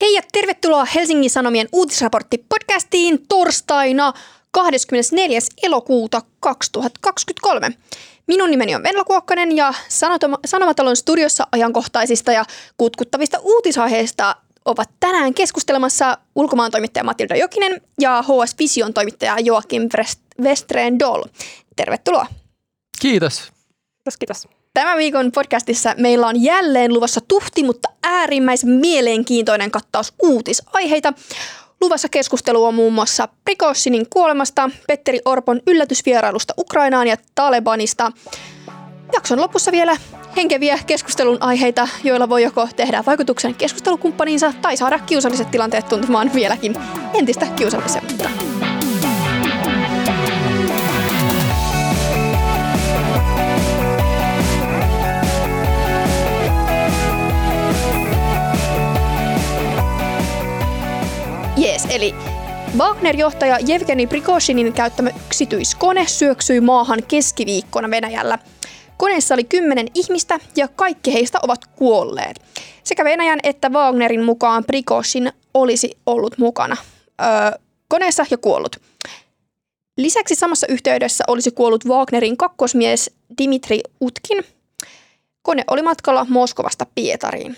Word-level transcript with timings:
Hei 0.00 0.14
ja 0.14 0.22
tervetuloa 0.32 0.84
Helsingin 0.84 1.30
Sanomien 1.30 1.68
uutisraportti-podcastiin 1.72 3.18
torstaina 3.28 4.12
24. 4.50 5.38
elokuuta 5.62 6.22
2023. 6.40 7.70
Minun 8.26 8.50
nimeni 8.50 8.74
on 8.74 8.82
Venla 8.82 9.04
Kuokkanen 9.04 9.56
ja 9.56 9.74
Sanomatalon 10.46 10.96
studiossa 10.96 11.46
ajankohtaisista 11.52 12.32
ja 12.32 12.44
kutkuttavista 12.76 13.38
uutisaiheista 13.42 14.36
ovat 14.64 14.90
tänään 15.00 15.34
keskustelemassa 15.34 16.18
ulkomaan 16.34 16.70
toimittaja 16.70 17.04
Matilda 17.04 17.36
Jokinen 17.36 17.80
ja 18.00 18.22
HS 18.22 18.58
Vision 18.58 18.94
toimittaja 18.94 19.38
Joakim 19.38 19.82
Westreen 20.40 20.98
Doll. 20.98 21.24
Tervetuloa. 21.76 22.26
Kiitos. 23.00 23.52
Kiitos, 23.96 24.16
kiitos. 24.16 24.57
Tämän 24.78 24.98
viikon 24.98 25.32
podcastissa 25.32 25.94
meillä 25.96 26.26
on 26.26 26.42
jälleen 26.42 26.94
luvassa 26.94 27.20
tuhti, 27.28 27.62
mutta 27.62 27.88
äärimmäisen 28.02 28.70
mielenkiintoinen 28.70 29.70
kattaus 29.70 30.12
uutisaiheita. 30.22 31.12
Luvassa 31.80 32.08
keskustelu 32.08 32.64
on 32.64 32.74
muun 32.74 32.92
muassa 32.92 33.28
Prikossinin 33.44 34.06
kuolemasta, 34.10 34.70
Petteri 34.86 35.20
Orpon 35.24 35.60
yllätysvierailusta 35.66 36.54
Ukrainaan 36.58 37.06
ja 37.06 37.16
Talebanista. 37.34 38.12
Jakson 39.12 39.40
lopussa 39.40 39.72
vielä 39.72 39.96
henkeviä 40.36 40.78
keskustelun 40.86 41.38
aiheita, 41.40 41.88
joilla 42.04 42.28
voi 42.28 42.42
joko 42.42 42.68
tehdä 42.76 43.02
vaikutuksen 43.06 43.54
keskustelukumppaniinsa 43.54 44.52
tai 44.62 44.76
saada 44.76 44.98
kiusalliset 44.98 45.50
tilanteet 45.50 45.88
tuntumaan 45.88 46.30
vieläkin 46.34 46.76
entistä 47.14 47.46
kiusallisemmilta. 47.46 48.30
Jees, 61.58 61.86
eli 61.90 62.14
Wagner-johtaja 62.78 63.58
Jevgeni 63.66 64.06
Prikoshinin 64.06 64.72
käyttämä 64.72 65.10
yksityiskone 65.26 66.06
syöksyi 66.06 66.60
maahan 66.60 67.02
keskiviikkona 67.08 67.90
Venäjällä. 67.90 68.38
Koneessa 68.96 69.34
oli 69.34 69.44
kymmenen 69.44 69.86
ihmistä 69.94 70.40
ja 70.56 70.68
kaikki 70.68 71.12
heistä 71.12 71.38
ovat 71.42 71.66
kuolleet. 71.66 72.42
Sekä 72.84 73.04
Venäjän 73.04 73.38
että 73.42 73.68
Wagnerin 73.68 74.24
mukaan 74.24 74.64
Prikoshin 74.64 75.32
olisi 75.54 75.98
ollut 76.06 76.38
mukana 76.38 76.76
öö, 77.20 77.26
koneessa 77.88 78.26
ja 78.30 78.38
kuollut. 78.38 78.76
Lisäksi 79.96 80.34
samassa 80.34 80.66
yhteydessä 80.66 81.24
olisi 81.28 81.50
kuollut 81.50 81.84
Wagnerin 81.84 82.36
kakkosmies 82.36 83.10
Dimitri 83.38 83.80
Utkin. 84.00 84.44
Kone 85.42 85.64
oli 85.70 85.82
matkalla 85.82 86.26
Moskovasta 86.28 86.86
Pietariin. 86.94 87.56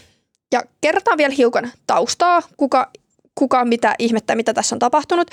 Ja 0.52 0.62
kertaan 0.80 1.18
vielä 1.18 1.34
hiukan 1.34 1.72
taustaa, 1.86 2.42
kuka 2.56 2.90
kuka 3.40 3.64
mitä 3.64 3.94
ihmettä, 3.98 4.34
mitä 4.34 4.54
tässä 4.54 4.74
on 4.74 4.78
tapahtunut. 4.78 5.30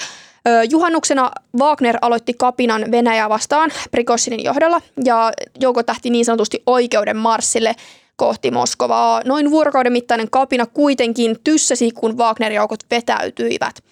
Juhannuksena 0.70 1.32
Wagner 1.60 1.98
aloitti 2.02 2.34
kapinan 2.34 2.92
Venäjää 2.92 3.30
vastaan 3.30 3.72
Prikossinin 3.92 4.44
johdolla 4.44 4.82
ja 5.06 5.32
joukot 5.60 5.86
tähti 5.86 6.10
niin 6.10 6.26
sanotusti 6.26 6.64
oikeuden 6.66 7.18
marssille 7.18 7.76
kohti 8.16 8.52
Moskovaa. 8.52 9.22
Noin 9.26 9.52
vuorokauden 9.52 9.92
mittainen 9.92 10.30
kapina 10.30 10.66
kuitenkin 10.66 11.36
tyssäsi, 11.44 11.92
kun 11.92 12.18
Wagner-joukot 12.18 12.80
vetäytyivät. 12.92 13.84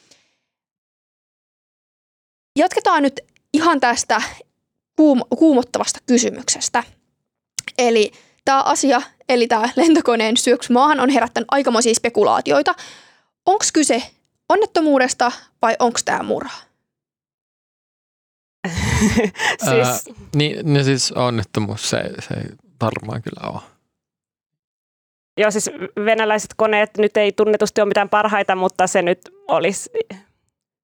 Jatketaan 2.60 3.04
nyt 3.04 3.22
ihan 3.54 3.80
tästä 3.80 4.22
kuum- 4.96 5.38
kuumottavasta 5.38 6.00
kysymyksestä. 6.06 6.84
Eli 7.78 8.12
tämä 8.46 8.62
asia, 8.62 9.02
eli 9.30 9.48
tämä 9.48 9.70
lentokoneen 9.76 10.38
syöksy 10.38 10.74
maahan 10.74 11.00
on 11.00 11.10
herättänyt 11.10 11.48
aikamoisia 11.52 11.96
spekulaatioita 11.96 12.76
onko 13.46 13.66
kyse 13.74 14.04
onnettomuudesta 14.50 15.32
vai 15.62 15.76
onko 15.80 16.00
tämä 16.06 16.24
murha? 16.24 16.58
siis... 19.66 19.88
Ää, 19.88 20.16
niin, 20.36 20.74
niin 20.74 20.86
siis 20.86 21.12
onnettomuus 21.12 21.90
se, 21.90 22.04
se 22.20 22.34
ei 22.34 22.50
varmaan 22.82 23.22
kyllä 23.22 23.50
ole. 23.50 23.62
Joo, 25.38 25.52
siis 25.52 25.70
venäläiset 26.06 26.54
koneet 26.58 26.98
nyt 26.98 27.18
ei 27.18 27.32
tunnetusti 27.32 27.82
ole 27.82 27.88
mitään 27.88 28.10
parhaita, 28.10 28.56
mutta 28.56 28.88
se 28.88 29.02
nyt 29.02 29.20
olisi 29.48 29.90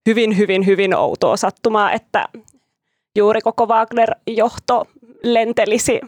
hyvin, 0.09 0.37
hyvin, 0.37 0.65
hyvin 0.65 0.95
outoa 0.95 1.37
sattumaa, 1.37 1.91
että 1.91 2.25
juuri 3.15 3.41
koko 3.41 3.65
Wagner-johto 3.65 4.85
lentelisi 5.23 6.01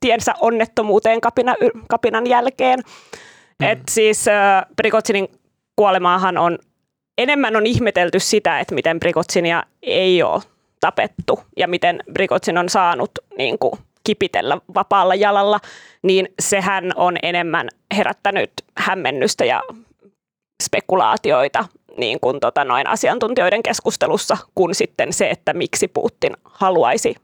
tiensä 0.00 0.34
onnettomuuteen 0.40 1.20
kapina, 1.20 1.54
kapinan 1.88 2.26
jälkeen. 2.26 2.78
Mm. 3.60 3.66
Et 3.66 3.80
siis 3.90 4.28
äh, 4.28 4.66
Prigotsinin 4.76 5.28
kuolemaahan 5.80 6.38
on 6.38 6.58
enemmän 7.18 7.56
on 7.56 7.66
ihmetelty 7.66 8.20
sitä, 8.20 8.60
että 8.60 8.74
miten 8.74 9.00
Brigotsinia 9.00 9.62
ei 9.82 10.22
ole 10.22 10.42
tapettu 10.80 11.40
ja 11.56 11.68
miten 11.68 12.02
Brigotsin 12.12 12.58
on 12.58 12.68
saanut 12.68 13.10
niin 13.38 13.58
kuin, 13.58 13.72
kipitellä 14.04 14.58
vapaalla 14.74 15.14
jalalla, 15.14 15.60
niin 16.02 16.28
sehän 16.40 16.92
on 16.96 17.16
enemmän 17.22 17.68
herättänyt 17.96 18.50
hämmennystä 18.76 19.44
ja 19.44 19.62
spekulaatioita 20.62 21.64
niin 21.96 22.20
kuin, 22.20 22.40
tota, 22.40 22.64
noin 22.64 22.86
asiantuntijoiden 22.86 23.62
keskustelussa, 23.62 24.36
kuin 24.54 24.74
sitten 24.74 25.12
se, 25.12 25.30
että 25.30 25.52
miksi 25.52 25.88
Putin 25.88 26.36
haluaisi 26.44 27.14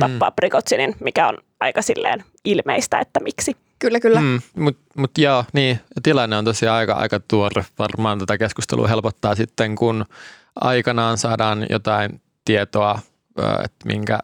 tappaa 0.00 0.30
mm. 0.30 0.34
Brigotsinin, 0.36 0.94
mikä 1.00 1.28
on 1.28 1.38
aika 1.60 1.82
silleen 1.82 2.24
ilmeistä, 2.44 2.98
että 2.98 3.20
miksi. 3.20 3.56
Kyllä, 3.78 4.00
kyllä. 4.00 4.20
Mm, 4.20 4.40
Mutta 4.56 4.82
mut 4.96 5.18
joo, 5.18 5.44
niin, 5.52 5.80
tilanne 6.02 6.36
on 6.36 6.44
tosiaan 6.44 6.78
aika, 6.78 6.92
aika 6.92 7.20
tuore. 7.20 7.66
Varmaan 7.78 8.18
tätä 8.18 8.38
keskustelua 8.38 8.88
helpottaa 8.88 9.34
sitten, 9.34 9.76
kun 9.76 10.04
aikanaan 10.60 11.18
saadaan 11.18 11.66
jotain 11.70 12.20
tietoa, 12.44 12.98
että 13.64 13.86
minkä, 13.86 14.18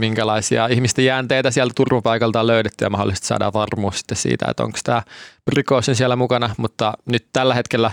minkälaisia 0.00 0.66
ihmisten 0.66 1.04
jäänteitä 1.04 1.50
sieltä 1.50 1.72
turvapaikalta 1.76 2.40
on 2.40 2.46
löydetty 2.46 2.84
ja 2.84 2.90
mahdollisesti 2.90 3.26
saadaan 3.26 3.52
varmuus 3.52 3.98
sitten 3.98 4.16
siitä, 4.16 4.46
että 4.50 4.62
onko 4.62 4.78
tämä 4.84 5.02
rikosin 5.48 5.96
siellä 5.96 6.16
mukana. 6.16 6.54
Mutta 6.56 6.94
nyt 7.06 7.26
tällä 7.32 7.54
hetkellä 7.54 7.90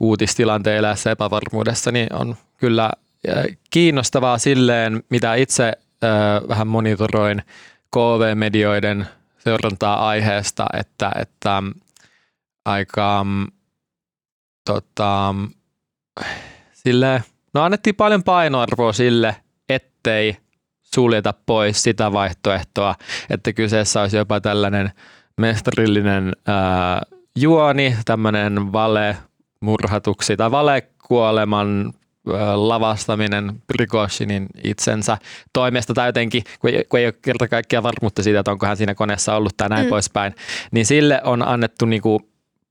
uutistilanteen 0.00 0.78
elässä 0.78 1.10
epävarmuudessa 1.10 1.92
niin 1.92 2.12
on 2.12 2.36
kyllä 2.56 2.90
kiinnostavaa 3.70 4.38
silleen, 4.38 5.02
mitä 5.08 5.34
itse 5.34 5.72
vähän 6.48 6.66
monitoroin 6.66 7.42
KV-medioiden– 7.94 9.06
seurantaa 9.44 10.08
aiheesta, 10.08 10.66
että, 10.78 11.12
että 11.14 11.62
aika 12.64 13.26
tota, 14.66 15.34
sille, 16.72 17.22
no 17.54 17.62
annettiin 17.62 17.96
paljon 17.96 18.22
painoarvoa 18.22 18.92
sille, 18.92 19.36
ettei 19.68 20.36
suljeta 20.82 21.34
pois 21.46 21.82
sitä 21.82 22.12
vaihtoehtoa, 22.12 22.94
että 23.30 23.52
kyseessä 23.52 24.00
olisi 24.00 24.16
jopa 24.16 24.40
tällainen 24.40 24.90
mestarillinen 25.36 26.32
ää, 26.46 27.02
juoni, 27.36 27.96
tämmöinen 28.04 28.72
vale 28.72 29.16
murhatuksi 29.60 30.36
tai 30.36 30.50
valekuoleman 30.50 31.92
lavastaminen 32.54 33.62
Prigozhinin 33.66 34.46
itsensä 34.64 35.18
toimesta 35.52 35.94
tai 35.94 36.08
jotenkin, 36.08 36.42
kun 36.60 36.70
ei, 36.70 36.84
kun 36.88 37.00
ei 37.00 37.06
ole 37.06 37.14
kerta 37.22 37.48
kaikkiaan 37.48 37.82
varmuutta 37.82 38.22
siitä, 38.22 38.40
että 38.40 38.50
onko 38.50 38.66
hän 38.66 38.76
siinä 38.76 38.94
koneessa 38.94 39.36
ollut 39.36 39.56
tai 39.56 39.68
näin 39.68 39.86
mm. 39.86 39.90
poispäin, 39.90 40.34
niin 40.70 40.86
sille 40.86 41.20
on 41.24 41.48
annettu 41.48 41.86
niin 41.86 42.02
kuin 42.02 42.20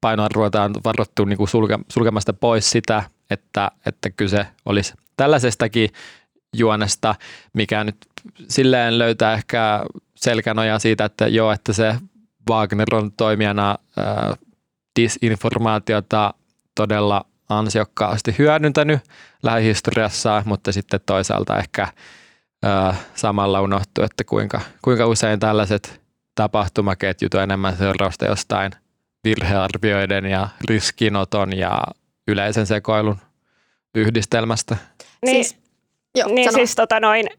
painoarvoa 0.02 0.50
tai 0.50 0.66
on 0.66 0.76
varoittu 0.84 1.26
niin 1.26 1.38
kuin 1.38 1.48
sulke, 1.48 1.80
sulkemasta 1.92 2.34
pois 2.34 2.70
sitä, 2.70 3.04
että, 3.30 3.72
että 3.86 4.10
kyse 4.10 4.46
olisi 4.66 4.94
tällaisestakin 5.18 5.90
juonesta, 6.56 7.16
mikä 7.54 7.84
nyt 7.84 7.98
silleen 8.48 9.00
löytää 9.00 9.34
ehkä 9.34 9.86
selkänoja 10.16 10.80
siitä, 10.80 11.06
että 11.06 11.28
joo, 11.28 11.52
että 11.52 11.74
se 11.74 11.96
Wagner 12.50 12.96
on 12.96 13.12
toimijana 13.12 13.78
äh, 14.00 14.38
disinformaatiota 15.00 16.34
todella 16.76 17.26
ansiokkaasti 17.50 18.36
hyödyntänyt 18.38 19.00
lähihistoriassaan, 19.44 20.44
mutta 20.46 20.72
sitten 20.72 21.00
toisaalta 21.06 21.58
ehkä 21.58 21.88
ö, 22.66 22.94
samalla 23.16 23.62
unohtuu, 23.62 24.04
että 24.04 24.24
kuinka, 24.24 24.62
kuinka 24.82 25.08
usein 25.08 25.40
tällaiset 25.40 26.02
tapahtumaketjut 26.36 27.34
on 27.34 27.44
enemmän 27.44 27.78
seurausta 27.78 28.26
jostain 28.26 28.72
virhearvioiden 29.24 30.26
ja 30.26 30.50
riskinoton 30.70 31.58
ja 31.58 31.84
yleisen 32.28 32.68
sekoilun 32.68 33.18
yhdistelmästä. 33.96 34.78
Niin, 35.26 35.46
siis, 35.46 35.58
jo, 36.16 36.28
niin 36.28 36.54
siis 36.54 36.76
tota 36.76 37.00
noin, 37.00 37.30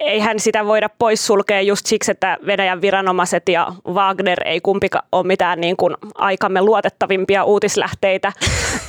eihän 0.00 0.40
sitä 0.40 0.64
voida 0.64 0.88
poissulkea 0.98 1.60
just 1.60 1.86
siksi, 1.86 2.10
että 2.10 2.38
Venäjän 2.46 2.80
viranomaiset 2.80 3.48
ja 3.48 3.72
Wagner 3.88 4.38
ei 4.44 4.60
kumpikaan 4.60 5.06
ole 5.12 5.26
mitään 5.26 5.60
niin 5.60 5.76
kuin 5.76 5.96
aikamme 6.14 6.62
luotettavimpia 6.62 7.44
uutislähteitä. 7.44 8.32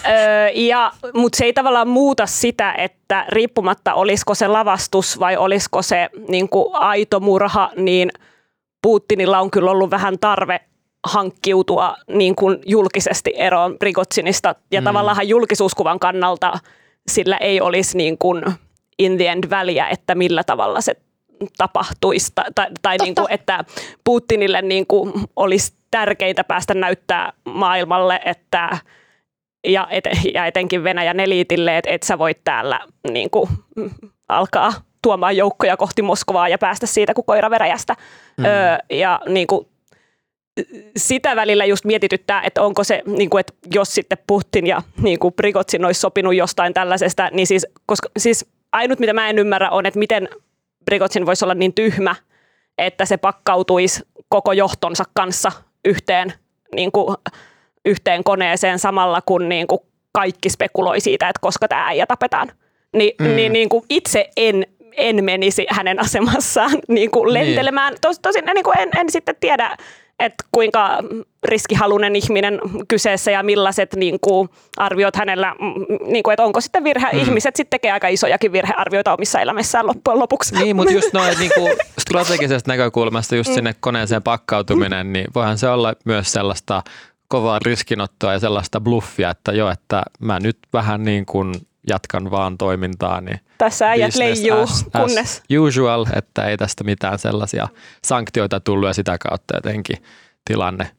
öö, 0.09 0.49
ja, 0.53 0.91
mutta 1.13 1.37
se 1.37 1.45
ei 1.45 1.53
tavallaan 1.53 1.87
muuta 1.87 2.25
sitä, 2.25 2.73
että 2.77 3.25
riippumatta 3.29 3.93
olisiko 3.93 4.35
se 4.35 4.47
lavastus 4.47 5.19
vai 5.19 5.37
olisiko 5.37 5.81
se 5.81 6.09
niin 6.27 6.49
kuin 6.49 6.75
aito 6.75 7.19
murha, 7.19 7.71
niin 7.75 8.09
Putinilla 8.81 9.39
on 9.39 9.51
kyllä 9.51 9.71
ollut 9.71 9.91
vähän 9.91 10.19
tarve 10.19 10.59
hankkiutua 11.07 11.95
niin 12.07 12.35
kuin 12.35 12.57
julkisesti 12.65 13.33
eroon 13.35 13.77
Prigotsinista. 13.79 14.55
Ja 14.71 14.81
mm. 14.81 14.85
tavallaan 14.85 15.27
julkisuuskuvan 15.27 15.99
kannalta 15.99 16.53
sillä 17.07 17.37
ei 17.37 17.61
olisi 17.61 17.97
niin 17.97 18.17
kuin 18.17 18.43
in 18.99 19.17
the 19.17 19.27
end 19.27 19.49
väliä, 19.49 19.87
että 19.87 20.15
millä 20.15 20.43
tavalla 20.43 20.81
se 20.81 20.95
tapahtuisi. 21.57 22.31
Tai, 22.35 22.45
tai, 22.55 22.67
tai 22.81 22.97
niin 22.97 23.15
kuin, 23.15 23.27
että 23.29 23.63
Putinille 24.03 24.61
niin 24.61 24.87
kuin 24.87 25.13
olisi 25.35 25.73
tärkeintä 25.91 26.43
päästä 26.43 26.73
näyttää 26.73 27.33
maailmalle, 27.45 28.19
että 28.25 28.77
ja, 29.67 29.87
et, 29.91 30.03
ja 30.33 30.45
etenkin 30.45 30.83
Venäjän 30.83 31.19
eliitille, 31.19 31.77
että 31.77 31.91
et 31.91 32.03
sä 32.03 32.17
voit 32.17 32.43
täällä 32.43 32.79
niin 33.11 33.29
kuin, 33.29 33.49
alkaa 34.29 34.73
tuomaan 35.01 35.37
joukkoja 35.37 35.77
kohti 35.77 36.01
Moskovaa 36.01 36.49
ja 36.49 36.57
päästä 36.57 36.85
siitä 36.85 37.13
kuin 37.13 37.25
koira 37.25 37.49
veräjästä. 37.49 37.95
Mm. 38.37 38.45
Öö, 38.45 38.77
ja 38.89 39.21
niin 39.27 39.47
kuin, 39.47 39.67
sitä 40.97 41.35
välillä 41.35 41.65
just 41.65 41.85
mietityttää, 41.85 42.41
että 42.41 42.61
onko 42.61 42.83
se, 42.83 43.01
niin 43.05 43.29
kuin, 43.29 43.39
että 43.39 43.53
jos 43.73 43.95
sitten 43.95 44.17
Putin 44.27 44.67
ja 44.67 44.81
niin 45.01 45.19
kuin 45.19 45.33
Prigotsin 45.33 45.85
olisi 45.85 45.99
sopinut 45.99 46.35
jostain 46.35 46.73
tällaisesta, 46.73 47.29
niin 47.31 47.47
siis, 47.47 47.67
koska, 47.85 48.09
siis 48.17 48.45
ainut 48.71 48.99
mitä 48.99 49.13
mä 49.13 49.29
en 49.29 49.39
ymmärrä 49.39 49.69
on, 49.69 49.85
että 49.85 49.99
miten 49.99 50.29
Prigotsin 50.85 51.25
voisi 51.25 51.45
olla 51.45 51.53
niin 51.53 51.73
tyhmä, 51.73 52.15
että 52.77 53.05
se 53.05 53.17
pakkautuisi 53.17 54.03
koko 54.29 54.51
johtonsa 54.51 55.03
kanssa 55.13 55.51
yhteen, 55.85 56.33
niin 56.75 56.91
kuin, 56.91 57.17
yhteen 57.85 58.23
koneeseen 58.23 58.79
samalla 58.79 59.21
kun 59.25 59.49
niin 59.49 59.67
kuin 59.67 59.79
kaikki 60.11 60.49
spekuloi 60.49 60.99
siitä, 60.99 61.29
että 61.29 61.39
koska 61.41 61.67
tämä 61.67 61.87
äijä 61.87 62.05
tapetaan. 62.05 62.51
Ni, 62.93 63.15
mm. 63.19 63.35
niin, 63.35 63.53
niin 63.53 63.69
kuin 63.69 63.83
itse 63.89 64.29
en 64.37 64.65
en 64.97 65.23
menisi 65.23 65.65
hänen 65.69 65.99
asemassaan 65.99 66.71
niin 66.87 67.11
kuin 67.11 67.33
lentelemään. 67.33 67.93
Niin. 67.93 68.01
Tos, 68.01 68.19
tosin 68.19 68.45
niin 68.45 68.63
kuin 68.63 68.79
en, 68.79 68.89
en 68.97 69.11
sitten 69.11 69.35
tiedä, 69.39 69.77
että 70.19 70.43
kuinka 70.51 70.97
riskihalunen 71.43 72.15
ihminen 72.15 72.59
kyseessä 72.87 73.31
ja 73.31 73.43
millaiset 73.43 73.95
niin 73.95 74.19
kuin, 74.19 74.49
arviot 74.77 75.15
hänellä, 75.15 75.55
niin 76.05 76.23
kuin, 76.23 76.33
että 76.33 76.43
onko 76.43 76.61
sitten 76.61 76.83
virhe, 76.83 77.07
hmm. 77.11 77.19
ihmiset 77.19 77.55
sitten 77.55 77.69
tekee 77.69 77.91
aika 77.91 78.07
isojakin 78.07 78.51
virhearvioita 78.51 79.13
omissa 79.13 79.39
elämässään 79.39 79.87
loppujen 79.87 80.19
lopuksi. 80.19 80.55
Niin, 80.55 80.75
mutta 80.75 80.93
just 80.93 81.13
noin 81.13 81.39
niin 81.39 81.51
kuin 81.55 81.71
strategisesta 81.99 82.71
näkökulmasta 82.71 83.35
just 83.35 83.53
sinne 83.53 83.75
koneeseen 83.79 84.23
pakkautuminen, 84.23 85.13
niin 85.13 85.27
voihan 85.35 85.57
se 85.57 85.69
olla 85.69 85.93
myös 86.05 86.31
sellaista 86.33 86.83
kovaa 87.27 87.59
riskinottoa 87.65 88.33
ja 88.33 88.39
sellaista 88.39 88.81
bluffia, 88.81 89.29
että 89.29 89.51
jo, 89.51 89.69
että 89.69 90.03
mä 90.19 90.39
nyt 90.39 90.57
vähän 90.73 91.03
niin 91.03 91.25
kuin 91.25 91.53
jatkan 91.89 92.31
vaan 92.31 92.57
toimintaa. 92.57 93.21
Niin 93.21 93.39
Tässä 93.57 93.89
äijät 93.89 94.15
leijuu, 94.15 94.59
as, 94.59 94.85
kunnes. 94.97 95.43
usual, 95.59 96.05
että 96.15 96.45
ei 96.47 96.57
tästä 96.57 96.83
mitään 96.83 97.19
sellaisia 97.19 97.67
sanktioita 98.03 98.59
tullut 98.59 98.87
ja 98.87 98.93
sitä 98.93 99.17
kautta 99.17 99.57
jotenkin 99.57 99.97
tilanne 100.45 100.91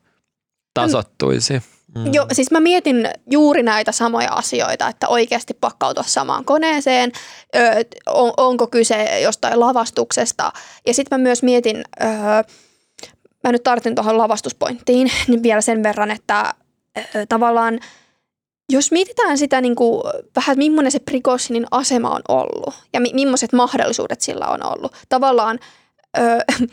tasottuisi. 0.74 1.62
Mm. 1.94 2.12
Joo, 2.12 2.26
siis 2.32 2.50
mä 2.50 2.60
mietin 2.60 3.10
juuri 3.30 3.62
näitä 3.62 3.92
samoja 3.92 4.32
asioita, 4.32 4.88
että 4.88 5.08
oikeasti 5.08 5.54
pakkautua 5.60 6.02
samaan 6.02 6.44
koneeseen, 6.44 7.12
ö, 7.56 7.60
on, 8.06 8.32
onko 8.36 8.66
kyse 8.66 9.20
jostain 9.20 9.60
lavastuksesta. 9.60 10.52
Ja 10.86 10.94
sitten 10.94 11.20
mä 11.20 11.22
myös 11.22 11.42
mietin, 11.42 11.84
ö, 12.02 12.06
mä 13.44 13.52
nyt 13.52 13.62
tartun 13.62 13.94
tuohon 13.94 14.18
lavastuspointtiin 14.18 15.10
niin 15.28 15.42
vielä 15.42 15.60
sen 15.60 15.82
verran, 15.82 16.10
että 16.10 16.54
ö, 16.98 17.26
tavallaan– 17.28 17.80
jos 18.70 18.92
mietitään 18.92 19.38
sitä 19.38 19.60
niin 19.60 19.76
kuin, 19.76 20.02
vähän, 20.36 20.58
millainen 20.58 20.92
se 20.92 20.98
Prigozhinin 20.98 21.66
asema 21.70 22.10
on 22.10 22.22
ollut 22.28 22.74
ja 22.92 23.00
mi- 23.00 23.12
millaiset 23.14 23.52
mahdollisuudet 23.52 24.20
sillä 24.20 24.46
on 24.46 24.66
ollut. 24.66 24.92
Tavallaan, 25.08 25.58
öö, 26.18 26.38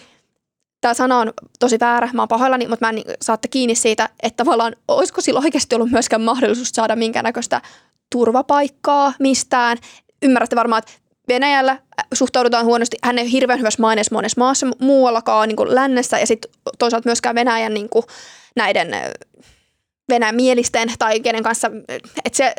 tämä 0.81 0.93
sana 0.93 1.19
on 1.19 1.33
tosi 1.59 1.79
väärä, 1.79 2.09
mä 2.13 2.21
oon 2.21 2.27
pahoillani, 2.27 2.67
mutta 2.67 2.85
mä 2.85 2.89
en 2.89 2.95
niin, 2.95 3.05
saatte 3.21 3.47
kiinni 3.47 3.75
siitä, 3.75 4.09
että 4.23 4.43
tavallaan 4.43 4.75
olisiko 4.87 5.21
sillä 5.21 5.39
oikeasti 5.39 5.75
ollut 5.75 5.91
myöskään 5.91 6.21
mahdollisuus 6.21 6.69
saada 6.69 6.95
minkäännäköistä 6.95 7.61
turvapaikkaa 8.11 9.13
mistään. 9.19 9.77
Ymmärrätte 10.21 10.55
varmaan, 10.55 10.79
että 10.79 10.91
Venäjällä 11.27 11.79
suhtaudutaan 12.13 12.65
huonosti. 12.65 12.97
Hän 13.03 13.19
ei 13.19 13.31
hirveän 13.31 13.59
hyvässä 13.59 13.81
maineessa 13.81 14.15
monessa 14.15 14.41
maassa 14.41 14.67
muuallakaan 14.79 15.47
niin 15.47 15.55
kuin 15.55 15.75
lännessä 15.75 16.19
ja 16.19 16.27
sitten 16.27 16.51
toisaalta 16.79 17.09
myöskään 17.09 17.35
Venäjän 17.35 17.73
niin 17.73 17.89
kuin, 17.89 18.03
näiden 18.55 18.87
venämielisten 20.09 20.89
tai 20.99 21.19
kenen 21.19 21.43
kanssa, 21.43 21.71
että 22.25 22.37
se, 22.37 22.55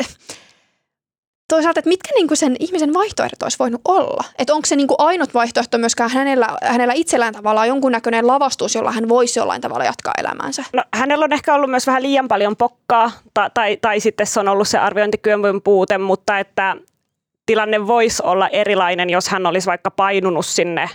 toisaalta, 1.48 1.80
että 1.80 1.88
mitkä 1.88 2.10
niinku 2.14 2.36
sen 2.36 2.56
ihmisen 2.60 2.94
vaihtoehdot 2.94 3.42
olisi 3.42 3.58
voinut 3.58 3.80
olla? 3.84 4.24
Että 4.38 4.54
onko 4.54 4.66
se 4.66 4.76
niinku 4.76 4.94
ainut 4.98 5.34
vaihtoehto 5.34 5.78
myöskään 5.78 6.10
hänellä, 6.10 6.48
hänellä 6.62 6.92
itsellään 6.96 7.34
tavallaan 7.34 7.68
jonkunnäköinen 7.68 8.26
lavastus, 8.26 8.74
jolla 8.74 8.92
hän 8.92 9.08
voisi 9.08 9.38
jollain 9.38 9.60
tavalla 9.60 9.84
jatkaa 9.84 10.12
elämäänsä? 10.18 10.64
No, 10.72 10.82
hänellä 10.94 11.24
on 11.24 11.32
ehkä 11.32 11.54
ollut 11.54 11.70
myös 11.70 11.86
vähän 11.86 12.02
liian 12.02 12.28
paljon 12.28 12.56
pokkaa, 12.56 13.10
tai, 13.34 13.50
tai, 13.54 13.76
tai 13.80 14.00
sitten 14.00 14.26
se 14.26 14.40
on 14.40 14.48
ollut 14.48 14.68
se 14.68 14.78
arviointikyön 14.78 15.40
puute, 15.64 15.98
mutta 15.98 16.38
että 16.38 16.76
tilanne 17.46 17.86
voisi 17.86 18.22
olla 18.22 18.48
erilainen, 18.48 19.10
jos 19.10 19.28
hän 19.28 19.46
olisi 19.46 19.66
vaikka 19.66 19.90
painunut 19.90 20.46
sinne 20.46 20.90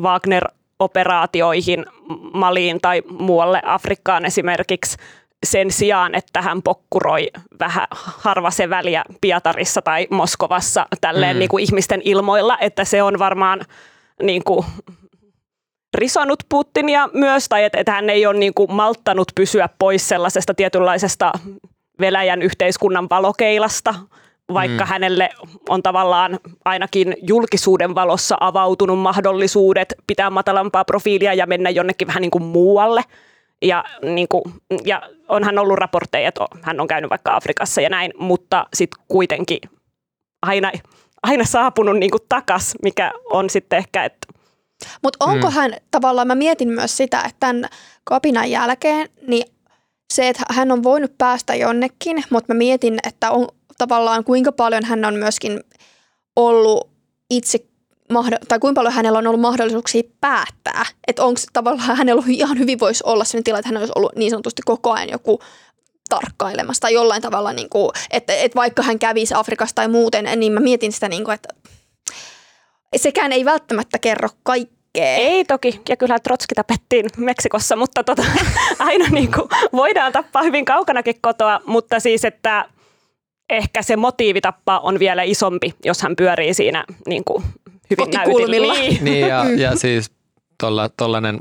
Wagner-operaatioihin 0.00 1.86
Maliin 2.34 2.80
tai 2.80 3.02
muualle 3.08 3.62
Afrikkaan 3.64 4.24
esimerkiksi– 4.24 4.96
sen 5.44 5.70
sijaan, 5.70 6.14
että 6.14 6.42
hän 6.42 6.62
pokkuroi 6.62 7.30
vähän 7.60 7.86
harva 7.90 8.50
se 8.50 8.70
väliä 8.70 9.04
Pietarissa 9.20 9.82
tai 9.82 10.06
Moskovassa 10.10 10.86
tälleen 11.00 11.36
mm. 11.36 11.38
niin 11.38 11.48
kuin 11.48 11.64
ihmisten 11.64 12.02
ilmoilla, 12.04 12.58
että 12.60 12.84
se 12.84 13.02
on 13.02 13.18
varmaan 13.18 13.60
niin 14.22 14.44
kuin, 14.44 14.66
risonut 15.94 16.42
Putinia 16.48 17.08
myös, 17.12 17.48
tai 17.48 17.64
että, 17.64 17.78
että 17.78 17.92
hän 17.92 18.10
ei 18.10 18.26
ole 18.26 18.38
niin 18.38 18.54
kuin, 18.54 18.72
malttanut 18.72 19.32
pysyä 19.34 19.68
pois 19.78 20.08
sellaisesta 20.08 20.54
tietynlaisesta 20.54 21.32
Venäjän 22.00 22.42
yhteiskunnan 22.42 23.06
valokeilasta, 23.10 23.94
vaikka 24.52 24.84
mm. 24.84 24.88
hänelle 24.88 25.30
on 25.68 25.82
tavallaan 25.82 26.38
ainakin 26.64 27.16
julkisuuden 27.22 27.94
valossa 27.94 28.36
avautunut 28.40 28.98
mahdollisuudet 28.98 29.94
pitää 30.06 30.30
matalampaa 30.30 30.84
profiilia 30.84 31.34
ja 31.34 31.46
mennä 31.46 31.70
jonnekin 31.70 32.08
vähän 32.08 32.20
niin 32.20 32.30
kuin 32.30 32.44
muualle– 32.44 33.02
ja, 33.62 33.84
niin 34.02 34.28
kuin, 34.28 34.42
ja 34.84 35.02
onhan 35.28 35.58
ollut 35.58 35.78
raportteja, 35.78 36.28
että 36.28 36.44
hän 36.62 36.80
on 36.80 36.88
käynyt 36.88 37.10
vaikka 37.10 37.36
Afrikassa 37.36 37.80
ja 37.80 37.88
näin, 37.88 38.12
mutta 38.18 38.66
sitten 38.74 39.04
kuitenkin 39.08 39.60
aina, 40.42 40.72
aina 41.22 41.44
saapunut 41.44 41.96
niin 41.96 42.10
kuin 42.10 42.22
takas, 42.28 42.74
mikä 42.82 43.12
on 43.30 43.50
sitten 43.50 43.78
ehkä, 43.78 44.04
että 44.04 44.26
mutta 45.02 45.24
onko 45.24 45.50
hän, 45.50 45.76
tavallaan 45.90 46.26
mä 46.26 46.34
mietin 46.34 46.68
myös 46.68 46.96
sitä, 46.96 47.18
että 47.20 47.36
tämän 47.40 47.68
kapinan 48.04 48.50
jälkeen, 48.50 49.08
niin 49.26 49.44
se, 50.12 50.28
että 50.28 50.42
hän 50.50 50.72
on 50.72 50.82
voinut 50.82 51.18
päästä 51.18 51.54
jonnekin, 51.54 52.24
mutta 52.30 52.54
mä 52.54 52.58
mietin, 52.58 52.98
että 53.06 53.30
on 53.30 53.48
tavallaan 53.78 54.24
kuinka 54.24 54.52
paljon 54.52 54.84
hän 54.84 55.04
on 55.04 55.14
myöskin 55.14 55.60
ollut 56.36 56.90
itse 57.30 57.65
tai 58.48 58.58
kuinka 58.58 58.78
paljon 58.78 58.94
hänellä 58.94 59.18
on 59.18 59.26
ollut 59.26 59.40
mahdollisuuksia 59.40 60.02
päättää. 60.20 60.86
Että 61.06 61.24
onko 61.24 61.40
tavallaan 61.52 61.96
hänellä 61.96 62.22
ihan 62.28 62.58
hyvin 62.58 62.80
voisi 62.80 63.04
olla 63.06 63.24
sellainen 63.24 63.44
tila, 63.44 63.58
että 63.58 63.68
hän 63.68 63.76
olisi 63.76 63.92
ollut 63.96 64.16
niin 64.16 64.30
sanotusti 64.30 64.62
koko 64.64 64.92
ajan 64.92 65.08
joku 65.08 65.40
tarkkailemassa 66.08 66.80
tai 66.80 66.94
jollain 66.94 67.22
tavalla, 67.22 67.52
niin 67.52 67.68
kuin, 67.68 67.90
että, 68.10 68.34
että 68.34 68.56
vaikka 68.56 68.82
hän 68.82 68.98
kävisi 68.98 69.34
Afrikassa 69.34 69.74
tai 69.74 69.88
muuten, 69.88 70.28
niin 70.36 70.52
mä 70.52 70.60
mietin 70.60 70.92
sitä, 70.92 71.08
niin 71.08 71.24
kuin, 71.24 71.34
että 71.34 71.48
sekään 72.96 73.32
ei 73.32 73.44
välttämättä 73.44 73.98
kerro 73.98 74.28
kaikkea. 74.42 74.76
Ei 75.16 75.44
toki, 75.44 75.80
ja 75.88 75.96
kyllä 75.96 76.18
Trotski 76.18 76.54
tapettiin 76.54 77.06
Meksikossa, 77.16 77.76
mutta 77.76 78.04
tota, 78.04 78.24
aina 78.78 79.08
niin 79.10 79.32
kuin, 79.32 79.48
voidaan 79.72 80.12
tappaa 80.12 80.42
hyvin 80.42 80.64
kaukanakin 80.64 81.20
kotoa, 81.20 81.60
mutta 81.66 82.00
siis, 82.00 82.24
että 82.24 82.64
ehkä 83.50 83.82
se 83.82 83.96
motiivi 83.96 84.40
tappaa 84.40 84.80
on 84.80 84.98
vielä 84.98 85.22
isompi, 85.22 85.74
jos 85.84 86.02
hän 86.02 86.16
pyörii 86.16 86.54
siinä 86.54 86.84
niin 87.06 87.24
kuin, 87.24 87.44
hyvin 87.90 88.10
näytillä. 88.14 88.72
Niin. 88.72 89.04
niin 89.04 89.28
ja, 89.28 89.44
ja 89.56 89.76
siis 89.82 90.10
tuollainen 90.96 91.40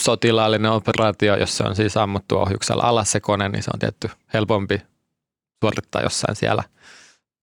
sotilaallinen 0.00 0.70
operaatio, 0.70 1.36
jos 1.36 1.56
se 1.56 1.64
on 1.64 1.76
siis 1.76 1.96
ammuttu 1.96 2.38
ohjuksella 2.38 2.82
alas 2.82 3.12
se 3.12 3.20
kone, 3.20 3.48
niin 3.48 3.62
se 3.62 3.70
on 3.74 3.80
tietty 3.80 4.10
helpompi 4.34 4.82
suorittaa 5.64 6.02
jossain 6.02 6.36
siellä 6.36 6.62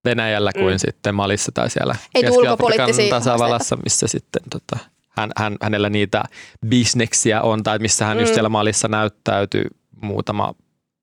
Venäjällä 0.05 0.51
kuin 0.53 0.73
mm. 0.73 0.79
sitten 0.79 1.15
Malissa 1.15 1.51
tai 1.51 1.69
siellä 1.69 1.95
Keski-Afrikan 2.21 2.89
tasavallassa, 3.09 3.77
missä 3.83 4.07
sitten 4.07 4.41
tota, 4.49 4.77
hän, 5.09 5.31
hän, 5.37 5.57
hänellä 5.61 5.89
niitä 5.89 6.23
bisneksiä 6.67 7.41
on, 7.41 7.63
tai 7.63 7.79
missä 7.79 8.05
hän 8.05 8.17
mm. 8.17 8.21
just 8.21 8.33
siellä 8.33 8.49
Malissa 8.49 8.87
näyttäytyy 8.87 9.65
muutama 10.01 10.53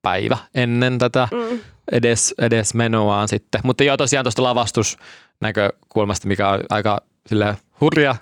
päivä 0.03 0.39
ennen 0.55 0.99
tätä 0.99 1.29
mm. 1.33 1.61
edes, 1.93 2.35
edes 2.39 2.75
menoaan 2.75 3.29
sitten. 3.29 3.61
Mutta 3.65 3.85
joo, 3.85 3.97
tosiaan 3.97 4.25
tuosta 4.25 4.43
lavastusnäkökulmasta, 4.43 6.29
mikä 6.29 6.49
on 6.49 6.61
aika 6.71 7.01
sille 7.29 7.57
hurja 7.81 8.17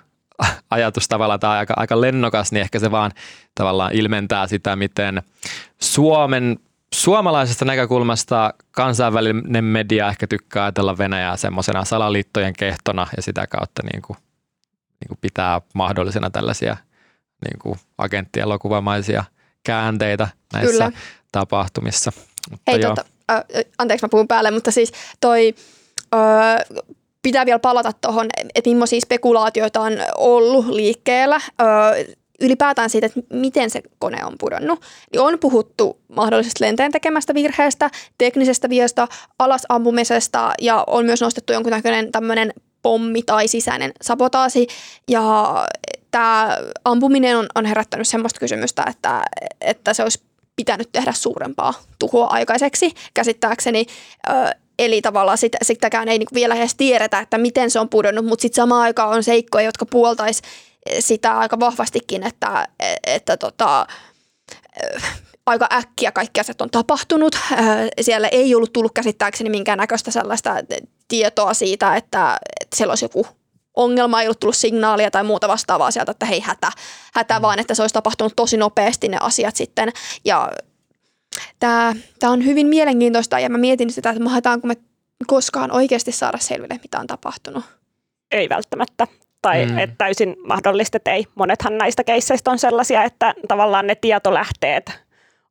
ajatus 0.69 1.07
tavallaan 1.07 1.39
tai 1.39 1.57
aika, 1.57 1.73
aika 1.77 2.01
lennokas, 2.01 2.51
niin 2.51 2.61
ehkä 2.61 2.79
se 2.79 2.91
vaan 2.91 3.11
tavallaan 3.55 3.93
ilmentää 3.93 4.47
sitä, 4.47 4.75
miten 4.75 5.23
Suomen 5.81 6.59
suomalaisesta 6.93 7.65
näkökulmasta 7.65 8.53
kansainvälinen 8.71 9.63
media 9.63 10.07
ehkä 10.07 10.27
tykkää 10.27 10.63
ajatella 10.63 10.97
Venäjää 10.97 11.37
semmoisena 11.37 11.85
salaliittojen 11.85 12.53
kehtona 12.53 13.07
ja 13.17 13.21
sitä 13.21 13.47
kautta 13.47 13.83
niin 13.83 14.01
kuin, 14.01 14.17
niin 14.99 15.07
kuin 15.07 15.17
pitää 15.21 15.61
mahdollisena 15.73 16.29
tällaisia 16.29 16.77
niin 17.45 17.59
kuin 17.61 17.79
agenttielokuvamaisia 17.97 19.23
käänteitä 19.63 20.27
näissä 20.53 20.71
Kyllä. 20.71 20.91
tapahtumissa. 21.31 22.11
Mutta 22.51 22.71
Hei, 22.71 22.81
tota, 22.81 23.05
äh, 23.31 23.43
anteeksi 23.77 24.05
mä 24.05 24.09
puhun 24.09 24.27
päälle, 24.27 24.51
mutta 24.51 24.71
siis 24.71 24.91
toi, 25.21 25.55
äh, 26.15 26.85
pitää 27.21 27.45
vielä 27.45 27.59
palata 27.59 27.91
tuohon, 28.01 28.27
että 28.55 28.69
millaisia 28.69 29.01
spekulaatioita 29.01 29.81
on 29.81 29.93
ollut 30.17 30.67
liikkeellä. 30.67 31.35
Äh, 31.35 32.15
ylipäätään 32.41 32.89
siitä, 32.89 33.05
että 33.05 33.19
miten 33.33 33.69
se 33.69 33.81
kone 33.99 34.25
on 34.25 34.35
pudonnut. 34.39 34.81
Niin 35.11 35.21
on 35.21 35.39
puhuttu 35.39 35.99
mahdollisesta 36.07 36.65
lentäjän 36.65 36.91
tekemästä 36.91 37.33
virheestä, 37.33 37.89
teknisestä 38.17 38.69
viestä, 38.69 39.07
alasampumisesta 39.39 40.53
ja 40.61 40.83
on 40.87 41.05
myös 41.05 41.21
nostettu 41.21 41.53
jonkunnäköinen 41.53 42.11
tämmöinen 42.11 42.53
pommi 42.81 43.23
tai 43.23 43.47
sisäinen 43.47 43.91
sabotaasi. 44.01 44.67
Ja 45.07 45.55
tämä 46.11 46.57
ampuminen 46.85 47.37
on, 47.37 47.45
on 47.55 47.65
herättänyt 47.65 48.07
semmoista 48.07 48.39
kysymystä, 48.39 48.85
että, 48.89 49.23
että 49.61 49.93
se 49.93 50.03
olisi 50.03 50.21
pitänyt 50.55 50.89
tehdä 50.91 51.11
suurempaa 51.11 51.73
tuhoa 51.99 52.27
aikaiseksi 52.27 52.93
käsittääkseni. 53.13 53.85
Eli 54.79 55.01
tavallaan 55.01 55.37
sitä, 55.37 55.57
sitäkään 55.61 56.07
ei 56.07 56.17
niinku 56.17 56.35
vielä 56.35 56.55
edes 56.55 56.75
tiedetä, 56.75 57.19
että 57.19 57.37
miten 57.37 57.71
se 57.71 57.79
on 57.79 57.89
pudonnut, 57.89 58.25
mutta 58.25 58.41
sitten 58.41 58.61
samaan 58.61 58.81
aikaan 58.81 59.09
on 59.09 59.23
seikkoja, 59.23 59.65
jotka 59.65 59.85
puoltais 59.85 60.41
sitä 60.99 61.37
aika 61.37 61.59
vahvastikin, 61.59 62.23
että, 62.23 62.67
että 63.07 63.37
tota, 63.37 63.87
ö, 64.83 64.99
aika 65.45 65.67
äkkiä 65.73 66.11
kaikki 66.11 66.39
asiat 66.39 66.61
on 66.61 66.69
tapahtunut. 66.69 67.35
Siellä 68.01 68.27
ei 68.27 68.55
ollut 68.55 68.73
tullut 68.73 68.91
käsittääkseni 68.93 69.49
minkäännäköistä 69.49 70.11
sellaista 70.11 70.55
tietoa 71.07 71.53
siitä, 71.53 71.95
että, 71.95 72.37
että 72.61 72.77
siellä 72.77 72.91
olisi 72.91 73.05
joku 73.05 73.27
ongelma, 73.75 74.21
ei 74.21 74.27
ollut 74.27 74.39
tullut 74.39 74.55
signaalia 74.55 75.11
tai 75.11 75.23
muuta 75.23 75.47
vastaavaa 75.47 75.91
sieltä, 75.91 76.11
että 76.11 76.25
hei 76.25 76.39
hätä, 76.39 76.71
hätä 77.13 77.41
vaan, 77.41 77.59
että 77.59 77.75
se 77.75 77.83
olisi 77.83 77.93
tapahtunut 77.93 78.33
tosi 78.35 78.57
nopeasti 78.57 79.07
ne 79.07 79.17
asiat 79.21 79.55
sitten. 79.55 79.91
Ja 80.25 80.51
tämä, 81.59 81.95
tämä 82.19 82.33
on 82.33 82.45
hyvin 82.45 82.67
mielenkiintoista 82.67 83.39
ja 83.39 83.49
mä 83.49 83.57
mietin 83.57 83.91
sitä, 83.91 84.09
että 84.09 84.23
mahetaanko 84.23 84.67
me 84.67 84.75
koskaan 85.27 85.71
oikeasti 85.71 86.11
saada 86.11 86.37
selville, 86.37 86.79
mitä 86.83 86.99
on 86.99 87.07
tapahtunut. 87.07 87.63
Ei 88.31 88.49
välttämättä. 88.49 89.07
Tai 89.41 89.65
Mm. 89.65 89.71
mm. 89.71 89.77
että 89.77 89.95
täysin 89.97 90.35
mahdollista, 90.47 90.97
että 90.97 91.13
ei. 91.13 91.27
Monethan 91.35 91.77
näistä 91.77 92.03
keisseistä 92.03 92.51
on 92.51 92.59
sellaisia, 92.59 93.03
että 93.03 93.33
tavallaan 93.47 93.87
ne 93.87 93.95
tietolähteet 93.95 94.99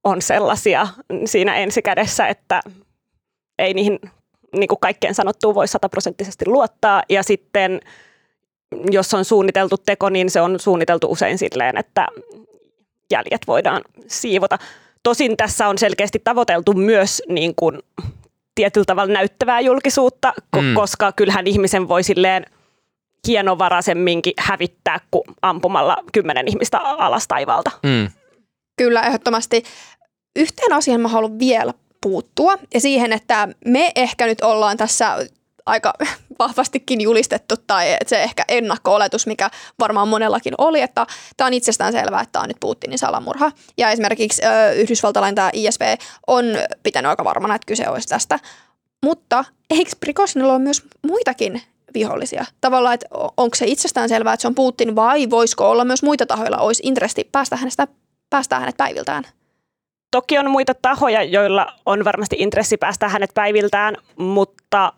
on 0.04 0.22
sellaisia 0.22 0.88
siinä 1.24 1.56
ensikädessä, 1.56 2.26
että 2.28 2.60
ei 3.58 3.74
niihin 3.74 3.98
niin 4.56 4.68
kuin 4.68 4.80
kaikkeen 4.80 5.14
sanottuun 5.14 5.54
voi 5.54 5.68
sataprosenttisesti 5.68 6.46
luottaa. 6.46 7.02
Ja 7.08 7.22
sitten 7.22 7.80
jos 8.90 9.14
on 9.14 9.24
suunniteltu 9.24 9.76
teko, 9.78 10.08
niin 10.08 10.30
se 10.30 10.40
on 10.40 10.60
suunniteltu 10.60 11.10
usein 11.10 11.38
silleen, 11.38 11.76
että 11.76 12.06
jäljet 13.10 13.46
voidaan 13.46 13.82
siivota. 14.06 14.58
Tosin 15.06 15.36
tässä 15.36 15.68
on 15.68 15.78
selkeästi 15.78 16.20
tavoiteltu 16.24 16.72
myös 16.72 17.22
niin 17.28 17.54
kuin 17.54 17.78
tietyllä 18.54 18.84
tavalla 18.84 19.12
näyttävää 19.12 19.60
julkisuutta, 19.60 20.32
ko- 20.56 20.60
Mm. 20.60 20.74
koska 20.74 21.12
kyllähän 21.12 21.46
ihmisen 21.46 21.88
voi 21.88 22.02
silleen 22.02 22.46
hienovaraisemminkin 23.26 24.32
hävittää 24.38 25.00
kuin 25.10 25.22
ampumalla 25.42 25.96
kymmenen 26.12 26.48
ihmistä 26.48 26.78
alas 26.78 27.28
taivaalta. 27.28 27.70
Mm. 27.82 28.10
Kyllä, 28.76 29.02
ehdottomasti. 29.02 29.62
Yhteen 30.36 30.72
asiaan 30.72 31.00
mä 31.00 31.08
haluan 31.08 31.38
vielä 31.38 31.74
puuttua 32.00 32.54
ja 32.74 32.80
siihen, 32.80 33.12
että 33.12 33.48
me 33.66 33.92
ehkä 33.96 34.26
nyt 34.26 34.40
ollaan 34.40 34.76
tässä 34.76 35.16
aika 35.66 35.92
vahvastikin 36.38 37.00
julistettu 37.00 37.54
tai 37.66 37.96
se 38.06 38.22
ehkä 38.22 38.44
ennakko-oletus, 38.48 39.26
mikä 39.26 39.50
varmaan 39.78 40.08
monellakin 40.08 40.54
oli, 40.58 40.80
että 40.80 41.06
tämä 41.36 41.46
on 41.46 41.54
itsestään 41.54 41.92
selvää, 41.92 42.20
että 42.20 42.32
tämä 42.32 42.42
on 42.42 42.48
nyt 42.48 42.60
Putinin 42.60 42.98
salamurha. 42.98 43.52
Ja 43.78 43.90
esimerkiksi 43.90 44.42
ö, 44.44 44.72
Yhdysvaltalainen 44.72 45.34
tämä 45.34 45.50
ISV 45.52 45.96
on 46.26 46.44
pitänyt 46.82 47.08
aika 47.08 47.24
varmana, 47.24 47.54
että 47.54 47.66
kyse 47.66 47.88
olisi 47.88 48.08
tästä. 48.08 48.38
Mutta 49.04 49.44
eikö 49.70 49.90
Prigozhinilla 50.00 50.52
ole 50.52 50.62
myös 50.62 50.82
muitakin 51.06 51.62
vihollisia? 51.94 52.44
Tavallaan, 52.60 52.94
että 52.94 53.06
onko 53.36 53.54
se 53.54 53.66
itsestään 53.66 54.08
selvää, 54.08 54.34
että 54.34 54.42
se 54.42 54.48
on 54.48 54.54
Putin 54.54 54.96
vai 54.96 55.30
voisiko 55.30 55.70
olla 55.70 55.84
myös 55.84 56.02
muita 56.02 56.26
tahoilla, 56.26 56.58
olisi 56.58 56.82
intressi 56.86 57.28
päästä 57.32 57.56
hänestä 57.56 57.86
päästää 58.30 58.60
hänet 58.60 58.76
päiviltään. 58.76 59.24
Toki 60.10 60.38
on 60.38 60.50
muita 60.50 60.74
tahoja, 60.74 61.22
joilla 61.22 61.66
on 61.86 62.04
varmasti 62.04 62.36
intressi 62.38 62.76
päästä 62.76 63.08
hänet 63.08 63.30
päiviltään, 63.34 63.96
mutta 64.16 64.92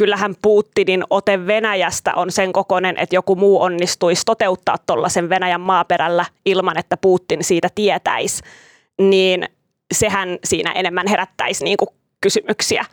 kyllähän 0.00 0.34
Putinin 0.42 1.04
ote 1.10 1.46
Venäjästä 1.46 2.14
on 2.14 2.32
sen 2.32 2.52
kokoinen, 2.52 2.96
että 2.98 3.16
joku 3.16 3.36
muu 3.36 3.62
onnistuisi 3.62 4.22
toteuttaa 4.26 4.76
tuollaisen 4.86 5.28
Venäjän 5.28 5.60
maaperällä 5.60 6.24
ilman, 6.46 6.78
että 6.78 6.96
Putin 6.96 7.44
siitä 7.44 7.68
tietäisi, 7.74 8.42
niin 9.00 9.48
sehän 9.94 10.38
siinä 10.44 10.72
enemmän 10.72 11.06
herättäisi 11.06 11.64
niin 11.64 11.76
kuin 11.76 11.88
kysymyksiä, 12.20 12.84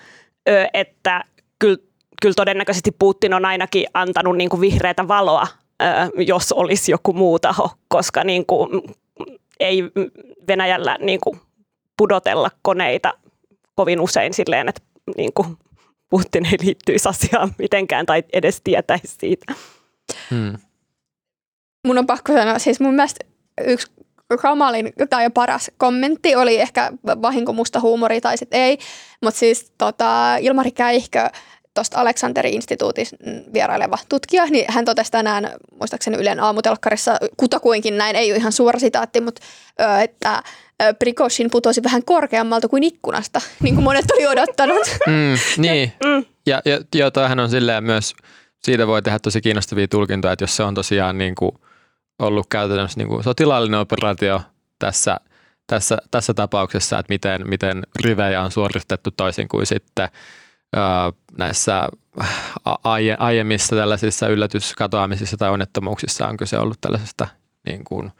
Ö, 0.49 0.67
että 0.73 1.23
kyllä, 1.59 1.77
kyllä 2.21 2.33
todennäköisesti 2.33 2.91
Putin 2.99 3.33
on 3.33 3.45
ainakin 3.45 3.85
antanut 3.93 4.37
niin 4.37 4.49
kuin 4.49 4.61
vihreätä 4.61 5.07
valoa, 5.07 5.47
ö, 5.81 5.85
jos 6.23 6.51
olisi 6.51 6.91
joku 6.91 7.13
muu 7.13 7.39
taho, 7.39 7.69
koska 7.87 8.23
niin 8.23 8.45
kuin, 8.45 8.81
ei 9.59 9.83
Venäjällä 10.47 10.97
niin 11.01 11.19
kuin 11.23 11.39
pudotella 11.97 12.51
koneita 12.61 13.13
kovin 13.75 13.99
usein 13.99 14.33
silleen, 14.33 14.69
että 14.69 14.81
niin 15.17 15.31
kuin 15.33 15.57
Putin 16.09 16.45
ei 16.45 16.57
liittyisi 16.61 17.09
asiaan 17.09 17.55
mitenkään 17.57 18.05
tai 18.05 18.23
edes 18.33 18.61
tietäisi 18.63 19.15
siitä. 19.19 19.53
Mm. 20.31 20.57
Mun 21.87 21.97
on 21.97 22.07
pakko 22.07 22.33
sanoa, 22.33 22.59
siis 22.59 22.79
mun 22.79 22.95
mielestä 22.95 23.25
yksi 23.67 23.91
kamalin 24.41 24.93
tai 25.09 25.29
paras 25.29 25.71
kommentti 25.77 26.35
oli 26.35 26.59
ehkä 26.59 26.91
vahinko 27.21 27.53
musta 27.53 27.79
huumori 27.79 28.21
tai 28.21 28.37
sitten 28.37 28.59
ei, 28.59 28.77
mutta 29.23 29.39
siis 29.39 29.71
tota, 29.77 30.37
Ilmari 30.37 30.71
Käihkö 30.71 31.29
tuosta 31.73 31.99
Aleksanterin 31.99 32.53
instituutissa 32.53 33.17
vieraileva 33.53 33.97
tutkija, 34.09 34.45
niin 34.45 34.65
hän 34.67 34.85
totesi 34.85 35.11
tänään, 35.11 35.51
muistaakseni 35.79 36.17
Ylen 36.17 36.39
aamutelkkarissa, 36.39 37.17
kutakuinkin 37.37 37.97
näin, 37.97 38.15
ei 38.15 38.31
ole 38.31 38.37
ihan 38.37 38.51
suora 38.51 38.79
sitaatti, 38.79 39.21
mutta 39.21 39.41
ö, 39.81 39.99
että 39.99 40.43
ö, 40.83 40.93
Prigozhin 40.93 41.51
putosi 41.51 41.83
vähän 41.83 42.03
korkeammalta 42.05 42.67
kuin 42.67 42.83
ikkunasta, 42.83 43.41
niin 43.63 43.75
kuin 43.75 43.83
monet 43.83 44.11
oli 44.11 44.27
odottanut. 44.27 44.87
Mm, 45.07 45.61
niin. 45.61 45.93
Mm. 46.05 46.25
Ja, 46.45 46.61
ja 46.65 46.79
joo, 46.95 47.11
toihan 47.11 47.39
on 47.39 47.49
silleen 47.49 47.83
myös, 47.83 48.13
siitä 48.63 48.87
voi 48.87 49.01
tehdä 49.01 49.19
tosi 49.19 49.41
kiinnostavia 49.41 49.87
tulkintoja, 49.87 50.31
että 50.31 50.43
jos 50.43 50.55
se 50.55 50.63
on 50.63 50.75
tosiaan 50.75 51.17
niin 51.17 51.35
kuin 51.35 51.51
ollut 52.19 52.47
käytännössä 52.49 52.99
niin 52.99 53.07
kuin 53.07 53.23
sotilaallinen 53.23 53.79
operaatio 53.79 54.41
tässä, 54.79 55.17
tässä, 55.67 55.97
tässä 56.11 56.33
tapauksessa, 56.33 56.99
että 56.99 57.13
miten, 57.13 57.49
miten 57.49 57.83
rivejä 58.03 58.41
on 58.41 58.51
suoritettu 58.51 59.11
toisin 59.11 59.47
kuin 59.47 59.65
sitten 59.65 60.09
näissä 61.37 61.89
a- 62.65 62.77
aie, 62.83 63.15
aiemmissa 63.19 63.75
tällaisissa 63.75 64.27
yllätyskatoamisissa 64.27 65.37
tai 65.37 65.49
onnettomuuksissa 65.49 66.27
on 66.27 66.37
kyse 66.37 66.59
ollut 66.59 66.81
tällaisesta 66.81 67.27
niin 67.65 67.83
kuin, 67.83 68.11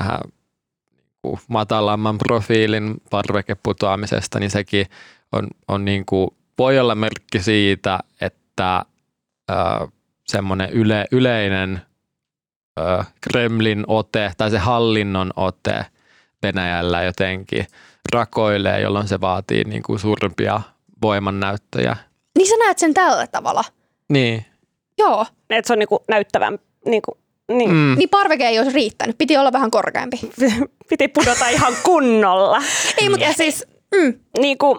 vähän 0.00 0.20
kuin 1.22 1.40
matalamman 1.48 2.18
profiilin 2.18 2.94
parvekeputoamisesta, 3.10 4.40
niin 4.40 4.50
sekin 4.50 4.86
on, 5.32 5.48
on 5.68 5.84
niin 5.84 6.06
kuin, 6.06 6.30
voi 6.58 6.78
olla 6.78 6.94
merkki 6.94 7.42
siitä, 7.42 8.00
että 8.20 8.84
ö, 9.50 9.54
semmoinen 10.26 10.70
yle, 10.70 11.04
yleinen 11.12 11.80
ö, 12.80 13.04
Kremlin 13.20 13.84
ote 13.86 14.32
tai 14.36 14.50
se 14.50 14.58
hallinnon 14.58 15.30
ote 15.36 15.86
Venäjällä 16.42 17.02
jotenkin 17.02 17.66
rakoilee, 18.12 18.80
jolloin 18.80 19.08
se 19.08 19.20
vaatii 19.20 19.64
niin 19.64 19.82
kuin 19.82 19.98
suurempia 19.98 20.60
voimannäyttöjä. 21.02 21.96
niin 22.38 22.48
sä 22.48 22.54
näet 22.58 22.78
sen 22.78 22.94
tällä 22.94 23.26
tavalla. 23.26 23.64
Niin. 24.08 24.44
Joo, 24.98 25.26
Että 25.50 25.66
se 25.66 25.72
on 25.72 25.78
niin 25.78 25.88
kuin 25.88 26.00
näyttävän, 26.08 26.58
niin 26.84 27.02
kuin, 27.02 27.18
niin, 27.52 27.70
mm. 27.70 27.94
Niin 27.98 28.08
parveke 28.08 28.48
ei 28.48 28.58
olisi 28.58 28.74
riittänyt, 28.74 29.18
piti 29.18 29.36
olla 29.36 29.52
vähän 29.52 29.70
korkeampi. 29.70 30.20
piti 30.90 31.08
pudota 31.08 31.48
ihan 31.48 31.72
kunnolla. 31.82 32.62
Ei, 33.02 33.08
mutta 33.08 33.26
Ja 33.26 33.32
siis 33.32 33.66
mm, 33.96 34.14
niin 34.38 34.58
kuin, 34.58 34.78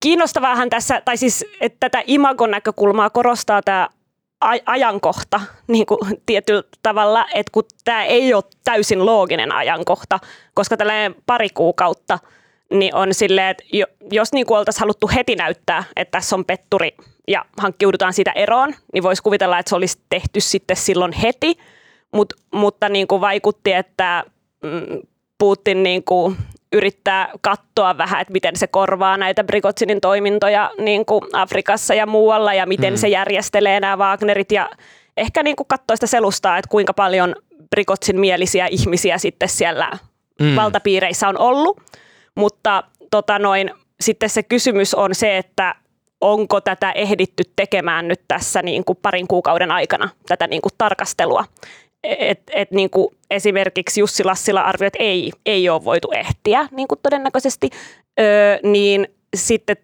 kiinnostavaahan 0.00 0.70
tässä, 0.70 1.02
tai 1.04 1.16
siis 1.16 1.44
että 1.60 1.76
tätä 1.80 2.02
imagon 2.06 2.50
näkökulmaa 2.50 3.10
korostaa 3.10 3.62
tämä 3.62 3.88
aj- 4.44 4.62
ajankohta 4.66 5.40
niin 5.66 5.86
kuin 5.86 5.98
tietyllä 6.26 6.62
tavalla, 6.82 7.26
että 7.34 7.50
kun 7.52 7.64
tämä 7.84 8.04
ei 8.04 8.34
ole 8.34 8.44
täysin 8.64 9.06
looginen 9.06 9.52
ajankohta, 9.52 10.18
koska 10.54 10.76
tällainen 10.76 11.14
pari 11.26 11.48
kuukautta, 11.50 12.18
niin 12.72 12.94
on 12.94 13.14
silleen, 13.14 13.48
että 13.48 13.64
jo, 13.72 13.86
jos 14.10 14.32
niin 14.32 14.52
oltaisiin 14.52 14.80
haluttu 14.80 15.10
heti 15.14 15.36
näyttää, 15.36 15.84
että 15.96 16.10
tässä 16.18 16.36
on 16.36 16.44
petturi 16.44 16.96
ja 17.28 17.44
hankkiudutaan 17.58 18.12
siitä 18.12 18.32
eroon, 18.32 18.74
niin 18.92 19.02
voisi 19.02 19.22
kuvitella, 19.22 19.58
että 19.58 19.68
se 19.68 19.76
olisi 19.76 19.98
tehty 20.10 20.40
sitten 20.40 20.76
silloin 20.76 21.12
heti, 21.12 21.58
Mut, 22.12 22.32
mutta 22.54 22.88
niin 22.88 23.08
kuin 23.08 23.20
vaikutti, 23.20 23.72
että 23.72 24.24
mm, 24.62 25.00
Putin 25.38 25.82
niin 25.82 26.04
kuin 26.04 26.36
yrittää 26.72 27.30
katsoa 27.40 27.98
vähän, 27.98 28.20
että 28.20 28.32
miten 28.32 28.56
se 28.56 28.66
korvaa 28.66 29.16
näitä 29.16 29.44
Brigotsinin 29.44 30.00
toimintoja 30.00 30.70
niin 30.78 31.06
kuin 31.06 31.22
Afrikassa 31.32 31.94
ja 31.94 32.06
muualla 32.06 32.54
ja 32.54 32.66
miten 32.66 32.92
Mm. 32.92 32.96
se 32.96 33.08
järjestelee 33.08 33.80
nämä 33.80 33.96
Wagnerit 33.96 34.52
ja 34.52 34.70
ehkä 35.16 35.42
niin 35.42 35.56
kuin 35.56 35.66
katsoo 35.66 35.96
sitä 35.96 36.06
selustaa, 36.06 36.58
että 36.58 36.68
kuinka 36.68 36.94
paljon 36.94 37.36
Brigotsin 37.70 38.20
mielisiä 38.20 38.66
ihmisiä 38.66 39.18
sitten 39.18 39.48
siellä 39.48 39.90
mm. 40.40 40.56
valtapiireissä 40.56 41.28
on 41.28 41.38
ollut, 41.38 41.80
mutta 42.38 42.84
tota 43.10 43.38
noin, 43.38 43.70
sitten 44.00 44.30
se 44.30 44.42
kysymys 44.42 44.94
on 44.94 45.14
se, 45.14 45.38
että 45.38 45.74
onko 46.20 46.60
tätä 46.60 46.92
ehditty 46.92 47.44
tekemään 47.56 48.08
nyt 48.08 48.20
tässä 48.28 48.62
niin 48.62 48.84
kuin 48.84 48.98
parin 49.02 49.28
kuukauden 49.28 49.70
aikana, 49.70 50.08
tätä 50.28 50.46
niin 50.46 50.62
kuin 50.62 50.72
tarkastelua. 50.78 51.44
Et, 52.04 52.42
et 52.52 52.70
niin 52.70 52.90
kuin 52.90 53.08
esimerkiksi 53.30 54.00
Jussi 54.00 54.24
Lassila 54.24 54.60
arvioi, 54.60 54.86
että 54.86 55.02
ei, 55.02 55.32
ei 55.46 55.68
ole 55.68 55.84
voitu 55.84 56.10
ehtiä 56.10 56.68
niin 56.70 56.88
kuin 56.88 57.00
todennäköisesti, 57.02 57.70
öö, 58.20 58.58
niin 58.62 59.08
sitten 59.36 59.76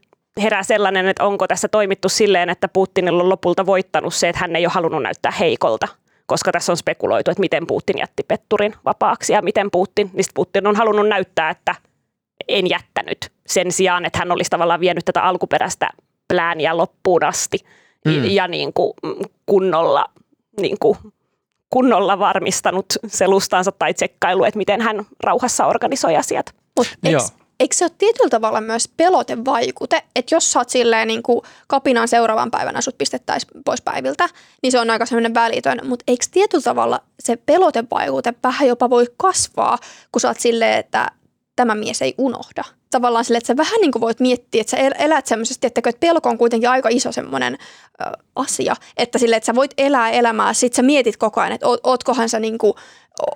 herää 0.43 0.63
sellainen, 0.63 1.09
että 1.09 1.25
onko 1.25 1.47
tässä 1.47 1.69
toimittu 1.69 2.09
silleen, 2.09 2.51
että 2.51 2.69
Putinilla 2.69 3.23
on 3.23 3.29
lopulta 3.29 3.67
voittanut 3.67 4.15
se, 4.15 4.29
että 4.29 4.41
hän 4.41 4.57
ei 4.57 4.67
ole 4.67 4.73
halunnut 4.73 5.03
näyttää 5.03 5.33
heikolta, 5.33 5.89
koska 6.27 6.53
tässä 6.53 6.73
on 6.73 6.77
spekuloitu, 6.77 7.31
että 7.31 7.41
miten 7.41 7.67
Putin 7.67 7.99
jätti 7.99 8.23
Petturin 8.29 8.75
vapaaksi 8.85 9.33
ja 9.33 9.43
miten 9.43 9.71
Putin, 9.71 10.11
niin 10.13 10.25
Putin 10.35 10.67
on 10.67 10.77
halunnut 10.77 11.09
näyttää, 11.09 11.51
että 11.51 11.75
jättänyt 12.71 13.33
sen 13.47 13.73
sijaan, 13.73 14.05
että 14.05 14.19
hän 14.19 14.33
olisi 14.33 14.51
tavallaan 14.51 14.81
vienyt 14.81 15.05
tätä 15.05 15.23
alkuperäistä 15.23 15.91
plääniä 16.29 16.77
loppuun 16.77 17.25
asti 17.25 17.59
mm. 18.05 18.25
ja 18.25 18.49
niin 18.49 18.73
kuin 18.73 18.93
kunnolla, 19.47 20.05
niin 20.61 20.77
kuin 20.81 20.99
kunnolla 21.71 22.19
varmistanut 22.19 22.87
selustaansa 23.07 23.73
tai 23.73 23.95
tsekkailu, 23.95 24.45
että 24.45 24.59
miten 24.59 24.81
hän 24.81 25.07
rauhassa 25.23 25.67
organisoi 25.67 26.17
asiat. 26.17 26.55
Mut 26.77 26.87
eikö 27.61 27.75
se 27.75 27.85
ole 27.85 27.93
tietyllä 27.99 28.31
tavalla 28.31 28.61
myös 28.61 28.89
pelotevaikute, 28.97 30.03
että 30.17 30.35
jos 30.35 30.53
sä 30.53 30.59
oot 30.59 30.69
silleen 30.69 31.09
niin 31.09 31.23
kuin 31.23 31.43
kapinan 31.67 32.09
seuraavan 32.09 32.51
päivänä 32.51 32.81
sut 32.81 32.99
pistettäisiin 32.99 33.51
pois 33.65 33.83
päiviltä, 33.83 34.29
niin 34.63 34.73
se 34.73 34.81
on 34.81 34.91
aika 34.91 35.07
semmoinen 35.07 35.35
välitön, 35.35 35.81
mutta 35.85 36.05
eikö 36.09 36.27
tietyllä 36.31 36.63
tavalla 36.63 37.01
se 37.21 37.37
pelotevaikute 37.37 38.35
vähän 38.43 38.69
jopa 38.69 38.91
voi 38.91 39.07
kasvaa, 39.17 39.79
kun 40.13 40.21
sä 40.21 40.29
oot 40.29 40.41
silleen, 40.41 40.79
että 40.79 41.11
tämä 41.57 41.75
mies 41.75 42.03
ei 42.03 42.15
unohda. 42.19 42.65
Tavallaan 42.91 43.25
sille, 43.25 43.39
että 43.39 43.47
sä 43.47 43.57
vähän 43.57 43.81
niin 43.81 43.93
kuin 43.93 44.01
voit 44.01 44.21
miettiä, 44.21 44.61
että 44.61 44.71
sä 44.71 44.77
elät 44.77 45.27
semmoisesti, 45.27 45.67
että 45.67 45.81
pelko 46.01 46.29
on 46.29 46.39
kuitenkin 46.39 46.71
aika 46.71 46.89
iso 46.89 47.13
semmoinen 47.13 47.59
ö, 48.01 48.05
asia, 48.37 48.77
että 48.97 49.19
sille, 49.19 49.37
että 49.37 49.47
sä 49.47 49.55
voit 49.55 49.75
elää 49.79 50.11
elämää, 50.11 50.53
sit 50.53 50.75
sä 50.75 50.83
mietit 50.83 51.17
koko 51.17 51.41
ajan, 51.41 51.53
että 51.53 51.67
ootkohan 51.83 52.29
sä 52.29 52.41
niin 52.41 52.59
kuin, 52.59 52.75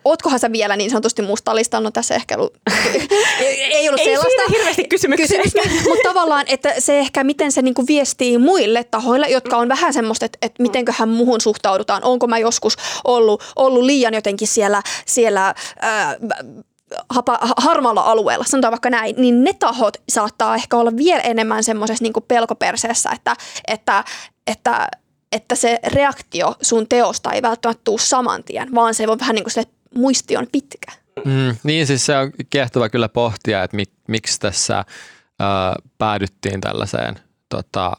Ootkohan 0.04 0.38
sä 0.38 0.52
vielä 0.52 0.76
niin 0.76 0.90
sanotusti 0.90 1.22
mustaa 1.22 1.54
listalla? 1.54 1.84
No 1.84 1.90
tässä 1.90 2.14
ehkä 2.14 2.34
ollut, 2.34 2.54
ei 3.40 3.88
ollut 3.88 4.00
ei 4.00 4.04
sellaista. 4.04 4.42
Ei 4.42 4.58
hirveästi 4.58 4.84
kysymyksiä. 4.84 5.42
Kysymys, 5.42 5.84
mutta 5.88 6.08
tavallaan, 6.10 6.44
että 6.48 6.75
se 6.78 6.98
ehkä 6.98 7.25
miten 7.25 7.52
se 7.52 7.62
niinku 7.62 7.87
viestii 7.87 8.38
muille 8.38 8.84
tahoille, 8.84 9.26
jotka 9.28 9.56
on 9.56 9.68
vähän 9.68 9.92
semmoista, 9.92 10.26
että, 10.26 10.38
että 10.42 10.62
mitenköhän 10.62 11.08
muhun 11.08 11.40
suhtaudutaan. 11.40 12.04
Onko 12.04 12.26
mä 12.26 12.38
joskus 12.38 12.76
ollut, 13.04 13.42
ollut 13.56 13.84
liian 13.84 14.14
jotenkin 14.14 14.48
siellä, 14.48 14.82
siellä 15.06 15.54
ää, 15.80 16.16
hapa, 17.11 17.38
harmaalla 17.57 18.00
alueella, 18.00 18.45
sanotaan 18.45 18.73
vaikka 18.73 18.90
näin, 18.90 19.14
niin 19.18 19.45
ne 19.45 19.52
tahot 19.52 19.97
saattaa 20.09 20.54
ehkä 20.54 20.76
olla 20.76 20.97
vielä 20.97 21.21
enemmän 21.21 21.64
semmoisessa 21.64 22.04
niin 22.04 22.12
pelkoperseessä, 22.28 23.11
että, 23.11 23.37
että, 23.68 24.04
että, 24.47 24.88
että 25.33 25.54
se 25.54 25.78
reaktio 25.87 26.54
sun 26.62 26.88
teosta 26.88 27.33
ei 27.33 27.42
välttämättä 27.42 27.83
tule 27.85 27.99
saman 27.99 28.45
tien, 28.45 28.75
vaan 28.75 28.95
se 28.95 29.07
voi 29.07 29.18
vähän 29.21 29.35
niin 29.35 29.45
kuin 29.45 29.52
se 29.52 29.64
muisti 29.95 30.37
on 30.37 30.47
pitkä. 30.52 30.92
Mm, 31.25 31.57
niin 31.62 31.87
siis 31.87 32.07
se 32.07 32.16
on 32.16 32.33
kiehtova 32.50 32.88
kyllä 32.88 33.09
pohtia, 33.09 33.62
että 33.62 33.76
mik, 33.76 33.90
miksi 34.09 34.40
tässä 34.40 34.78
ö, 34.78 35.45
päädyttiin 35.99 36.61
tällaiseen 36.61 37.14
tota, 37.49 37.92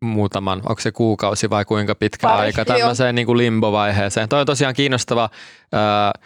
muutaman, 0.00 0.58
onko 0.58 0.80
se 0.80 0.92
kuukausi 0.92 1.50
vai 1.50 1.64
kuinka 1.64 1.94
pitkä 1.94 2.28
Pari, 2.28 2.46
aika, 2.46 2.64
tämmöiseen 2.64 3.14
niin 3.14 3.26
kuin 3.26 3.38
limbovaiheeseen. 3.38 4.28
Toi 4.28 4.40
on 4.40 4.46
tosiaan 4.46 4.74
kiinnostava 4.74 5.30
ö, 5.74 6.20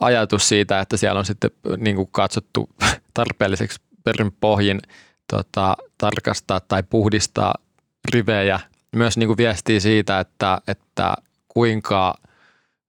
ajatus 0.00 0.48
siitä, 0.48 0.80
että 0.80 0.96
siellä 0.96 1.18
on 1.18 1.24
sitten 1.24 1.50
niin 1.76 1.96
kuin 1.96 2.08
katsottu 2.12 2.68
tarpeelliseksi 3.14 3.80
perin 4.04 4.32
pohjin 4.40 4.80
tota, 5.32 5.76
tarkastaa 5.98 6.60
tai 6.60 6.82
puhdistaa 6.82 7.54
rivejä. 8.12 8.60
Myös 8.96 9.16
niin 9.16 9.26
kuin 9.26 9.36
viestii 9.36 9.80
siitä, 9.80 10.20
että, 10.20 10.60
että 10.68 11.14
kuinka 11.48 12.14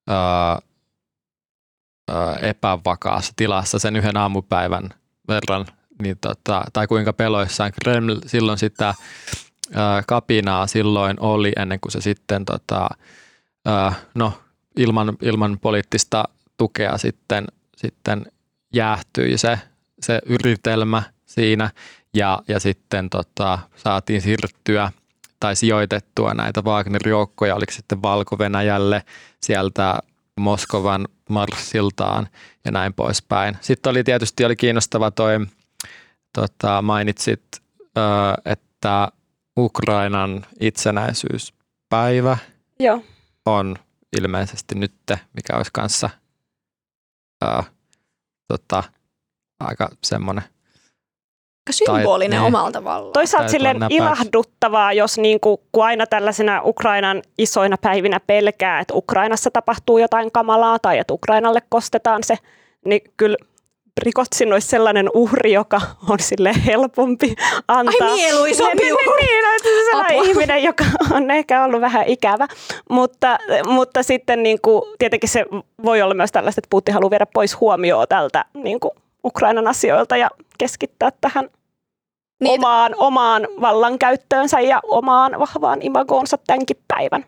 ää, 0.08 0.60
ää, 2.12 2.36
epävakaassa 2.36 3.34
tilassa 3.36 3.80
sen 3.80 3.96
yhden 3.96 4.18
aamupäivän 4.18 4.90
verran, 5.28 5.66
niin 6.02 6.18
tota, 6.22 6.64
tai 6.74 6.88
kuinka 6.88 7.14
peloissaan 7.14 7.72
Kreml 7.82 8.16
silloin 8.26 8.58
sitä 8.58 8.94
ää, 9.74 10.04
kapinaa 10.08 10.68
silloin 10.68 11.18
oli 11.20 11.52
ennen 11.58 11.80
kuin 11.80 11.92
se 11.92 12.02
sitten 12.02 12.46
tota, 12.46 12.90
ää, 13.66 13.94
no, 14.16 14.34
ilman, 14.76 15.18
ilman 15.22 15.60
poliittista 15.62 16.24
tukea 16.60 16.98
sitten, 16.98 17.48
sitten 17.78 18.26
jäähtyi 18.74 19.38
se, 19.38 19.60
se 20.02 20.20
yritelmä 20.26 21.04
siinä 21.26 21.70
ja, 22.14 22.40
ja 22.48 22.60
sitten 22.60 23.10
tota, 23.10 23.60
saatiin 23.76 24.22
siirtyä 24.22 24.92
tai 25.40 25.56
sijoitettua 25.56 26.34
näitä 26.34 26.62
Wagner-joukkoja, 26.62 27.56
oliko 27.56 27.72
sitten 27.72 28.02
Valko-Venäjälle 28.02 29.04
sieltä 29.42 30.00
Moskovan 30.40 31.08
marssiltaan 31.30 32.28
ja 32.66 32.72
näin 32.72 32.94
poispäin. 32.94 33.58
Sitten 33.62 33.92
oli 33.92 34.04
tietysti 34.04 34.46
oli 34.46 34.56
kiinnostava 34.56 35.12
toi, 35.12 35.40
tota, 36.34 36.82
mainitsit, 36.82 37.44
että 38.46 39.08
Ukrainan 39.58 40.46
itsenäisyyspäivä 40.60 42.38
Joo. 42.80 43.04
on 43.46 43.76
ilmeisesti 44.22 44.76
nyt, 44.76 44.94
mikä 45.10 45.58
olisi 45.58 45.72
kanssa 45.74 46.10
ää, 47.42 47.64
tota, 48.48 48.84
aika 49.60 49.90
semmoinen 50.04 50.44
symbolinen 51.72 52.32
tai, 52.32 52.40
niin. 52.40 52.48
omalla 52.48 52.72
tavallaan. 52.72 53.14
Toisaalta 53.14 53.50
silleen 53.50 53.78
ilahduttavaa, 53.90 54.94
jos 54.94 55.18
niin 55.18 55.40
kuin, 55.40 55.58
kun 55.72 55.86
aina 55.86 56.08
tällaisena 56.08 56.62
Ukrainan 56.66 57.22
isoina 57.38 57.76
päivinä 57.82 58.20
pelkää, 58.20 58.80
että 58.80 58.94
Ukrainassa 58.94 59.52
tapahtuu 59.52 59.98
jotain 59.98 60.32
kamalaa 60.32 60.80
tai 60.80 60.98
että 60.98 61.14
Ukrainalle 61.14 61.62
kostetaan 61.70 62.24
se, 62.24 62.38
niin 62.86 63.02
kyllä 63.18 63.38
Rikotsin 64.00 64.54
olisi 64.54 64.68
sellainen 64.68 65.10
uhri, 65.14 65.54
joka 65.54 65.82
on 66.10 66.20
sille 66.20 66.52
helpompi 66.66 67.36
antaa. 67.68 68.08
Ai 68.08 68.16
mieluisampi 68.16 68.84
niin, 68.84 68.94
uhri. 68.94 69.26
Niin, 69.26 69.44
niin, 69.64 69.86
sellainen 69.86 70.20
Apua. 70.20 70.32
ihminen, 70.32 70.64
joka 70.64 70.86
on 71.12 71.32
ehkä 71.32 71.64
ollut 71.64 71.82
vähän 71.82 72.08
ikävä. 72.08 72.48
Mutta, 72.90 73.38
mutta 73.68 74.04
sitten 74.04 74.44
niin 74.44 74.62
kuin, 74.62 74.82
tietenkin 75.00 75.30
se 75.30 75.46
voi 75.86 76.02
olla 76.02 76.14
myös 76.14 76.32
tällaista, 76.32 76.60
että 76.60 76.70
Putin 76.70 76.94
haluaa 76.94 77.12
viedä 77.12 77.26
pois 77.34 77.60
huomioon 77.60 78.08
tältä 78.10 78.46
niin 78.54 78.80
kuin 78.80 78.92
Ukrainan 79.24 79.68
asioilta 79.68 80.18
ja 80.18 80.30
keskittää 80.58 81.10
tähän 81.22 81.50
niin. 82.40 82.60
omaan, 82.60 82.96
omaan 82.98 83.48
vallankäyttöönsä 83.62 84.60
ja 84.60 84.80
omaan 84.84 85.40
vahvaan 85.40 85.82
imagoonsa 85.82 86.38
tämänkin 86.48 86.78
päivän. 86.88 87.26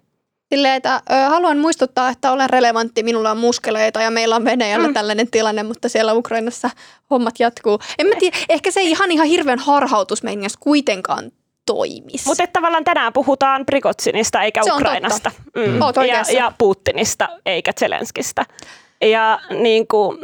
Silleen, 0.53 0.75
että 0.75 0.95
ö, 0.95 1.13
haluan 1.29 1.57
muistuttaa, 1.57 2.09
että 2.09 2.31
olen 2.31 2.49
relevantti, 2.49 3.03
minulla 3.03 3.31
on 3.31 3.37
muskeleita 3.37 4.01
ja 4.01 4.11
meillä 4.11 4.35
on 4.35 4.45
Venäjällä 4.45 4.87
mm. 4.87 4.93
tällainen 4.93 5.31
tilanne, 5.31 5.63
mutta 5.63 5.89
siellä 5.89 6.13
Ukrainassa 6.13 6.69
hommat 7.09 7.39
jatkuu. 7.39 7.79
En 7.99 8.07
mä 8.07 8.15
tiedä, 8.19 8.37
ehkä 8.49 8.71
se 8.71 8.79
ei 8.79 8.89
ihan, 8.89 9.11
ihan 9.11 9.27
hirveän 9.27 9.59
harhautus 9.59 10.21
kuitenkaan 10.59 11.31
toimisi. 11.65 12.27
Mutta 12.27 12.47
tavallaan 12.47 12.83
tänään 12.83 13.13
puhutaan 13.13 13.65
Prigotsinista 13.65 14.41
eikä 14.41 14.63
se 14.63 14.71
Ukrainasta. 14.71 15.31
Mm. 15.55 15.61
Mm. 15.61 15.79
Ja, 16.07 16.23
ja 16.33 16.51
Putinista 16.57 17.29
eikä 17.45 17.71
Zelenskistä. 17.79 18.45
Ja 19.01 19.39
niin 19.49 19.87
kuin, 19.87 20.17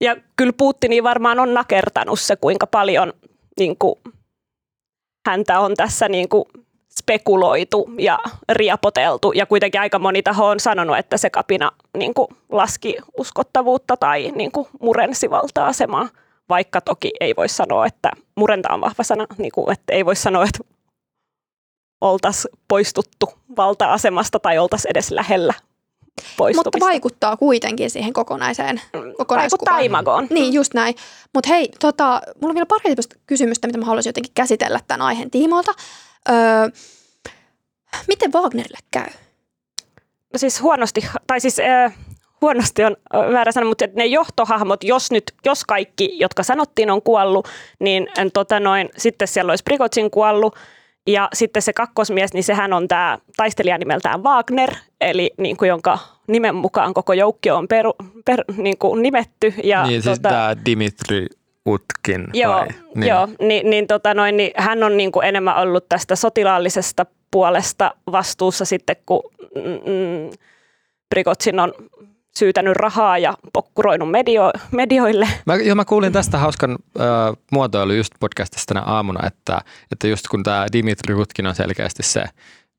ja 0.00 0.16
kyllä 0.36 0.52
Putini 0.52 1.02
varmaan 1.02 1.40
on 1.40 1.54
nakertanut 1.54 2.20
se, 2.20 2.36
kuinka 2.36 2.66
paljon 2.66 3.12
niin 3.58 3.76
kuin, 3.78 3.94
häntä 5.26 5.60
on 5.60 5.74
tässä 5.74 6.08
niin 6.08 6.28
kuin, 6.28 6.44
spekuloitu 6.98 7.90
ja 7.98 8.18
riapoteltu 8.52 9.32
ja 9.32 9.46
kuitenkin 9.46 9.80
aika 9.80 9.98
moni 9.98 10.22
taho 10.22 10.46
on 10.46 10.60
sanonut, 10.60 10.98
että 10.98 11.16
se 11.16 11.30
kapina 11.30 11.70
niin 11.96 12.14
kuin 12.14 12.28
laski 12.48 12.96
uskottavuutta 13.18 13.96
tai 13.96 14.32
niin 14.34 14.52
kuin 14.52 14.68
murensi 14.80 15.30
valta-asemaa, 15.30 16.08
vaikka 16.48 16.80
toki 16.80 17.10
ei 17.20 17.36
voi 17.36 17.48
sanoa, 17.48 17.86
että 17.86 18.10
murenta 18.36 18.74
on 18.74 18.80
vahva 18.80 19.02
sana, 19.02 19.26
niin 19.38 19.52
kuin, 19.52 19.72
että 19.72 19.92
ei 19.92 20.04
voi 20.04 20.16
sanoa, 20.16 20.44
että 20.44 20.58
oltaisiin 22.00 22.54
poistuttu 22.68 23.32
valta-asemasta 23.56 24.40
tai 24.40 24.58
oltaisiin 24.58 24.90
edes 24.90 25.10
lähellä 25.10 25.54
poistumista. 26.36 26.70
Mutta 26.76 26.86
vaikuttaa 26.86 27.36
kuitenkin 27.36 27.90
siihen 27.90 28.12
kokonaiseen 28.12 28.80
Vaikuttaa 29.28 29.78
imagoon. 29.78 30.26
Niin, 30.30 30.52
just 30.52 30.74
näin. 30.74 30.94
Mutta 31.34 31.48
hei, 31.48 31.68
tota, 31.80 32.20
mulla 32.40 32.50
on 32.50 32.54
vielä 32.54 32.66
pari 32.66 32.94
kysymystä, 33.26 33.66
mitä 33.66 33.78
mä 33.78 33.84
haluaisin 33.84 34.08
jotenkin 34.08 34.32
käsitellä 34.34 34.80
tämän 34.88 35.06
aiheen 35.06 35.30
tiimoilta. 35.30 35.72
Öö, 36.28 36.68
miten 38.08 38.32
Wagnerille 38.32 38.78
käy? 38.90 39.06
No 40.32 40.38
siis 40.38 40.62
huonosti, 40.62 41.00
tai 41.26 41.40
siis 41.40 41.60
äh, 41.60 41.94
huonosti 42.40 42.84
on 42.84 42.96
väärä 43.32 43.52
sana, 43.52 43.66
mutta 43.66 43.84
ne 43.94 44.06
johtohahmot, 44.06 44.84
jos 44.84 45.10
nyt, 45.10 45.24
jos 45.44 45.64
kaikki, 45.64 46.18
jotka 46.18 46.42
sanottiin 46.42 46.90
on 46.90 47.02
kuollut, 47.02 47.48
niin 47.78 48.06
tota 48.32 48.60
noin, 48.60 48.88
sitten 48.96 49.28
siellä 49.28 49.52
olisi 49.52 49.64
Prigotsin 49.64 50.10
kuollut 50.10 50.56
Ja 51.08 51.28
sitten 51.32 51.62
se 51.62 51.72
kakkosmies, 51.72 52.32
niin 52.32 52.44
sehän 52.44 52.72
on 52.72 52.88
tämä 52.88 53.18
taistelija 53.36 53.78
nimeltään 53.78 54.22
Wagner, 54.22 54.74
eli 55.00 55.30
niin 55.38 55.56
kuin 55.56 55.68
jonka 55.68 55.98
nimen 56.28 56.54
mukaan 56.54 56.94
koko 56.94 57.12
joukki 57.12 57.50
on 57.50 57.68
peru, 57.68 57.94
per, 58.24 58.44
niin 58.56 58.78
kuin 58.78 59.02
nimetty. 59.02 59.54
Ja, 59.64 59.86
niin, 59.86 60.02
siis 60.02 60.18
tota, 60.18 60.28
tämä 60.28 60.56
Dimitri 60.64 61.26
Utkin. 61.66 62.26
Joo, 62.32 62.54
vai? 62.54 62.68
niin. 62.94 63.08
joo 63.08 63.28
niin, 63.40 63.70
niin, 63.70 63.86
tota 63.86 64.14
noin, 64.14 64.36
niin 64.36 64.50
hän 64.56 64.82
on 64.82 64.96
niin 64.96 65.12
kuin 65.12 65.26
enemmän 65.26 65.56
ollut 65.56 65.88
tästä 65.88 66.16
sotilaallisesta 66.16 67.06
puolesta 67.30 67.94
vastuussa 68.12 68.64
sitten, 68.64 68.96
kun 69.06 69.22
mm, 69.54 69.62
mm 69.62 70.30
Prigotsin 71.08 71.60
on 71.60 71.72
syytänyt 72.36 72.76
rahaa 72.76 73.18
ja 73.18 73.34
pokkuroinut 73.52 74.10
medio, 74.10 74.50
medioille. 74.70 75.28
Mä, 75.46 75.54
jo, 75.54 75.74
mä 75.74 75.84
kuulin 75.84 76.12
tästä 76.12 76.38
hauskan 76.38 76.78
äh, 77.00 77.06
muotoilu 77.52 77.92
just 77.92 78.12
podcastista 78.20 78.74
tänä 78.74 78.86
aamuna, 78.86 79.26
että, 79.26 79.60
että 79.92 80.08
just 80.08 80.28
kun 80.28 80.42
tämä 80.42 80.66
Dimitri 80.72 81.14
Rutkin 81.14 81.46
on 81.46 81.54
selkeästi 81.54 82.02
se 82.02 82.24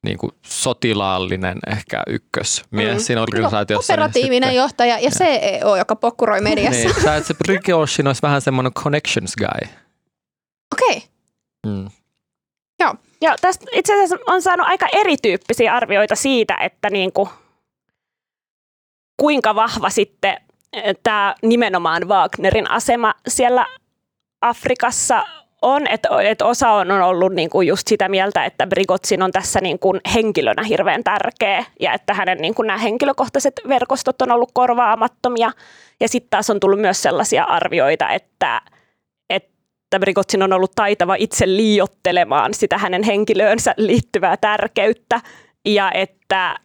niin 0.07 0.17
kuin 0.17 0.31
sotilaallinen 0.45 1.57
ehkä 1.67 2.03
ykkösmies 2.07 2.97
mm. 2.97 2.99
siinä 2.99 3.21
organisaatiossa. 3.21 3.93
No, 3.93 3.95
operatiivinen 3.95 4.49
niin 4.49 4.57
johtaja 4.57 4.99
ja, 4.99 5.03
ja 5.03 5.11
CEO, 5.11 5.75
joka 5.75 5.95
pokkuroi 5.95 6.41
mediassa. 6.41 6.87
niin, 6.87 6.97
että 6.97 7.27
se 7.27 7.33
Prigozhin 7.33 8.07
olisi 8.07 8.21
vähän 8.21 8.41
semmoinen 8.41 8.73
connections 8.73 9.35
guy. 9.35 9.69
Okei. 10.73 10.97
Okay. 10.97 11.09
Mm. 11.65 11.89
Joo. 12.79 12.95
Ja 13.21 13.35
tästä 13.41 13.65
itse 13.71 13.93
asiassa 13.93 14.17
on 14.27 14.41
saanut 14.41 14.67
aika 14.67 14.87
erityyppisiä 14.93 15.73
arvioita 15.73 16.15
siitä, 16.15 16.57
että 16.61 16.89
niin 16.89 17.13
kuin– 17.13 17.29
kuinka 19.17 19.55
vahva 19.55 19.89
sitten 19.89 20.37
eh, 20.73 20.95
tämä 21.03 21.35
nimenomaan 21.41 22.07
Wagnerin 22.07 22.71
asema 22.71 23.13
siellä 23.27 23.65
Afrikassa 24.41 25.23
on, 25.67 25.87
että 25.87 26.09
et 26.21 26.41
osa 26.41 26.69
on 26.69 26.91
ollut 26.91 27.33
niinku 27.33 27.61
just 27.61 27.87
sitä 27.87 28.09
mieltä, 28.09 28.45
että 28.45 28.67
Brigotsin 28.67 29.21
on 29.21 29.31
tässä 29.31 29.61
niinku 29.61 29.93
henkilönä 30.13 30.63
hirveän 30.63 31.03
tärkeä 31.03 31.65
ja 31.79 31.93
että 31.93 32.13
hänen 32.13 32.37
niinku 32.37 32.61
nämä 32.61 32.77
henkilökohtaiset 32.77 33.53
verkostot 33.67 34.21
on 34.21 34.31
ollut 34.31 34.51
korvaamattomia. 34.53 35.51
Ja 35.99 36.07
sitten 36.07 36.29
taas 36.29 36.49
on 36.49 36.59
tullut 36.59 36.81
myös 36.81 37.01
sellaisia 37.01 37.43
arvioita, 37.43 38.09
että, 38.09 38.61
että 39.29 39.99
Brigotsin 39.99 40.43
on 40.43 40.53
ollut 40.53 40.71
taitava 40.75 41.15
itse 41.15 41.47
liiottelemaan 41.47 42.53
sitä 42.53 42.77
hänen 42.77 43.03
henkilöönsä 43.03 43.73
liittyvää 43.77 44.37
tärkeyttä 44.37 45.21
ja 45.65 45.91
että 45.91 46.55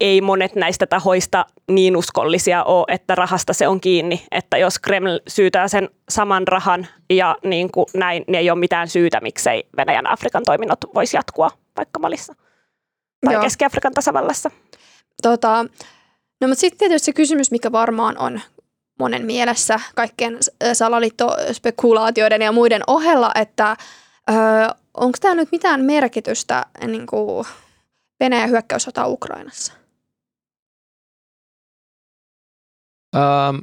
ei 0.00 0.20
monet 0.20 0.54
näistä 0.54 0.86
tahoista 0.86 1.46
niin 1.70 1.96
uskollisia 1.96 2.64
ole, 2.64 2.84
että 2.88 3.14
rahasta 3.14 3.52
se 3.52 3.68
on 3.68 3.80
kiinni. 3.80 4.22
Että 4.30 4.58
jos 4.58 4.78
Kreml 4.78 5.18
syytää 5.28 5.68
sen 5.68 5.88
saman 6.08 6.48
rahan 6.48 6.86
ja 7.10 7.36
niin 7.44 7.70
kuin 7.70 7.86
näin, 7.94 8.24
niin 8.26 8.34
ei 8.34 8.50
ole 8.50 8.58
mitään 8.58 8.88
syytä, 8.88 9.20
miksei 9.20 9.64
Venäjän 9.76 10.06
Afrikan 10.06 10.42
toiminnot 10.46 10.78
voisi 10.94 11.16
jatkua 11.16 11.50
vaikka 11.76 12.00
Malissa 12.00 12.34
tai 13.24 13.34
Joo. 13.34 13.42
Keski-Afrikan 13.42 13.94
tasavallassa. 13.94 14.50
Tota, 15.22 15.64
no 16.40 16.48
mutta 16.48 16.60
sitten 16.60 16.78
tietysti 16.78 17.06
se 17.06 17.12
kysymys, 17.12 17.50
mikä 17.50 17.72
varmaan 17.72 18.18
on 18.18 18.40
monen 18.98 19.26
mielessä 19.26 19.80
kaikkien 19.94 20.38
salaliittospekulaatioiden 20.72 22.42
ja 22.42 22.52
muiden 22.52 22.82
ohella, 22.86 23.30
että 23.34 23.76
öö, 24.30 24.36
onko 24.94 25.18
tämä 25.20 25.34
nyt 25.34 25.48
mitään 25.52 25.84
merkitystä 25.84 26.66
niin 26.86 27.06
kuin 27.06 27.46
Venäjän 28.20 28.50
hyökkäyssota 28.50 29.06
Ukrainassa? 29.06 29.72
Ähm, 33.16 33.56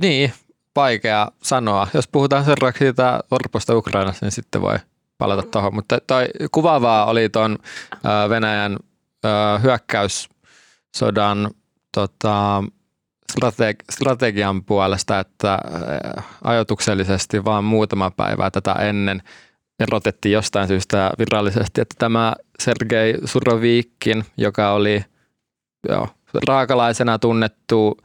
niin, 0.00 0.32
vaikea 0.76 1.28
sanoa. 1.42 1.88
Jos 1.94 2.08
puhutaan 2.08 2.44
seuraavaksi 2.44 2.78
siitä 2.78 3.20
Orposta 3.30 3.76
Ukrainassa, 3.76 4.26
niin 4.26 4.32
sitten 4.32 4.62
voi 4.62 4.78
palata 5.18 5.42
tuohon. 5.42 5.74
Mutta 5.74 5.98
toi 6.06 6.26
kuvaavaa 6.52 7.06
oli 7.06 7.28
tuon 7.28 7.58
äh, 7.92 8.28
Venäjän 8.28 8.76
äh, 9.24 9.62
hyökkäyssodan 9.62 11.50
tota, 11.94 12.64
strategi- 13.32 13.84
strategian 13.90 14.64
puolesta, 14.64 15.20
että 15.20 15.52
äh, 15.54 16.24
ajatuksellisesti 16.44 17.44
vaan 17.44 17.64
muutama 17.64 18.10
päivä 18.10 18.50
tätä 18.50 18.72
ennen 18.72 19.22
erotettiin 19.80 20.32
jostain 20.32 20.68
syystä 20.68 21.10
virallisesti, 21.18 21.80
että 21.80 21.94
tämä 21.98 22.32
Sergei 22.62 23.14
Suroviikin, 23.24 24.24
joka 24.36 24.72
oli 24.72 25.04
joo, 25.88 26.08
raakalaisena 26.48 27.18
tunnettu 27.18 27.98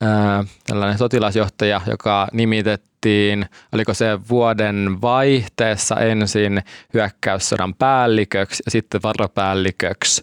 ää, 0.00 0.44
tällainen 0.66 0.98
sotilasjohtaja, 0.98 1.80
joka 1.86 2.28
nimitettiin, 2.32 3.46
oliko 3.72 3.94
se 3.94 4.18
vuoden 4.28 4.98
vaihteessa 5.02 5.96
ensin 5.96 6.62
hyökkäyssodan 6.94 7.74
päälliköksi 7.74 8.62
ja 8.66 8.70
sitten 8.70 9.02
varopäälliköksi. 9.02 10.22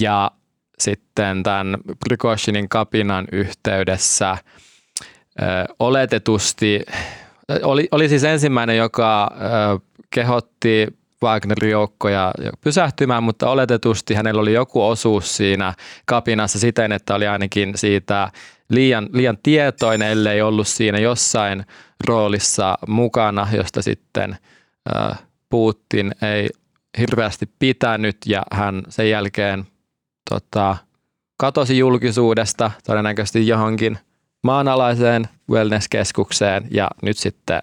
Ja 0.00 0.30
sitten 0.78 1.42
tämän 1.42 1.76
Prigozhinin 2.08 2.68
kapinan 2.68 3.26
yhteydessä 3.32 4.28
ää, 5.38 5.66
oletetusti 5.78 6.80
oli, 7.62 7.88
oli 7.90 8.08
siis 8.08 8.24
ensimmäinen, 8.24 8.76
joka 8.76 9.30
kehotti 10.10 10.86
Wagnerin 11.22 11.70
joukkoja 11.70 12.32
pysähtymään, 12.60 13.22
mutta 13.22 13.50
oletetusti 13.50 14.14
hänellä 14.14 14.40
oli 14.40 14.52
joku 14.52 14.86
osuus 14.86 15.36
siinä 15.36 15.74
kapinassa 16.04 16.58
siten, 16.58 16.92
että 16.92 17.14
oli 17.14 17.26
ainakin 17.26 17.72
siitä 17.76 18.30
liian, 18.68 19.08
liian 19.12 19.38
tietoinen, 19.42 20.08
ellei 20.08 20.42
ollut 20.42 20.68
siinä 20.68 20.98
jossain 20.98 21.64
roolissa 22.06 22.78
mukana, 22.88 23.48
josta 23.52 23.82
sitten 23.82 24.36
Putin 25.50 26.12
ei 26.22 26.48
hirveästi 26.98 27.50
pitänyt 27.58 28.16
ja 28.26 28.42
hän 28.52 28.82
sen 28.88 29.10
jälkeen 29.10 29.66
tota, 30.30 30.76
katosi 31.36 31.78
julkisuudesta 31.78 32.70
todennäköisesti 32.86 33.46
johonkin 33.48 33.98
maanalaiseen 34.46 35.28
wellness-keskukseen 35.50 36.68
ja 36.70 36.90
nyt 37.02 37.18
sitten 37.18 37.62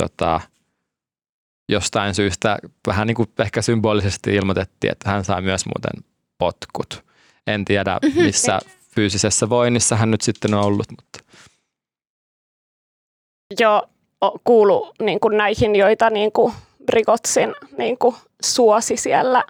tota, 0.00 0.40
jostain 1.68 2.14
syystä 2.14 2.58
vähän 2.86 3.06
niin 3.06 3.14
kuin 3.14 3.28
ehkä 3.38 3.62
symbolisesti 3.62 4.34
ilmoitettiin, 4.34 4.92
että 4.92 5.10
hän 5.10 5.24
saa 5.24 5.40
myös 5.40 5.66
muuten 5.66 6.04
potkut. 6.38 7.04
En 7.46 7.64
tiedä, 7.64 7.98
mhm. 8.04 8.22
missä 8.22 8.58
fyysisessä 8.94 9.48
voinnissa 9.48 9.96
hän 9.96 10.10
nyt 10.10 10.20
sitten 10.20 10.54
on 10.54 10.64
ollut. 10.64 10.86
Mutta. 10.90 11.34
Joo, 13.60 13.82
kuulu 14.44 14.94
niin 15.02 15.20
kuin 15.20 15.36
näihin, 15.36 15.76
joita 15.76 16.10
niin 16.10 16.32
kuin 16.32 16.52
Brigotsin 16.86 17.54
niin 17.78 17.98
kuin 17.98 18.16
suosi 18.42 18.96
siellä 18.96 19.44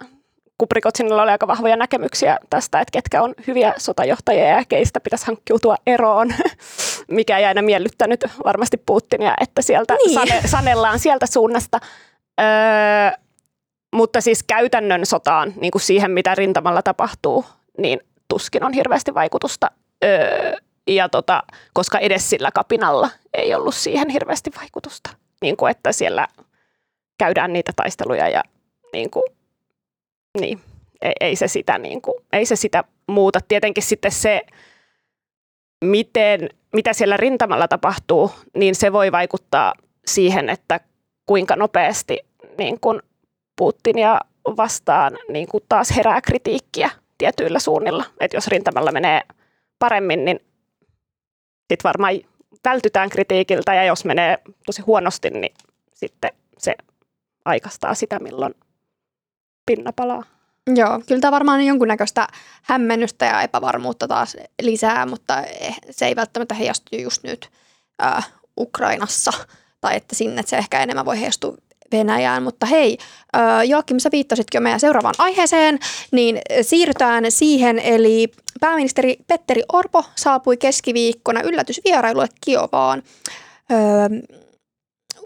kun 0.59 0.67
Brigotsinilla 0.67 1.23
oli 1.23 1.31
aika 1.31 1.47
vahvoja 1.47 1.75
näkemyksiä 1.75 2.37
tästä, 2.49 2.81
että 2.81 2.91
ketkä 2.91 3.21
on 3.21 3.33
hyviä 3.47 3.73
sotajohtajia 3.77 4.47
ja 4.47 4.65
keistä 4.69 4.99
pitäisi 4.99 5.25
hankkiutua 5.25 5.75
eroon, 5.87 6.33
mikä 7.07 7.37
ei 7.37 7.45
aina 7.45 7.61
miellyttänyt 7.61 8.25
varmasti 8.45 8.77
Putinia, 8.77 9.33
että 9.41 9.61
sieltä 9.61 9.93
niin. 9.93 10.13
sane, 10.13 10.41
sanellaan 10.45 10.99
sieltä 10.99 11.25
suunnasta. 11.25 11.79
Öö, 12.41 12.47
mutta 13.95 14.21
siis 14.21 14.43
käytännön 14.43 15.05
sotaan, 15.05 15.53
niin 15.61 15.71
kuin 15.71 15.81
siihen 15.81 16.11
mitä 16.11 16.35
rintamalla 16.35 16.81
tapahtuu, 16.81 17.45
niin 17.77 17.99
tuskin 18.27 18.63
on 18.63 18.73
hirveästi 18.73 19.13
vaikutusta. 19.13 19.71
Öö, 20.03 20.53
ja 20.87 21.09
tota, 21.09 21.43
koska 21.73 21.99
edes 21.99 22.29
sillä 22.29 22.51
kapinalla 22.53 23.09
ei 23.33 23.55
ollut 23.55 23.75
siihen 23.75 24.09
hirveästi 24.09 24.51
vaikutusta. 24.57 25.09
Niin 25.41 25.57
kuin, 25.57 25.71
että 25.71 25.91
siellä 25.91 26.27
käydään 27.17 27.53
niitä 27.53 27.71
taisteluja 27.75 28.29
ja 28.29 28.43
niin 28.93 29.09
kuin, 29.09 29.23
niin, 30.39 30.61
ei, 31.01 31.13
ei, 31.19 31.35
se 31.35 31.47
sitä, 31.47 31.77
niin 31.77 32.01
kuin, 32.01 32.15
ei 32.33 32.45
se 32.45 32.55
sitä 32.55 32.83
muuta. 33.07 33.39
Tietenkin 33.47 33.83
sitten 33.83 34.11
se, 34.11 34.41
miten, 35.85 36.49
mitä 36.73 36.93
siellä 36.93 37.17
rintamalla 37.17 37.67
tapahtuu, 37.67 38.31
niin 38.55 38.75
se 38.75 38.93
voi 38.93 39.11
vaikuttaa 39.11 39.73
siihen, 40.05 40.49
että 40.49 40.79
kuinka 41.25 41.55
nopeasti 41.55 42.19
niin 42.57 42.79
kuin 42.79 43.01
Putinia 43.55 44.19
vastaan 44.57 45.17
niin 45.29 45.47
kuin 45.47 45.63
taas 45.69 45.95
herää 45.95 46.21
kritiikkiä 46.21 46.89
tietyillä 47.17 47.59
suunnilla. 47.59 48.05
Että 48.19 48.37
jos 48.37 48.47
rintamalla 48.47 48.91
menee 48.91 49.21
paremmin, 49.79 50.25
niin 50.25 50.39
sitten 51.57 51.83
varmaan 51.83 52.13
vältytään 52.65 53.09
kritiikiltä 53.09 53.73
ja 53.73 53.83
jos 53.83 54.05
menee 54.05 54.37
tosi 54.65 54.81
huonosti, 54.81 55.29
niin 55.29 55.53
sitten 55.93 56.31
se 56.57 56.75
aikastaa 57.45 57.93
sitä, 57.93 58.19
milloin 58.19 58.55
pinna 59.69 59.93
palaa. 59.93 60.23
Joo, 60.75 61.01
kyllä 61.07 61.21
tämä 61.21 61.31
varmaan 61.31 61.61
jonkunnäköistä 61.61 62.27
hämmennystä 62.63 63.25
ja 63.25 63.41
epävarmuutta 63.41 64.07
taas 64.07 64.37
lisää, 64.61 65.05
mutta 65.05 65.41
eh, 65.41 65.77
se 65.91 66.05
ei 66.05 66.15
välttämättä 66.15 66.55
heijastu 66.55 66.95
just 66.95 67.23
nyt 67.23 67.49
äh, 68.03 68.31
Ukrainassa 68.57 69.31
tai 69.81 69.95
että 69.95 70.15
sinne 70.15 70.39
että 70.39 70.49
se 70.49 70.57
ehkä 70.57 70.83
enemmän 70.83 71.05
voi 71.05 71.19
heijastua 71.19 71.57
Venäjään. 71.91 72.43
Mutta 72.43 72.65
hei, 72.65 72.97
Joakim, 73.67 73.99
sä 73.99 74.09
viittasitkin 74.11 74.59
jo 74.59 74.61
meidän 74.61 74.79
seuraavaan 74.79 75.15
aiheeseen, 75.17 75.79
niin 76.11 76.39
siirrytään 76.61 77.23
siihen. 77.29 77.79
Eli 77.79 78.31
pääministeri 78.59 79.17
Petteri 79.27 79.63
Orpo 79.73 80.05
saapui 80.15 80.57
keskiviikkona 80.57 81.41
yllätysvierailulle 81.41 82.27
Kiovaan. 82.45 83.03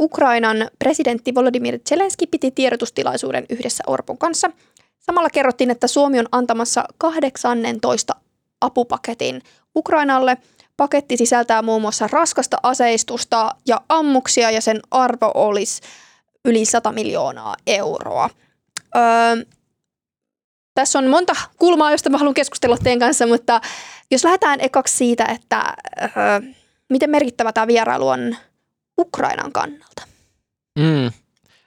Ukrainan 0.03 0.69
presidentti 0.79 1.35
Volodymyr 1.35 1.79
Zelensky 1.89 2.27
piti 2.27 2.51
tiedotustilaisuuden 2.51 3.45
yhdessä 3.49 3.83
Orpon 3.87 4.17
kanssa. 4.17 4.51
Samalla 4.99 5.29
kerrottiin, 5.29 5.71
että 5.71 5.87
Suomi 5.87 6.19
on 6.19 6.27
antamassa 6.31 6.83
18 6.97 8.15
apupaketin 8.61 9.41
Ukrainalle. 9.75 10.37
Paketti 10.77 11.17
sisältää 11.17 11.61
muun 11.61 11.81
muassa 11.81 12.07
raskasta 12.11 12.57
aseistusta 12.63 13.55
ja 13.67 13.81
ammuksia 13.89 14.51
ja 14.51 14.61
sen 14.61 14.79
arvo 14.91 15.31
olisi 15.33 15.81
yli 16.45 16.65
100 16.65 16.91
miljoonaa 16.91 17.55
euroa. 17.67 18.29
Öö, 18.95 19.45
tässä 20.75 20.99
on 20.99 21.07
monta 21.07 21.33
kulmaa, 21.57 21.91
josta 21.91 22.09
mä 22.09 22.17
haluan 22.17 22.33
keskustella 22.33 22.77
teidän 22.77 22.99
kanssa, 22.99 23.27
mutta 23.27 23.61
jos 24.11 24.23
lähdetään 24.23 24.61
ekaksi 24.61 24.97
siitä, 24.97 25.25
että 25.25 25.73
öö, 26.01 26.09
miten 26.89 27.09
merkittävä 27.09 27.53
tämä 27.53 27.67
vierailu 27.67 28.07
on 28.07 28.35
Ukrainan 28.99 29.51
kannalta. 29.51 30.03
Mm. 30.79 31.11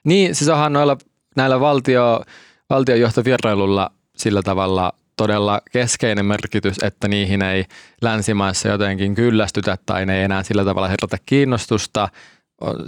Niin, 0.04 0.34
siis 0.34 0.50
onhan 0.50 0.72
noilla, 0.72 0.96
näillä 1.36 1.60
valtio, 1.60 2.22
valtionjohtovierailulla 2.70 3.90
sillä 4.16 4.42
tavalla 4.42 4.92
todella 5.16 5.60
keskeinen 5.72 6.26
merkitys, 6.26 6.76
että 6.82 7.08
niihin 7.08 7.42
ei 7.42 7.64
länsimaissa 8.02 8.68
jotenkin 8.68 9.14
kyllästytä 9.14 9.78
tai 9.86 10.06
ne 10.06 10.18
ei 10.18 10.24
enää 10.24 10.42
sillä 10.42 10.64
tavalla 10.64 10.88
herätä 10.88 11.18
kiinnostusta. 11.26 12.08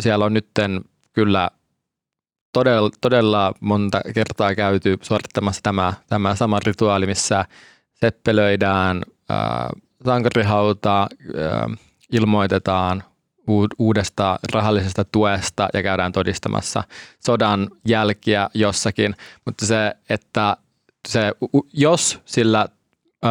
Siellä 0.01 0.25
on 0.25 0.35
nytten 0.35 0.81
kyllä 1.13 1.51
todella, 2.53 2.91
todella 3.01 3.55
monta 3.61 4.01
kertaa 4.15 4.55
käyty 4.55 4.99
suorittamassa 5.03 5.63
tämä, 5.63 5.93
tämä 6.07 6.35
sama 6.35 6.61
rituaali, 6.67 7.07
missä 7.07 7.45
seppelöidään 7.95 9.03
äh, 9.31 9.37
sankarihauta, 10.05 11.03
äh, 11.03 11.79
ilmoitetaan 12.13 13.05
uudesta 13.79 14.39
rahallisesta 14.53 15.05
tuesta 15.05 15.69
ja 15.75 15.83
käydään 15.83 16.13
todistamassa 16.13 16.85
sodan 17.27 17.69
jälkiä 17.85 18.51
jossakin, 18.55 19.15
mutta 19.45 19.67
se, 19.67 19.95
että 20.09 20.57
se, 21.09 21.33
jos 21.73 22.21
sillä 22.25 22.69
ö, 23.25 23.29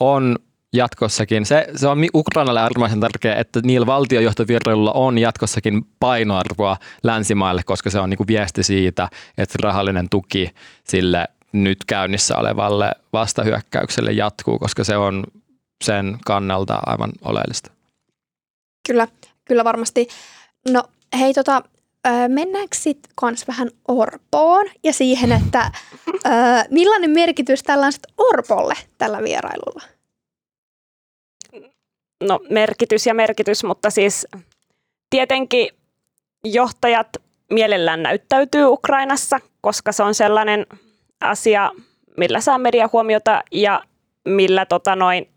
on 0.00 0.38
jatkossakin, 0.72 1.46
se, 1.46 1.66
se 1.76 1.88
on 1.88 1.98
Ukrainalle 2.14 2.60
äärimmäisen 2.60 3.00
tärkeää, 3.00 3.40
että 3.40 3.60
niillä 3.64 3.86
valtiojohtovierailuilla 3.86 4.92
on 4.92 5.18
jatkossakin 5.18 5.86
painoarvoa 6.00 6.76
länsimaille, 7.02 7.62
koska 7.62 7.90
se 7.90 7.98
on 7.98 8.10
niin 8.10 8.18
kuin 8.18 8.26
viesti 8.26 8.62
siitä, 8.62 9.08
että 9.38 9.58
rahallinen 9.62 10.08
tuki 10.08 10.50
sille 10.84 11.28
nyt 11.52 11.78
käynnissä 11.86 12.36
olevalle 12.36 12.92
vastahyökkäykselle 13.12 14.12
jatkuu, 14.12 14.58
koska 14.58 14.84
se 14.84 14.96
on 14.96 15.24
sen 15.84 16.18
kannalta 16.26 16.80
aivan 16.86 17.12
oleellista. 17.22 17.70
Kyllä, 18.86 19.08
kyllä 19.44 19.64
varmasti. 19.64 20.08
No 20.70 20.84
hei 21.18 21.34
tota, 21.34 21.62
mennäänkö 22.28 22.76
sitten 22.76 23.12
kans 23.14 23.48
vähän 23.48 23.70
Orpoon 23.88 24.66
ja 24.82 24.92
siihen, 24.92 25.32
että 25.32 25.70
millainen 26.70 27.10
merkitys 27.10 27.62
tällä 27.62 27.86
on 27.86 27.92
Orpolle 28.18 28.74
tällä 28.98 29.22
vierailulla? 29.22 29.82
No 32.24 32.40
merkitys 32.50 33.06
ja 33.06 33.14
merkitys, 33.14 33.64
mutta 33.64 33.90
siis 33.90 34.26
tietenkin 35.10 35.68
johtajat 36.44 37.08
mielellään 37.50 38.02
näyttäytyy 38.02 38.64
Ukrainassa, 38.64 39.40
koska 39.60 39.92
se 39.92 40.02
on 40.02 40.14
sellainen 40.14 40.66
asia, 41.20 41.70
millä 42.16 42.40
saa 42.40 42.58
mediahuomiota 42.58 43.42
ja 43.52 43.82
millä 44.24 44.66
tota 44.66 44.96
noin, 44.96 45.30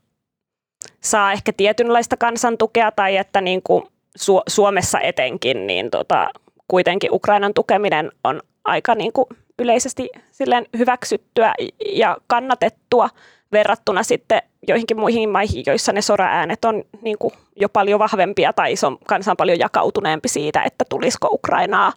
saa 1.04 1.32
ehkä 1.32 1.54
tietynlaista 1.54 2.17
kansantukea 2.17 2.91
tai 2.91 3.17
että 3.17 3.41
niin 3.41 3.62
kuin 3.63 3.84
Su- 4.21 4.43
Suomessa 4.47 4.99
etenkin, 4.99 5.67
niin 5.67 5.91
tota, 5.91 6.30
kuitenkin 6.67 7.13
Ukrainan 7.13 7.53
tukeminen 7.53 8.12
on 8.23 8.41
aika 8.65 8.95
niin 8.95 9.13
kuin 9.13 9.25
yleisesti 9.60 10.10
silleen 10.32 10.65
hyväksyttyä 10.77 11.53
ja 11.91 12.17
kannatettua 12.27 13.10
verrattuna 13.51 14.03
sitten 14.03 14.41
joihinkin 14.67 14.99
muihin 14.99 15.30
maihin, 15.30 15.63
joissa 15.65 15.91
ne 15.91 16.01
soraäänet 16.01 16.65
on 16.65 16.84
niin 17.01 17.17
kuin 17.17 17.34
jo 17.56 17.69
paljon 17.69 17.99
vahvempia 17.99 18.53
tai 18.53 18.73
kansa 19.08 19.32
on 19.32 19.38
paljon 19.38 19.60
jakautuneempi 19.60 20.30
siitä, 20.30 20.63
että 20.63 20.86
tulisiko 20.89 21.27
Ukrainaa 21.32 21.93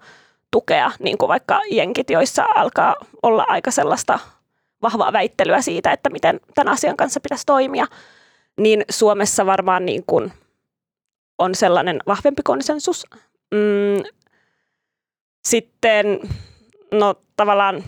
tukea, 0.50 0.90
niin 0.98 1.18
kuin 1.18 1.28
vaikka 1.28 1.60
jenkit, 1.70 2.10
joissa 2.10 2.46
alkaa 2.54 2.94
olla 3.22 3.44
aika 3.48 3.70
sellaista 3.70 4.18
vahvaa 4.82 5.12
väittelyä 5.12 5.60
siitä, 5.60 5.92
että 5.92 6.10
miten 6.10 6.40
tämän 6.54 6.72
asian 6.72 6.96
kanssa 6.96 7.20
pitäisi 7.20 7.46
toimia. 7.46 7.86
Niin 8.56 8.84
Suomessa 8.90 9.46
varmaan 9.46 9.86
niin 9.86 10.02
kuin 10.06 10.32
on 11.40 11.54
sellainen 11.54 12.00
vahvempi 12.06 12.42
konsensus. 12.42 13.06
Mm, 13.54 14.02
sitten 15.48 16.20
no 16.92 17.14
tavallaan 17.36 17.84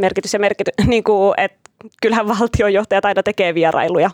merkitys 0.00 0.32
ja 0.32 0.38
merkitys, 0.38 0.74
niin 0.86 1.04
kuin, 1.04 1.34
että 1.36 1.70
kyllähän 2.02 2.28
valtionjohtajat 2.28 3.04
aina 3.04 3.22
tekee 3.22 3.54
vierailuja 3.54 4.10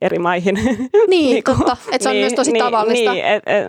eri 0.00 0.18
maihin. 0.18 0.54
Niin, 0.54 0.90
niin 1.10 1.44
totta. 1.44 1.76
Että 1.92 2.02
se 2.02 2.08
on 2.08 2.14
niin, 2.14 2.22
myös 2.22 2.32
tosi 2.32 2.52
niin, 2.52 2.64
tavallista. 2.64 3.12
Niin, 3.12 3.24
et, 3.24 3.42
et. 3.46 3.68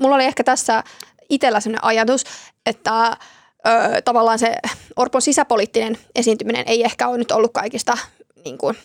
Mulla 0.00 0.14
oli 0.14 0.24
ehkä 0.24 0.44
tässä 0.44 0.82
itsellä 1.28 1.60
sellainen 1.60 1.84
ajatus, 1.84 2.24
että 2.66 3.16
ö, 3.66 4.02
tavallaan 4.04 4.38
se 4.38 4.56
Orpon 4.96 5.22
sisäpoliittinen 5.22 5.98
esiintyminen 6.14 6.64
ei 6.66 6.84
ehkä 6.84 7.08
ole 7.08 7.18
nyt 7.18 7.30
ollut 7.30 7.52
kaikista 7.52 7.98
niin 8.44 8.58
kuin, 8.58 8.76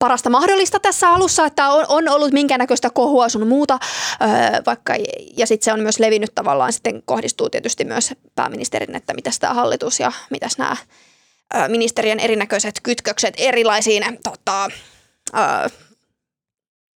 parasta 0.00 0.30
mahdollista 0.30 0.80
tässä 0.80 1.10
alussa, 1.10 1.46
että 1.46 1.68
on, 1.68 1.84
on 1.88 2.08
ollut 2.08 2.32
minkäännäköistä 2.32 2.90
kohua 2.90 3.28
sun 3.28 3.46
muuta, 3.46 3.78
öö, 4.22 4.28
vaikka, 4.66 4.94
ja 5.36 5.46
sitten 5.46 5.64
se 5.64 5.72
on 5.72 5.80
myös 5.80 5.98
levinnyt 5.98 6.34
tavallaan, 6.34 6.72
sitten 6.72 7.02
kohdistuu 7.04 7.50
tietysti 7.50 7.84
myös 7.84 8.14
pääministerin, 8.34 8.96
että 8.96 9.14
mitä 9.14 9.30
tämä 9.40 9.54
hallitus 9.54 10.00
ja 10.00 10.12
mitäs 10.30 10.58
nämä 10.58 10.76
öö, 11.54 11.68
ministerien 11.68 12.20
erinäköiset 12.20 12.80
kytkökset 12.82 13.34
erilaisiin 13.38 14.18
tota, 14.24 14.68
öö, 15.34 15.68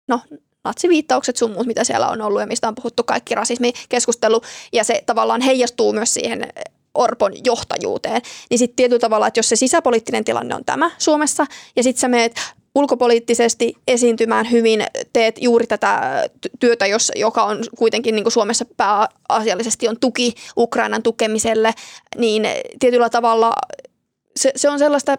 no, 0.09 0.21
natsiviittaukset 0.65 1.37
sun 1.37 1.51
muut, 1.51 1.67
mitä 1.67 1.85
siellä 1.85 2.09
on 2.09 2.23
ollut 2.23 2.41
ja 2.41 2.47
mistä 2.47 2.69
on 2.69 2.75
puhuttu 2.75 3.03
kaikki 3.03 3.35
rasismikeskustelu, 3.35 4.41
ja 4.73 4.85
se 4.85 5.03
tavallaan 5.07 5.41
heijastuu 5.41 5.93
myös 5.93 6.15
siihen 6.15 6.53
Orpon 6.95 7.33
johtajuuteen, 7.45 8.23
niin 8.51 8.59
sitten 8.59 8.77
tietyllä 8.77 9.01
tavalla, 9.01 9.27
että 9.27 9.39
jos 9.39 9.49
se 9.49 9.57
sisäpoliittinen 9.57 10.25
tilanne 10.25 10.55
on 10.55 10.65
tämä 10.65 10.91
Suomessa, 10.99 11.47
ja 11.77 11.83
sitten 11.83 12.01
sä 12.01 12.09
meet 12.09 12.41
ulkopoliittisesti 12.75 13.75
esiintymään 13.89 14.51
hyvin, 14.51 14.85
teet 15.13 15.43
juuri 15.43 15.67
tätä 15.67 16.25
työtä, 16.61 16.87
jos, 16.87 17.13
joka 17.17 17.45
on 17.45 17.59
kuitenkin 17.79 18.15
niin 18.15 18.25
kuin 18.25 18.33
Suomessa 18.33 18.65
pääasiallisesti 18.77 19.89
on 19.89 19.97
tuki 20.01 20.35
Ukrainan 20.57 21.03
tukemiselle, 21.03 21.75
niin 22.17 22.47
tietyllä 22.79 23.11
tavalla 23.11 23.53
se, 24.37 24.53
se 24.57 24.69
on 24.69 24.79
sellaista, 24.79 25.19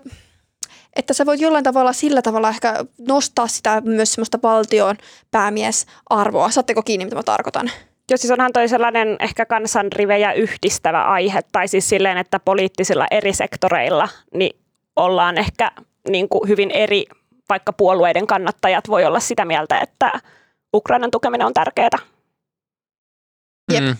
että 0.95 1.13
sä 1.13 1.25
voit 1.25 1.41
jollain 1.41 1.63
tavalla 1.63 1.93
sillä 1.93 2.21
tavalla 2.21 2.49
ehkä 2.49 2.85
nostaa 3.07 3.47
sitä 3.47 3.81
myös 3.85 4.13
semmoista 4.13 4.39
valtion 4.43 4.95
päämiesarvoa. 5.31 6.49
Saatteko 6.49 6.83
kiinni, 6.83 7.05
mitä 7.05 7.15
mä 7.15 7.23
tarkoitan? 7.23 7.71
Joo, 8.09 8.17
siis 8.17 8.31
onhan 8.31 8.53
toi 8.53 8.67
sellainen 8.67 9.15
ehkä 9.19 9.45
kansanrivejä 9.45 10.33
yhdistävä 10.33 11.03
aihe, 11.03 11.41
tai 11.51 11.67
siis 11.67 11.89
silleen, 11.89 12.17
että 12.17 12.39
poliittisilla 12.39 13.05
eri 13.11 13.33
sektoreilla 13.33 14.09
niin 14.33 14.59
ollaan 14.95 15.37
ehkä 15.37 15.71
niin 16.09 16.29
kuin 16.29 16.47
hyvin 16.47 16.71
eri 16.71 17.05
vaikka 17.49 17.73
puolueiden 17.73 18.27
kannattajat 18.27 18.88
voi 18.88 19.05
olla 19.05 19.19
sitä 19.19 19.45
mieltä, 19.45 19.79
että 19.79 20.12
Ukrainan 20.73 21.12
tukeminen 21.12 21.47
on 21.47 21.53
tärkeää. 21.53 21.99
Jep. 23.73 23.84
Mm. 23.84 23.95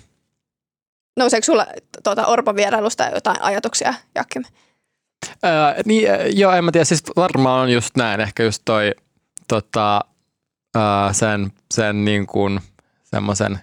Nouseeko 1.18 1.46
sulla 1.46 1.68
tuota 2.04 2.26
Orpon 2.26 2.56
vierailusta 2.56 3.04
jotain 3.04 3.42
ajatuksia, 3.42 3.94
Jakim? 4.16 4.44
Öö, 5.46 5.82
niin, 5.86 6.08
joo, 6.40 6.52
en 6.52 6.66
mä 6.66 6.72
tiedä, 6.72 6.86
siis 6.86 7.04
varmaan 7.16 7.62
on 7.62 7.70
just 7.70 7.96
näin, 7.98 8.22
ehkä 8.22 8.44
just 8.44 8.62
toi 8.66 8.92
tota, 9.48 10.02
öö, 10.78 10.84
sen, 11.12 11.52
sen 11.74 12.06
niin 12.06 12.28
kuin 12.28 12.60
semmoisen 13.04 13.60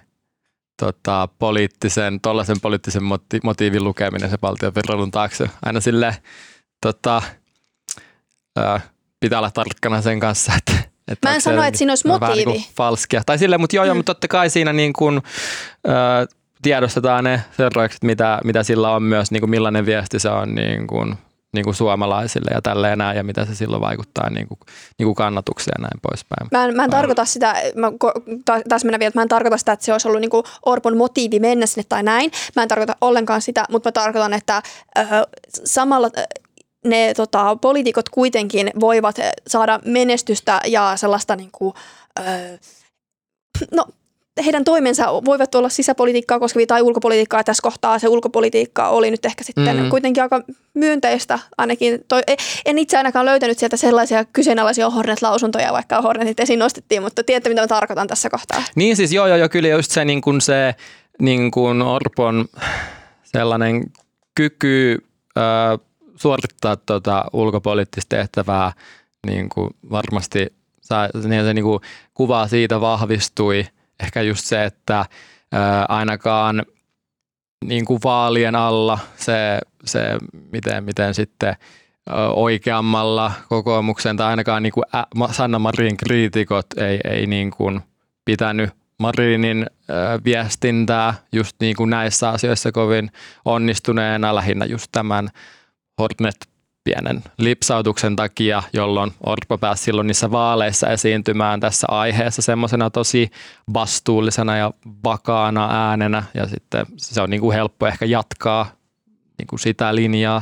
tota, 0.79 1.29
poliittisen, 1.39 2.21
tollaisen 2.21 2.61
poliittisen 2.61 3.03
moti, 3.03 3.39
motiivin 3.43 3.83
lukeminen 3.83 4.29
se 4.29 4.37
valtion 4.41 4.75
vierailun 4.75 5.11
taakse. 5.11 5.49
Aina 5.65 5.79
sille 5.79 6.17
tota, 6.81 7.21
öö, 8.59 8.79
pitää 9.23 9.39
olla 9.39 9.51
tarkkana 9.51 10.01
sen 10.01 10.19
kanssa, 10.19 10.53
että 10.57 10.93
että 11.07 11.29
Mä 11.29 11.35
en 11.35 11.41
sano, 11.41 11.63
että 11.63 11.77
siinä 11.77 11.91
olisi 11.91 12.07
motiivi. 12.07 12.51
Niin 12.51 12.65
falskia. 12.77 13.21
Tai 13.25 13.37
sille, 13.37 13.57
mutta 13.57 13.75
joo, 13.75 13.85
mm. 13.85 13.87
joo, 13.87 13.95
mutta 13.95 14.13
totta 14.13 14.27
kai 14.27 14.49
siinä 14.49 14.73
niin 14.73 14.93
kuin, 14.93 15.21
ö, 15.87 15.91
tiedostetaan 16.61 17.23
ne 17.23 17.41
seuraukset, 17.57 18.03
mitä, 18.03 18.39
mitä 18.43 18.63
sillä 18.63 18.91
on 18.91 19.03
myös, 19.03 19.31
niin 19.31 19.41
kuin 19.41 19.49
millainen 19.49 19.85
viesti 19.85 20.19
se 20.19 20.29
on 20.29 20.55
niin 20.55 20.87
kuin, 20.87 21.15
niin 21.53 21.63
kuin 21.63 21.75
suomalaisille 21.75 22.51
ja 22.53 22.61
tälleen 22.61 22.97
näin, 22.97 23.17
ja 23.17 23.23
mitä 23.23 23.45
se 23.45 23.55
silloin 23.55 23.81
vaikuttaa 23.81 24.29
niin 24.29 24.47
kuin, 24.47 24.59
niin 24.99 25.05
kuin 25.05 25.15
kannatukseen 25.15 25.75
ja 25.77 25.81
näin 25.81 25.99
poispäin. 26.01 26.47
Mä 26.51 26.65
en, 26.65 26.75
mä 26.75 26.83
en 26.83 26.89
tarkoita 26.89 27.25
sitä, 27.25 27.55
mä, 27.75 27.91
taas 28.69 28.83
mennä 28.85 28.99
vielä, 28.99 29.07
että 29.07 29.19
mä 29.19 29.23
en 29.23 29.29
tarkoita 29.29 29.57
sitä, 29.57 29.71
että 29.71 29.85
se 29.85 29.91
olisi 29.91 30.07
ollut 30.07 30.21
niin 30.21 30.29
kuin 30.29 30.43
Orpon 30.65 30.97
motiivi 30.97 31.39
mennä 31.39 31.65
sinne 31.65 31.85
tai 31.89 32.03
näin. 32.03 32.31
Mä 32.55 32.61
en 32.61 32.69
tarkoita 32.69 32.95
ollenkaan 33.01 33.41
sitä, 33.41 33.65
mutta 33.71 33.87
mä 33.87 33.91
tarkoitan, 33.91 34.33
että 34.33 34.61
ö, 34.97 35.01
samalla 35.65 36.09
ne 36.83 37.13
tota, 37.13 37.55
poliitikot 37.55 38.09
kuitenkin 38.09 38.71
voivat 38.79 39.15
saada 39.47 39.79
menestystä 39.85 40.59
ja 40.65 40.93
sellaista 40.95 41.35
niin 41.35 41.49
kuin, 41.51 41.73
öö, 42.19 42.57
no, 43.71 43.85
heidän 44.45 44.63
toimensa 44.63 45.13
voivat 45.25 45.55
olla 45.55 45.69
sisäpolitiikkaa 45.69 46.39
koskevia 46.39 46.67
tai 46.67 46.81
ulkopolitiikkaa. 46.81 47.43
Tässä 47.43 47.63
kohtaa 47.63 47.99
se 47.99 48.07
ulkopolitiikka 48.07 48.89
oli 48.89 49.11
nyt 49.11 49.25
ehkä 49.25 49.43
sitten 49.43 49.83
mm. 49.83 49.89
kuitenkin 49.89 50.23
aika 50.23 50.41
myönteistä 50.73 51.39
ainakin. 51.57 52.05
Toi, 52.07 52.21
en 52.65 52.77
itse 52.77 52.97
ainakaan 52.97 53.25
löytänyt 53.25 53.59
sieltä 53.59 53.77
sellaisia 53.77 54.25
kyseenalaisia 54.25 54.89
Hornet-lausuntoja, 54.89 55.73
vaikka 55.73 56.01
Hornetit 56.01 56.39
esiin 56.39 56.59
nostettiin, 56.59 57.03
mutta 57.03 57.23
tiedätte 57.23 57.49
mitä 57.49 57.61
mä 57.61 57.67
tarkoitan 57.67 58.07
tässä 58.07 58.29
kohtaa. 58.29 58.63
Niin 58.75 58.95
siis 58.95 59.13
joo, 59.13 59.27
joo, 59.27 59.37
joo 59.37 59.49
kyllä 59.49 59.67
just 59.67 59.91
se, 59.91 60.05
niin 60.05 60.21
kuin 60.21 60.41
se 60.41 60.75
niin 61.19 61.51
kuin 61.51 61.81
Orpon 61.81 62.45
sellainen 63.23 63.83
kyky 64.35 64.97
äh, 65.37 65.79
suorittaa 66.15 66.75
tuota 66.75 67.25
ulkopoliittista 67.33 68.15
tehtävää 68.15 68.71
niin 69.27 69.49
kuin 69.49 69.69
varmasti 69.91 70.53
niin 71.27 71.43
se 71.43 71.53
niin 71.53 71.63
kuin 71.63 71.79
kuva 72.13 72.47
siitä 72.47 72.81
vahvistui. 72.81 73.65
Ehkä 74.03 74.21
just 74.21 74.45
se, 74.45 74.63
että 74.63 75.05
ainakaan 75.89 76.63
niin 77.65 77.85
kuin 77.85 77.99
vaalien 78.03 78.55
alla 78.55 78.99
se, 79.15 79.59
se 79.85 80.17
miten, 80.51 80.83
miten 80.83 81.13
sitten 81.13 81.55
oikeammalla 82.35 83.31
kokoomuksen 83.49 84.17
tai 84.17 84.27
ainakaan 84.27 84.63
niin 84.63 84.73
kuin 84.73 84.85
Sanna 85.31 85.59
Marin 85.59 85.97
kriitikot 85.97 86.65
ei, 86.77 86.99
ei 87.03 87.27
niin 87.27 87.51
kuin 87.51 87.81
pitänyt 88.25 88.69
Marinin 88.99 89.65
viestintää 90.25 91.13
just 91.31 91.55
niin 91.59 91.75
kuin 91.75 91.89
näissä 91.89 92.29
asioissa 92.29 92.71
kovin 92.71 93.11
onnistuneena 93.45 94.35
lähinnä 94.35 94.65
just 94.65 94.87
tämän 94.91 95.29
Hornet 95.99 96.35
pienen 96.83 97.23
lipsautuksen 97.37 98.15
takia, 98.15 98.63
jolloin 98.73 99.11
Orpo 99.25 99.57
pääsi 99.57 99.83
silloin 99.83 100.07
niissä 100.07 100.31
vaaleissa 100.31 100.89
esiintymään 100.89 101.59
tässä 101.59 101.87
aiheessa 101.89 102.41
semmoisena 102.41 102.89
tosi 102.89 103.31
vastuullisena 103.73 104.57
ja 104.57 104.71
vakaana 105.03 105.89
äänenä 105.89 106.23
ja 106.33 106.47
sitten 106.47 106.85
se 106.97 107.21
on 107.21 107.29
niin 107.29 107.41
kuin 107.41 107.55
helppo 107.55 107.87
ehkä 107.87 108.05
jatkaa 108.05 108.71
niin 109.37 109.47
kuin 109.47 109.59
sitä 109.59 109.95
linjaa. 109.95 110.41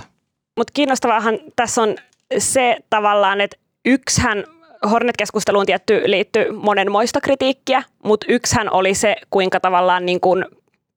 Mutta 0.58 0.72
kiinnostavaahan 0.74 1.40
tässä 1.56 1.82
on 1.82 1.96
se 2.38 2.78
tavallaan, 2.90 3.42
että 3.42 3.58
yksihän 3.86 4.44
Hornet-keskusteluun 4.92 5.66
tietty 5.66 6.02
liittyy 6.06 6.52
monenmoista 6.52 7.22
kritiikkiä, 7.22 7.84
mutta 8.04 8.26
yksihän 8.30 8.74
oli 8.74 8.94
se, 8.94 9.16
kuinka 9.30 9.60
tavallaan 9.60 10.06
niin 10.06 10.20
kuin 10.20 10.46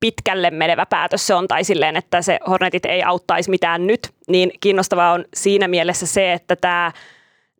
pitkälle 0.04 0.50
menevä 0.50 0.86
päätös 0.86 1.26
se 1.26 1.34
on, 1.34 1.48
tai 1.48 1.64
silleen, 1.64 1.96
että 1.96 2.22
se 2.22 2.38
Hornetit 2.48 2.84
ei 2.84 3.02
auttaisi 3.02 3.50
mitään 3.50 3.86
nyt, 3.86 4.10
niin 4.28 4.52
kiinnostavaa 4.60 5.12
on 5.12 5.24
siinä 5.34 5.68
mielessä 5.68 6.06
se, 6.06 6.32
että 6.32 6.56
tämä 6.56 6.92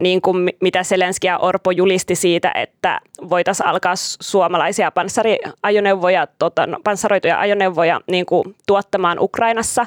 niin 0.00 0.22
kuin 0.22 0.50
mitä 0.60 0.82
Selenski 0.82 1.26
ja 1.26 1.38
Orpo 1.38 1.70
julisti 1.70 2.14
siitä, 2.14 2.52
että 2.54 3.00
voitaisiin 3.30 3.66
alkaa 3.66 3.94
suomalaisia 3.96 4.90
panssariajoneuvoja, 4.90 6.26
tota, 6.38 6.66
no, 6.66 6.78
panssaroituja 6.84 7.40
ajoneuvoja 7.40 8.00
niin 8.10 8.26
kuin 8.26 8.56
tuottamaan 8.66 9.18
Ukrainassa, 9.20 9.86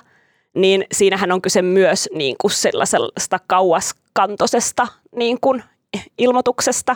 niin 0.53 0.85
siinähän 0.91 1.31
on 1.31 1.41
kyse 1.41 1.61
myös 1.61 2.09
niin 2.13 2.35
kuin 2.41 2.51
sellaisesta 2.51 3.39
kauaskantoisesta 3.47 4.87
niin 5.15 5.37
kuin 5.41 5.63
ilmoituksesta, 6.17 6.95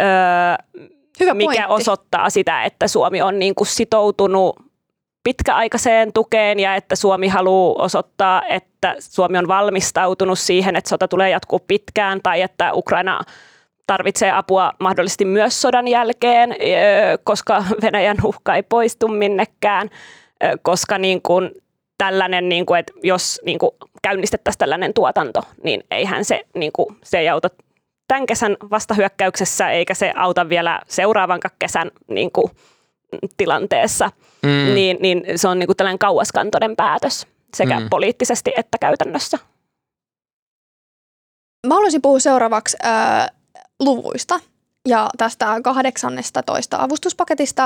öö, 0.00 0.82
Hyvä 1.20 1.34
mikä 1.34 1.66
pointti. 1.66 1.72
osoittaa 1.82 2.30
sitä, 2.30 2.64
että 2.64 2.88
Suomi 2.88 3.22
on 3.22 3.38
niin 3.38 3.54
kuin 3.54 3.68
sitoutunut 3.68 4.67
pitkäaikaiseen 5.24 6.12
tukeen 6.12 6.60
ja 6.60 6.74
että 6.74 6.96
Suomi 6.96 7.28
haluaa 7.28 7.84
osoittaa, 7.84 8.42
että 8.48 8.96
Suomi 8.98 9.38
on 9.38 9.48
valmistautunut 9.48 10.38
siihen, 10.38 10.76
että 10.76 10.90
sota 10.90 11.08
tulee 11.08 11.30
jatkuu 11.30 11.58
pitkään 11.58 12.20
tai 12.22 12.42
että 12.42 12.72
Ukraina 12.72 13.20
tarvitsee 13.86 14.32
apua 14.32 14.72
mahdollisesti 14.80 15.24
myös 15.24 15.62
sodan 15.62 15.88
jälkeen, 15.88 16.56
koska 17.24 17.64
Venäjän 17.82 18.16
uhka 18.24 18.54
ei 18.54 18.62
poistu 18.62 19.08
minnekään, 19.08 19.90
koska 20.62 20.98
niin 20.98 21.22
kuin 21.22 21.50
tällainen, 21.98 22.48
niin 22.48 22.66
kuin, 22.66 22.80
että 22.80 22.92
jos 23.02 23.40
niin 23.44 23.58
kuin 23.58 23.70
käynnistettäisiin 24.02 24.58
tällainen 24.58 24.94
tuotanto, 24.94 25.42
niin 25.62 25.84
eihän 25.90 26.24
se, 26.24 26.44
niin 26.54 26.72
kuin, 26.72 26.96
se 27.04 27.18
ei 27.18 27.28
auta 27.28 27.48
tämän 28.08 28.26
kesän 28.26 28.56
vastahyökkäyksessä, 28.70 29.70
eikä 29.70 29.94
se 29.94 30.12
auta 30.16 30.48
vielä 30.48 30.80
seuraavan 30.88 31.40
kesän 31.58 31.90
niin 32.08 32.30
kuin, 32.32 32.50
tilanteessa, 33.36 34.10
mm. 34.42 34.74
niin, 34.74 34.96
niin 35.00 35.24
se 35.36 35.48
on 35.48 35.58
niin 35.58 35.66
kuin 35.66 35.76
tällainen 35.76 35.98
kauaskantoinen 35.98 36.76
päätös 36.76 37.26
sekä 37.54 37.80
mm. 37.80 37.88
poliittisesti 37.90 38.52
että 38.56 38.78
käytännössä. 38.78 39.38
Mä 41.66 41.74
haluaisin 41.74 42.02
puhua 42.02 42.20
seuraavaksi 42.20 42.76
äh, 42.84 43.28
luvuista 43.80 44.40
ja 44.88 45.10
tästä 45.18 45.60
18 45.62 46.42
avustuspaketista. 46.78 47.64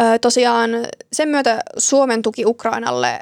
Äh, 0.00 0.20
tosiaan 0.20 0.70
sen 1.12 1.28
myötä 1.28 1.60
Suomen 1.78 2.22
tuki 2.22 2.46
Ukrainalle 2.46 3.08
äh, 3.08 3.20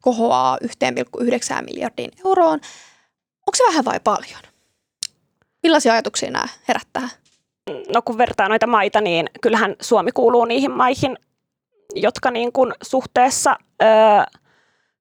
kohoaa 0.00 0.58
1,9 0.64 1.64
miljardiin 1.64 2.10
euroon. 2.24 2.60
Onko 3.46 3.56
se 3.56 3.64
vähän 3.66 3.84
vai 3.84 4.00
paljon? 4.00 4.40
Millaisia 5.62 5.92
ajatuksia 5.92 6.30
nämä 6.30 6.48
herättää? 6.68 7.08
No 7.94 8.02
kun 8.02 8.18
vertaa 8.18 8.48
noita 8.48 8.66
maita, 8.66 9.00
niin 9.00 9.26
kyllähän 9.40 9.76
Suomi 9.82 10.12
kuuluu 10.12 10.44
niihin 10.44 10.70
maihin, 10.70 11.16
jotka 11.94 12.30
niin 12.30 12.52
kuin 12.52 12.72
suhteessa, 12.82 13.56
ö, 13.82 13.86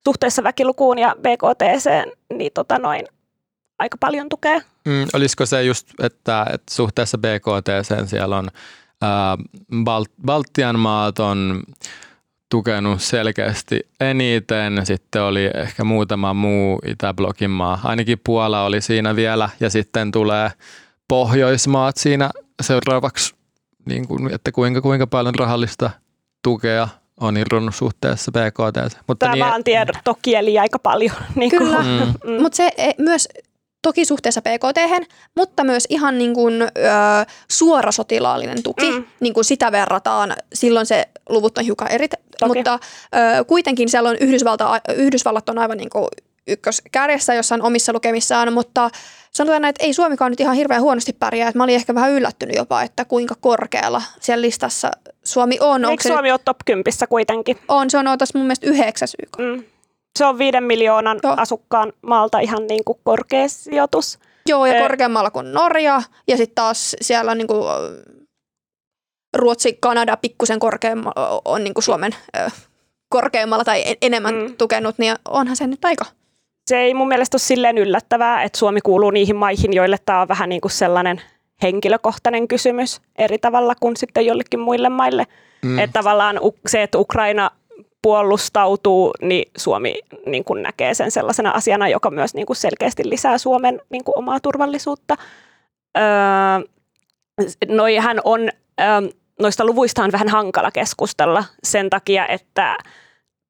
suhteessa 0.04 0.43
väkilukuun 0.43 1.00
ja 1.00 1.15
BKT, 1.19 1.62
niin 2.38 2.52
tota 2.54 2.80
noin, 2.80 3.08
aika 3.80 3.97
paljon 4.00 4.30
tukee. 4.30 4.62
Mm, 4.86 5.08
olisiko 5.13 5.45
se 5.45 5.63
just, 5.63 5.88
että, 6.04 6.45
että 6.54 6.74
suhteessa 6.74 7.17
BKT 7.17 7.67
siellä 8.06 8.38
on 8.38 8.50
ää, 9.02 9.38
Balt- 9.74 10.26
Baltian 10.26 10.80
maat 10.80 11.19
on 11.19 11.63
tukenut 12.50 13.02
selkeästi 13.02 13.80
eniten. 14.00 14.86
Sitten 14.86 15.21
oli 15.21 15.50
ehkä 15.54 15.84
muutama 15.84 16.34
muu 16.34 16.80
Itäblokin 16.86 17.50
maa. 17.50 17.80
Ainakin 17.84 18.21
Puola 18.24 18.63
oli 18.63 18.82
siinä 18.82 19.15
vielä 19.15 19.50
ja 19.60 19.69
sitten 19.69 20.12
tulee 20.12 20.52
Pohjoismaat 21.12 21.97
siinä 21.97 22.30
seuraavaksi, 22.62 23.36
niin 23.86 24.08
kuin, 24.08 24.34
että 24.34 24.52
kuinka, 24.52 24.82
kuinka 24.82 25.08
paljon 25.08 25.36
rahallista 25.36 25.89
tukea 26.43 26.88
on 27.19 27.38
irronnut 27.38 27.76
suhteessa 27.76 28.32
BKT. 28.32 28.97
Mutta 29.08 29.26
Tämä 29.26 29.36
niin, 29.36 29.45
vaan 29.45 29.63
tieto 29.63 30.17
kieli 30.21 30.60
aika 30.60 30.80
paljon. 30.80 31.15
Niin 31.36 31.52
Kyllä, 31.52 31.78
mm. 31.80 32.32
mm. 32.32 32.41
mutta 32.41 32.56
se 32.56 32.71
e, 32.78 32.91
myös 32.97 33.28
toki 33.82 34.06
suhteessa 34.06 34.41
PKT, 34.41 35.08
mutta 35.36 35.63
myös 35.63 35.88
ihan 35.89 36.17
niin 36.17 36.34
kuin, 36.34 36.62
ö, 36.62 36.67
suora 37.52 37.91
sotilaallinen 37.91 38.63
tuki, 38.63 38.91
mm. 38.91 39.06
niin 39.19 39.34
kuin 39.34 39.45
sitä 39.45 39.71
verrataan. 39.71 40.34
Silloin 40.54 40.86
se 40.86 41.08
luvut 41.30 41.58
on 41.58 41.63
hiukan 41.63 41.91
eri, 41.91 42.08
toki. 42.08 42.19
mutta 42.45 42.80
ö, 43.15 43.43
kuitenkin 43.45 43.89
siellä 43.89 44.10
on 44.10 44.17
Yhdysvalta, 44.19 44.82
Yhdysvallat 44.95 45.50
on 45.50 45.58
aivan 45.58 45.78
niin 45.78 45.89
kuin 45.89 46.08
ykköskärjessä 46.48 47.34
jossain 47.34 47.62
omissa 47.62 47.94
lukemissaan, 47.94 48.54
mutta 48.54 48.90
sanotaan 49.32 49.62
näin, 49.62 49.70
että 49.70 49.86
ei 49.86 49.94
Suomikaan 49.94 50.32
nyt 50.32 50.40
ihan 50.40 50.56
hirveän 50.56 50.82
huonosti 50.82 51.14
pärjää. 51.14 51.50
Että 51.50 51.58
mä 51.58 51.64
olin 51.64 51.76
ehkä 51.76 51.96
vähän 51.96 52.12
yllättynyt 52.12 52.56
jopa, 52.56 52.82
että 52.82 53.06
kuinka 53.06 53.36
korkealla 53.42 54.02
siellä 54.20 54.42
listassa 54.42 54.92
Suomi 55.24 55.58
on. 55.62 55.86
Eikö 55.86 56.08
Suomi 56.08 56.32
ole 56.32 56.40
top 56.46 56.58
10 56.66 56.94
kuitenkin? 57.10 57.58
On, 57.68 57.90
se 57.90 57.98
on 57.98 58.06
tässä 58.18 58.38
mun 58.38 58.48
mielestä 58.48 58.68
yhdeksäs 58.68 59.16
YK. 59.24 59.38
Mm. 59.38 59.64
Se 60.20 60.26
on 60.26 60.38
viiden 60.38 60.64
miljoonan 60.64 61.20
Joo. 61.24 61.36
asukkaan 61.38 61.94
maalta 62.02 62.40
ihan 62.40 62.68
niin 62.68 62.84
kuin 62.84 63.00
korkea 63.04 63.48
sijoitus. 63.48 64.20
Joo, 64.46 64.66
ja 64.66 64.76
e- 64.76 64.82
korkeammalla 64.82 65.32
kuin 65.32 65.54
Norja. 65.54 66.02
Ja 66.28 66.38
sitten 66.38 66.56
taas 66.56 66.96
siellä 67.02 67.32
on 67.32 67.38
niin 67.38 67.48
kuin 67.48 67.64
Ruotsi, 69.38 69.78
Kanada 69.80 70.18
pikkusen 70.18 70.60
korkeammalla 70.60 71.42
on 71.46 71.64
niin 71.64 71.74
kuin 71.74 71.84
Suomen 71.84 72.16
korkeammalla 73.10 73.64
tai 73.64 73.84
enemmän 74.02 74.36
mm. 74.36 74.58
tukenut, 74.58 74.98
niin 74.98 75.16
onhan 75.26 75.56
se 75.56 75.68
nyt 75.68 75.86
aika 75.86 76.06
se 76.72 76.78
ei 76.78 76.94
mun 76.94 77.08
mielestä 77.08 77.36
ole 77.36 77.42
silleen 77.42 77.78
yllättävää, 77.78 78.44
että 78.44 78.58
Suomi 78.58 78.82
kuuluu 78.82 79.12
niihin 79.12 79.36
maihin, 79.36 79.74
joille 79.74 79.98
tämä 80.06 80.22
on 80.22 80.28
vähän 80.28 80.50
niin 80.50 80.62
kuin 80.62 80.72
sellainen 80.72 81.22
henkilökohtainen 81.62 82.48
kysymys 82.48 83.02
eri 83.18 83.38
tavalla 83.38 83.74
kuin 83.80 83.98
sitten 83.98 84.26
jollekin 84.26 84.60
muille 84.60 84.90
maille. 84.90 85.28
Mm. 85.62 85.80
Että 85.80 85.94
tavallaan 85.94 86.40
se, 86.68 86.84
että 86.84 86.98
Ukraina 86.98 87.52
puolustautuu, 88.02 89.14
niin 89.22 89.52
Suomi 89.58 89.96
niin 90.26 90.44
kuin 90.44 90.64
näkee 90.64 90.94
sen 90.94 91.12
sellaisena 91.12 91.52
asiana, 91.52 91.88
joka 91.88 92.10
myös 92.10 92.34
niin 92.34 92.46
kuin 92.46 92.58
selkeästi 92.58 93.10
lisää 93.10 93.38
Suomen 93.38 93.82
niin 93.90 94.04
kuin 94.04 94.18
omaa 94.18 94.40
turvallisuutta. 94.40 95.18
Öö, 95.98 96.04
noihän 97.68 98.20
on, 98.24 98.41
öö, 98.82 98.88
noista 99.39 99.66
luvuista 99.66 100.04
on 100.04 100.12
vähän 100.12 100.30
hankala 100.30 100.72
keskustella 100.72 101.43
sen 101.64 101.89
takia, 101.89 102.28
että 102.28 102.78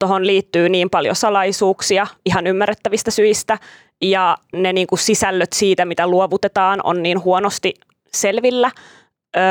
tuohon 0.02 0.26
liittyy 0.26 0.68
niin 0.68 0.90
paljon 0.90 1.16
salaisuuksia 1.16 2.06
ihan 2.26 2.46
ymmärrettävistä 2.46 3.10
syistä 3.10 3.58
ja 4.00 4.36
ne 4.52 4.72
niin 4.72 4.86
kuin 4.86 4.98
sisällöt 4.98 5.52
siitä, 5.52 5.84
mitä 5.84 6.06
luovutetaan, 6.06 6.80
on 6.84 7.02
niin 7.02 7.24
huonosti 7.24 7.74
selvillä. 8.12 8.70
Öö, 9.36 9.42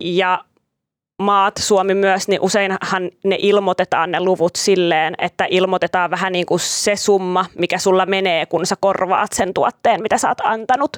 ja 0.00 0.44
maat, 1.22 1.56
Suomi 1.56 1.94
myös, 1.94 2.28
niin 2.28 2.40
useinhan 2.40 3.10
ne 3.24 3.36
ilmoitetaan 3.38 4.10
ne 4.10 4.20
luvut 4.20 4.56
silleen, 4.56 5.14
että 5.18 5.46
ilmoitetaan 5.50 6.10
vähän 6.10 6.32
niin 6.32 6.46
kuin 6.46 6.60
se 6.60 6.96
summa, 6.96 7.46
mikä 7.58 7.78
sulla 7.78 8.06
menee, 8.06 8.46
kun 8.46 8.66
sä 8.66 8.76
korvaat 8.80 9.32
sen 9.32 9.54
tuotteen, 9.54 10.02
mitä 10.02 10.18
sä 10.18 10.28
oot 10.28 10.40
antanut. 10.44 10.96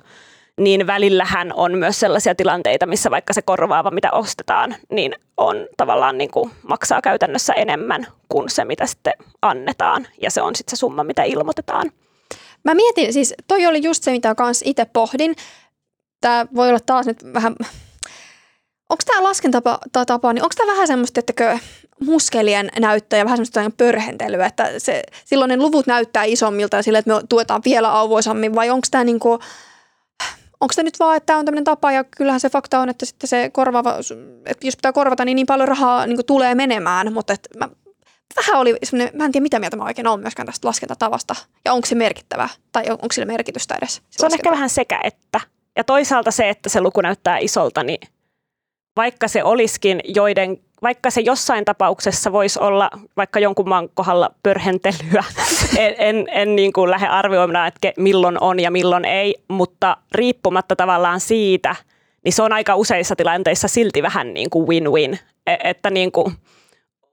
Niin 0.60 0.86
välillähän 0.86 1.52
on 1.54 1.78
myös 1.78 2.00
sellaisia 2.00 2.34
tilanteita, 2.34 2.86
missä 2.86 3.10
vaikka 3.10 3.32
se 3.32 3.42
korvaava, 3.42 3.90
mitä 3.90 4.10
ostetaan, 4.12 4.76
niin 4.90 5.14
on 5.36 5.56
tavallaan 5.76 6.18
niin 6.18 6.30
kuin 6.30 6.50
maksaa 6.62 7.00
käytännössä 7.02 7.52
enemmän 7.52 8.06
kuin 8.28 8.50
se, 8.50 8.64
mitä 8.64 8.86
sitten 8.86 9.12
annetaan. 9.42 10.06
Ja 10.22 10.30
se 10.30 10.42
on 10.42 10.56
sitten 10.56 10.76
se 10.76 10.80
summa, 10.80 11.04
mitä 11.04 11.22
ilmoitetaan. 11.22 11.90
Mä 12.64 12.74
mietin, 12.74 13.12
siis 13.12 13.34
toi 13.48 13.66
oli 13.66 13.82
just 13.82 14.04
se, 14.04 14.10
mitä 14.10 14.34
kans 14.34 14.62
itse 14.64 14.84
pohdin. 14.84 15.36
Tämä 16.20 16.46
voi 16.54 16.68
olla 16.68 16.80
taas 16.86 17.06
nyt 17.06 17.24
vähän, 17.34 17.56
onko 18.90 19.02
tämä 19.06 19.22
laskentatapa, 19.22 19.78
tapa, 20.06 20.32
niin 20.32 20.42
onko 20.42 20.54
tämä 20.56 20.72
vähän 20.72 20.86
semmoista, 20.86 21.20
että 21.20 21.58
muskelien 22.00 22.70
näyttää 22.80 23.18
ja 23.18 23.24
vähän 23.24 23.36
semmoista 23.36 23.76
pörhentelyä, 23.76 24.46
että 24.46 24.78
se, 24.78 25.02
silloin 25.24 25.48
ne 25.48 25.56
luvut 25.56 25.86
näyttää 25.86 26.24
isommilta 26.24 26.76
ja 26.76 26.82
sille, 26.82 26.98
että 26.98 27.14
me 27.14 27.20
tuetaan 27.28 27.62
vielä 27.64 27.92
auvoisammin, 27.92 28.54
vai 28.54 28.70
onko 28.70 28.86
tämä 28.90 29.04
niinku, 29.04 29.38
onko 30.64 30.72
se 30.72 30.82
nyt 30.82 31.00
vaan, 31.00 31.16
että 31.16 31.26
tämä 31.26 31.38
on 31.38 31.44
tämmöinen 31.44 31.64
tapa 31.64 31.92
ja 31.92 32.04
kyllähän 32.04 32.40
se 32.40 32.50
fakta 32.50 32.80
on, 32.80 32.88
että 32.88 33.06
sitten 33.06 33.28
se 33.28 33.50
korvaava, 33.52 33.96
että 34.46 34.66
jos 34.66 34.76
pitää 34.76 34.92
korvata, 34.92 35.24
niin 35.24 35.36
niin 35.36 35.46
paljon 35.46 35.68
rahaa 35.68 36.06
niin 36.06 36.26
tulee 36.26 36.54
menemään, 36.54 37.12
mutta 37.12 37.32
että 37.32 37.58
mä, 37.58 37.68
vähän 38.36 38.60
oli 38.60 38.76
semmoinen, 38.82 39.16
mä 39.16 39.24
en 39.24 39.32
tiedä 39.32 39.42
mitä 39.42 39.58
mieltä 39.58 39.76
mä 39.76 39.84
oikein 39.84 40.06
olen 40.06 40.20
myöskään 40.20 40.46
tästä 40.46 40.68
laskentatavasta 40.68 41.34
ja 41.64 41.72
onko 41.72 41.86
se 41.86 41.94
merkittävä 41.94 42.48
tai 42.72 42.84
onko 42.90 43.06
sillä 43.12 43.26
merkitystä 43.26 43.74
edes. 43.74 44.02
Se 44.10 44.26
on 44.26 44.34
ehkä 44.34 44.50
vähän 44.50 44.70
sekä 44.70 45.00
että. 45.04 45.40
Ja 45.76 45.84
toisaalta 45.84 46.30
se, 46.30 46.48
että 46.48 46.68
se 46.68 46.80
luku 46.80 47.00
näyttää 47.00 47.38
isolta, 47.38 47.82
niin 47.82 48.08
vaikka 48.96 49.28
se 49.28 49.44
olisikin 49.44 50.00
joiden, 50.04 50.58
vaikka 50.82 51.10
se 51.10 51.20
jossain 51.20 51.64
tapauksessa 51.64 52.32
voisi 52.32 52.58
olla 52.60 52.90
vaikka 53.16 53.38
jonkun 53.38 53.68
maan 53.68 53.88
kohdalla 53.94 54.30
pörhentelyä, 54.42 55.24
en, 55.78 55.94
en, 55.98 56.26
en 56.30 56.56
niin 56.56 56.72
kuin 56.72 56.90
lähde 56.90 57.06
arvioimaan, 57.06 57.68
että 57.68 57.92
milloin 57.96 58.40
on 58.40 58.60
ja 58.60 58.70
milloin 58.70 59.04
ei, 59.04 59.34
mutta 59.48 59.96
riippumatta 60.12 60.76
tavallaan 60.76 61.20
siitä, 61.20 61.76
niin 62.24 62.32
se 62.32 62.42
on 62.42 62.52
aika 62.52 62.76
useissa 62.76 63.16
tilanteissa 63.16 63.68
silti 63.68 64.02
vähän 64.02 64.34
niin 64.34 64.50
kuin 64.50 64.68
win-win, 64.68 65.18
e, 65.46 65.56
että 65.64 65.90
niin 65.90 66.12
kuin 66.12 66.34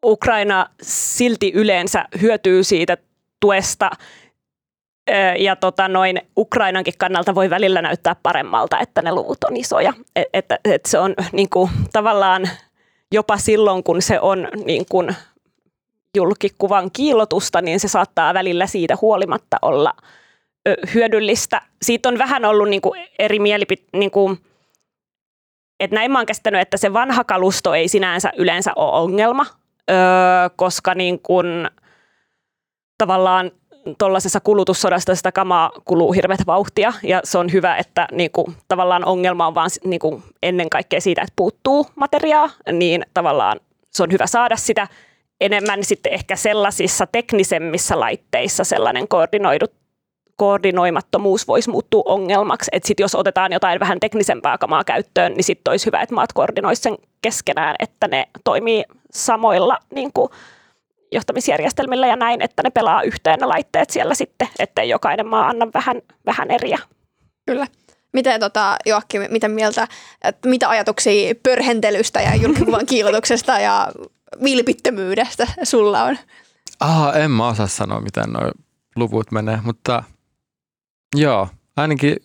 Ukraina 0.05 0.65
silti 0.81 1.51
yleensä 1.55 2.05
hyötyy 2.21 2.63
siitä 2.63 2.97
tuesta 3.39 3.91
ja 5.39 5.55
tota 5.55 5.87
noin, 5.87 6.21
Ukrainankin 6.37 6.93
kannalta 6.97 7.35
voi 7.35 7.49
välillä 7.49 7.81
näyttää 7.81 8.15
paremmalta, 8.23 8.79
että 8.79 9.01
ne 9.01 9.11
luvut 9.11 9.43
on 9.43 9.57
isoja. 9.57 9.93
Että 10.33 10.59
et, 10.65 10.73
et 10.73 10.85
se 10.85 10.99
on 10.99 11.13
niin 11.31 11.49
kuin, 11.49 11.69
tavallaan 11.93 12.49
jopa 13.11 13.37
silloin, 13.37 13.83
kun 13.83 14.01
se 14.01 14.19
on 14.19 14.47
niin 14.65 14.85
kuin, 14.89 15.15
julkikuvan 16.17 16.91
kiilotusta, 16.91 17.61
niin 17.61 17.79
se 17.79 17.87
saattaa 17.87 18.33
välillä 18.33 18.67
siitä 18.67 18.97
huolimatta 19.01 19.57
olla 19.61 19.93
hyödyllistä. 20.93 21.61
Siitä 21.81 22.09
on 22.09 22.17
vähän 22.17 22.45
ollut 22.45 22.69
niin 22.69 22.81
kuin, 22.81 23.07
eri 23.19 23.39
mielipiteitä, 23.39 23.97
niin 23.97 24.11
kuin, 24.11 24.37
että 25.79 25.95
näin 25.95 26.11
mä 26.11 26.19
oon 26.19 26.25
käsittänyt, 26.25 26.61
että 26.61 26.77
se 26.77 26.93
vanha 26.93 27.23
kalusto 27.23 27.73
ei 27.73 27.87
sinänsä 27.87 28.31
yleensä 28.37 28.71
ole 28.75 29.01
ongelma, 29.01 29.45
koska 30.55 30.95
niin 30.95 31.19
kuin, 31.19 31.69
tavallaan 32.97 33.51
tuollaisessa 33.97 34.39
kulutussodassa 34.39 35.15
sitä 35.15 35.31
kamaa 35.31 35.71
kuluu 35.85 36.11
hirveät 36.11 36.47
vauhtia 36.47 36.93
ja 37.03 37.21
se 37.23 37.37
on 37.37 37.51
hyvä, 37.51 37.75
että 37.75 38.07
niinku, 38.11 38.53
tavallaan 38.67 39.05
ongelma 39.05 39.47
on 39.47 39.55
vaan 39.55 39.69
niinku, 39.83 40.21
ennen 40.43 40.69
kaikkea 40.69 41.01
siitä, 41.01 41.21
että 41.21 41.33
puuttuu 41.35 41.87
materiaa, 41.95 42.49
niin 42.71 43.05
tavallaan 43.13 43.59
se 43.89 44.03
on 44.03 44.11
hyvä 44.11 44.27
saada 44.27 44.55
sitä 44.55 44.87
enemmän 45.41 45.83
sitten 45.83 46.13
ehkä 46.13 46.35
sellaisissa 46.35 47.07
teknisemmissä 47.07 47.99
laitteissa 47.99 48.63
sellainen 48.63 49.07
koordinoidut 49.07 49.71
koordinoimattomuus 50.35 51.47
voisi 51.47 51.69
muuttua 51.69 52.03
ongelmaksi. 52.05 52.71
Että 52.73 52.87
sit 52.87 52.99
jos 52.99 53.15
otetaan 53.15 53.51
jotain 53.51 53.79
vähän 53.79 53.99
teknisempää 53.99 54.57
kamaa 54.57 54.83
käyttöön, 54.83 55.33
niin 55.33 55.43
sitten 55.43 55.71
olisi 55.71 55.85
hyvä, 55.85 56.01
että 56.01 56.15
maat 56.15 56.33
koordinoisivat 56.33 56.83
sen 56.83 57.07
keskenään, 57.21 57.75
että 57.79 58.07
ne 58.07 58.27
toimii 58.43 58.83
samoilla 59.11 59.77
niin 59.95 60.13
kuin, 60.13 60.29
johtamisjärjestelmillä 61.11 62.07
ja 62.07 62.15
näin, 62.15 62.41
että 62.41 62.63
ne 62.63 62.69
pelaa 62.69 63.01
yhteen 63.01 63.39
ne 63.39 63.45
laitteet 63.45 63.89
siellä 63.89 64.15
sitten, 64.15 64.47
ettei 64.59 64.89
jokainen 64.89 65.27
maa 65.27 65.47
anna 65.47 65.67
vähän, 65.73 66.01
vähän 66.25 66.51
eriä. 66.51 66.79
Kyllä. 67.45 67.67
Miten 68.13 68.39
tota, 68.39 68.77
Joakki, 68.85 69.19
mitä 69.19 69.47
mieltä, 69.47 69.87
että 70.23 70.49
mitä 70.49 70.69
ajatuksia 70.69 71.35
pörhentelystä 71.43 72.21
ja 72.21 72.35
julkikuvan 72.35 72.85
kiilotuksesta 72.91 73.59
ja 73.59 73.91
vilpittömyydestä 74.43 75.47
sulla 75.63 76.03
on? 76.03 76.17
Ah, 76.79 77.15
en 77.15 77.31
mä 77.31 77.47
osaa 77.47 77.67
sanoa, 77.67 78.01
miten 78.01 78.33
nuo 78.33 78.51
luvut 78.95 79.31
menee, 79.31 79.59
mutta 79.63 80.03
joo, 81.15 81.47
ainakin 81.77 82.15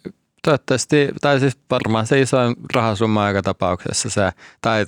toivottavasti, 0.46 1.08
tai 1.20 1.40
siis 1.40 1.58
varmaan 1.70 2.06
se 2.06 2.20
isoin 2.20 2.56
rahasumma 2.74 3.28
joka 3.28 3.42
tapauksessa 3.42 4.10
se, 4.10 4.30
tai 4.60 4.86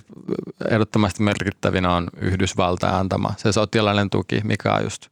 ehdottomasti 0.70 1.22
merkittävin 1.22 1.86
on 1.86 2.06
Yhdysvaltain 2.20 2.94
antama 2.94 3.34
se 3.36 3.52
sotilainen 3.52 4.10
tuki, 4.10 4.40
mikä 4.44 4.74
on 4.74 4.82
just 4.82 5.06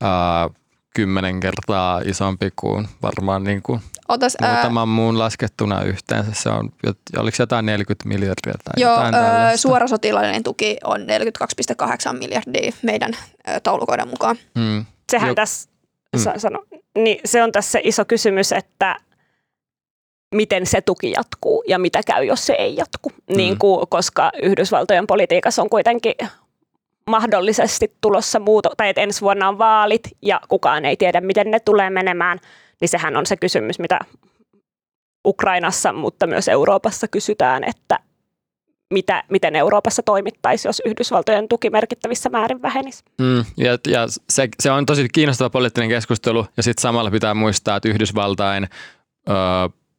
ää, 0.00 0.50
kymmenen 0.94 1.40
kertaa 1.40 2.00
isompi 2.04 2.50
kuin 2.56 2.88
varmaan 3.02 3.44
niin 3.44 3.62
kuin 3.62 3.80
Otas, 4.08 4.36
muutaman 4.40 4.88
ää... 4.88 4.94
muun 4.94 5.18
laskettuna 5.18 5.82
yhteensä. 5.82 6.30
Se 6.34 6.48
on, 6.48 6.72
oliko 7.16 7.36
jotain 7.38 7.66
40 7.66 8.08
miljardia 8.08 8.54
tai 8.64 8.82
Joo, 8.82 8.90
jotain 8.90 9.14
ää, 9.14 9.56
suora 9.56 9.86
sotilainen 9.86 10.42
tuki 10.42 10.76
on 10.84 11.00
42,8 12.12 12.18
miljardia 12.18 12.72
meidän 12.82 13.12
ää, 13.46 13.60
taulukoiden 13.60 14.08
mukaan. 14.08 14.36
Hmm. 14.58 14.84
Sehän 15.12 15.28
jo, 15.28 15.34
tässä, 15.34 15.70
hmm. 16.16 16.40
sano, 16.40 16.64
niin 16.94 17.20
se 17.24 17.42
on 17.42 17.52
tässä 17.52 17.70
se 17.70 17.80
iso 17.84 18.04
kysymys, 18.04 18.52
että 18.52 18.96
miten 20.34 20.66
se 20.66 20.80
tuki 20.80 21.10
jatkuu 21.10 21.64
ja 21.68 21.78
mitä 21.78 22.00
käy, 22.06 22.24
jos 22.24 22.46
se 22.46 22.52
ei 22.52 22.76
jatku. 22.76 23.10
Mm. 23.10 23.36
Niin 23.36 23.58
kuin, 23.58 23.86
koska 23.88 24.30
Yhdysvaltojen 24.42 25.06
politiikassa 25.06 25.62
on 25.62 25.70
kuitenkin 25.70 26.14
mahdollisesti 27.10 27.92
tulossa 28.00 28.40
muuto, 28.40 28.70
tai 28.76 28.88
että 28.88 29.00
ensi 29.00 29.20
vuonna 29.20 29.48
on 29.48 29.58
vaalit 29.58 30.02
ja 30.22 30.40
kukaan 30.48 30.84
ei 30.84 30.96
tiedä, 30.96 31.20
miten 31.20 31.50
ne 31.50 31.60
tulee 31.60 31.90
menemään, 31.90 32.38
niin 32.80 32.88
sehän 32.88 33.16
on 33.16 33.26
se 33.26 33.36
kysymys, 33.36 33.78
mitä 33.78 33.98
Ukrainassa, 35.26 35.92
mutta 35.92 36.26
myös 36.26 36.48
Euroopassa 36.48 37.08
kysytään, 37.08 37.64
että 37.64 37.98
mitä, 38.94 39.24
miten 39.28 39.56
Euroopassa 39.56 40.02
toimittaisi, 40.02 40.68
jos 40.68 40.82
Yhdysvaltojen 40.84 41.48
tuki 41.48 41.70
merkittävissä 41.70 42.30
määrin 42.30 42.62
vähenisi. 42.62 43.04
Mm, 43.20 43.44
ja 43.56 43.78
ja 43.86 44.06
se, 44.28 44.48
se 44.60 44.70
on 44.70 44.86
tosi 44.86 45.08
kiinnostava 45.12 45.50
poliittinen 45.50 45.88
keskustelu, 45.88 46.46
ja 46.56 46.62
sitten 46.62 46.82
samalla 46.82 47.10
pitää 47.10 47.34
muistaa, 47.34 47.76
että 47.76 47.88
Yhdysvaltain 47.88 48.68
ö, 49.28 49.32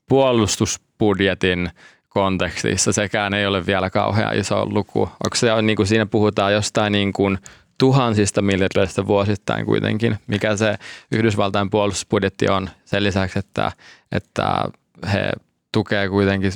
puolustusbudjetin 0.10 1.70
kontekstissa 2.10 2.94
sekään 2.94 3.34
ei 3.34 3.46
ole 3.46 3.66
vielä 3.66 3.90
kauhean 3.90 4.38
iso 4.38 4.66
luku. 4.66 5.00
Onko 5.02 5.36
se, 5.36 5.62
niin 5.62 5.76
kuin 5.76 5.88
siinä 5.88 6.06
puhutaan 6.06 6.54
jostain 6.54 6.92
niin 6.92 7.14
kuin 7.14 7.38
tuhansista 7.78 8.42
miljardeista 8.42 9.08
vuosittain 9.08 9.66
kuitenkin, 9.66 10.18
mikä 10.28 10.56
se 10.56 10.78
Yhdysvaltain 11.12 11.70
puolustusbudjetti 11.70 12.50
on 12.50 12.70
sen 12.86 13.04
lisäksi, 13.04 13.40
että, 13.40 13.72
että 14.12 14.66
he 15.14 15.32
tukee 15.72 16.10
kuitenkin 16.10 16.52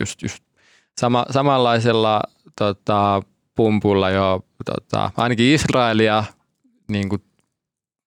just, 0.00 0.22
just 0.22 0.44
sama, 1.00 1.26
samanlaisella 1.30 2.22
tota, 2.58 3.22
pumpulla 3.54 4.10
jo 4.10 4.44
tota, 4.64 5.10
ainakin 5.16 5.54
Israelia 5.54 6.24
niin 6.88 7.08
kuin 7.08 7.22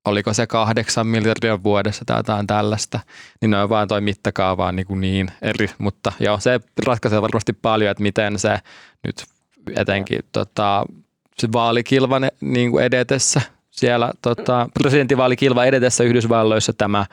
oliko 0.05 0.33
se 0.33 0.47
kahdeksan 0.47 1.07
miljardia 1.07 1.63
vuodessa 1.63 2.05
tai 2.05 2.19
jotain 2.19 2.47
tällaista, 2.47 2.99
niin 3.41 3.51
ne 3.51 3.63
on 3.63 3.69
vaan 3.69 3.87
toi 3.87 4.01
mittakaava 4.01 4.71
niin, 4.71 4.87
kuin 4.87 5.01
niin 5.01 5.27
eri, 5.41 5.69
mutta 5.77 6.11
joo, 6.19 6.39
se 6.39 6.59
ratkaisee 6.85 7.21
varmasti 7.21 7.53
paljon, 7.53 7.91
että 7.91 8.03
miten 8.03 8.39
se 8.39 8.59
nyt 9.03 9.23
etenkin 9.75 10.19
tota, 10.31 10.85
se 11.37 11.47
vaalikilva 11.53 12.21
niin 12.41 12.71
kuin 12.71 12.83
edetessä 12.83 13.41
siellä 13.71 14.11
tota, 14.21 14.69
presidentinvaalikilva 14.73 15.65
edetessä 15.65 16.03
Yhdysvalloissa 16.03 16.73
tämä, 16.73 17.05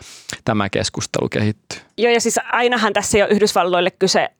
tämä 0.45 0.69
keskustelu 0.69 1.29
kehittyy. 1.29 1.79
Joo, 1.99 2.13
ja 2.13 2.21
siis 2.21 2.39
ainahan 2.53 2.93
tässä 2.93 3.19
ei 3.19 3.23
ole 3.23 3.31
Yhdysvalloille 3.31 3.91
kyse 3.91 4.31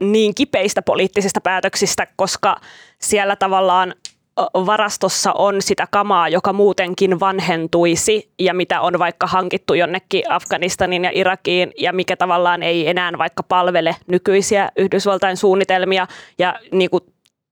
niin 0.00 0.34
kipeistä 0.34 0.82
poliittisista 0.82 1.40
päätöksistä, 1.40 2.06
koska 2.16 2.60
siellä 2.98 3.36
tavallaan 3.36 3.94
varastossa 4.36 5.32
on 5.32 5.62
sitä 5.62 5.86
kamaa, 5.90 6.28
joka 6.28 6.52
muutenkin 6.52 7.20
vanhentuisi 7.20 8.30
ja 8.38 8.54
mitä 8.54 8.80
on 8.80 8.98
vaikka 8.98 9.26
hankittu 9.26 9.74
jonnekin 9.74 10.32
Afganistanin 10.32 11.04
ja 11.04 11.10
Irakiin 11.14 11.72
ja 11.78 11.92
mikä 11.92 12.16
tavallaan 12.16 12.62
ei 12.62 12.88
enää 12.88 13.12
vaikka 13.18 13.42
palvele 13.42 13.96
nykyisiä 14.06 14.68
Yhdysvaltain 14.76 15.36
suunnitelmia 15.36 16.06
ja 16.38 16.54
niin 16.72 16.90
kuin 16.90 17.02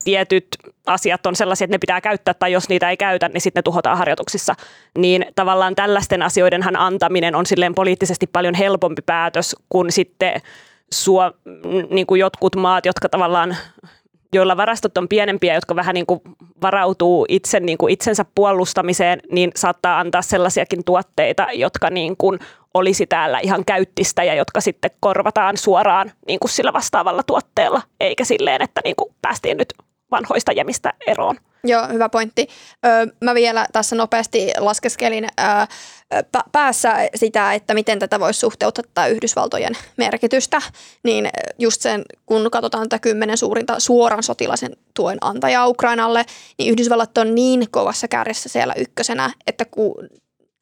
tietyt 0.04 0.46
asiat 0.86 1.26
on 1.26 1.36
sellaisia, 1.36 1.64
että 1.64 1.74
ne 1.74 1.78
pitää 1.78 2.00
käyttää 2.00 2.34
tai 2.34 2.52
jos 2.52 2.68
niitä 2.68 2.90
ei 2.90 2.96
käytä, 2.96 3.28
niin 3.28 3.40
sitten 3.40 3.60
ne 3.60 3.62
tuhotaan 3.62 3.98
harjoituksissa. 3.98 4.54
Niin 4.98 5.26
tavallaan 5.34 5.74
tällaisten 5.74 6.22
asioidenhan 6.22 6.76
antaminen 6.76 7.34
on 7.34 7.46
silleen 7.46 7.74
poliittisesti 7.74 8.26
paljon 8.26 8.54
helpompi 8.54 9.02
päätös 9.06 9.56
kuin 9.68 9.92
sitten 9.92 10.40
suo, 10.92 11.32
niin 11.90 12.06
kuin 12.06 12.18
jotkut 12.18 12.56
maat, 12.56 12.86
jotka 12.86 13.08
tavallaan 13.08 13.56
joilla 14.34 14.56
varastot 14.56 14.98
on 14.98 15.08
pienempiä, 15.08 15.54
jotka 15.54 15.76
vähän 15.76 15.94
niin 15.94 16.06
kuin 16.06 16.20
varautuu 16.62 17.26
itse, 17.28 17.60
niin 17.60 17.78
kuin 17.78 17.92
itsensä 17.92 18.24
puolustamiseen, 18.34 19.20
niin 19.32 19.50
saattaa 19.56 20.00
antaa 20.00 20.22
sellaisiakin 20.22 20.84
tuotteita, 20.84 21.46
jotka 21.52 21.90
niin 21.90 22.16
kuin 22.16 22.38
olisi 22.74 23.06
täällä 23.06 23.38
ihan 23.38 23.64
käyttistä 23.64 24.24
ja 24.24 24.34
jotka 24.34 24.60
sitten 24.60 24.90
korvataan 25.00 25.56
suoraan 25.56 26.12
niin 26.28 26.40
kuin 26.40 26.50
sillä 26.50 26.72
vastaavalla 26.72 27.22
tuotteella, 27.22 27.82
eikä 28.00 28.24
silleen, 28.24 28.62
että 28.62 28.80
niin 28.84 28.96
kuin 28.96 29.14
päästiin 29.22 29.56
nyt 29.56 29.74
vanhoista 30.10 30.52
jämistä 30.52 30.92
eroon. 31.06 31.36
Joo, 31.64 31.88
hyvä 31.88 32.08
pointti. 32.08 32.48
Öö, 32.86 33.06
mä 33.20 33.34
vielä 33.34 33.66
tässä 33.72 33.96
nopeasti 33.96 34.50
laskeskelin 34.58 35.24
öö, 35.40 35.66
päässä 36.52 36.94
sitä, 37.14 37.54
että 37.54 37.74
miten 37.74 37.98
tätä 37.98 38.20
voisi 38.20 38.40
suhteuttaa 38.40 39.06
Yhdysvaltojen 39.06 39.76
merkitystä. 39.96 40.62
Niin 41.02 41.28
just 41.58 41.80
sen, 41.82 42.04
kun 42.26 42.50
katsotaan 42.50 42.88
tätä 42.88 43.00
kymmenen 43.00 43.38
suurinta 43.38 43.80
suoran 43.80 44.22
sotilaisen 44.22 44.76
tuen 44.94 45.18
antajaa 45.20 45.68
Ukrainalle, 45.68 46.24
niin 46.58 46.72
Yhdysvallat 46.72 47.18
on 47.18 47.34
niin 47.34 47.70
kovassa 47.70 48.08
kärjessä 48.08 48.48
siellä 48.48 48.74
ykkösenä, 48.76 49.32
että 49.46 49.64
kun 49.64 49.94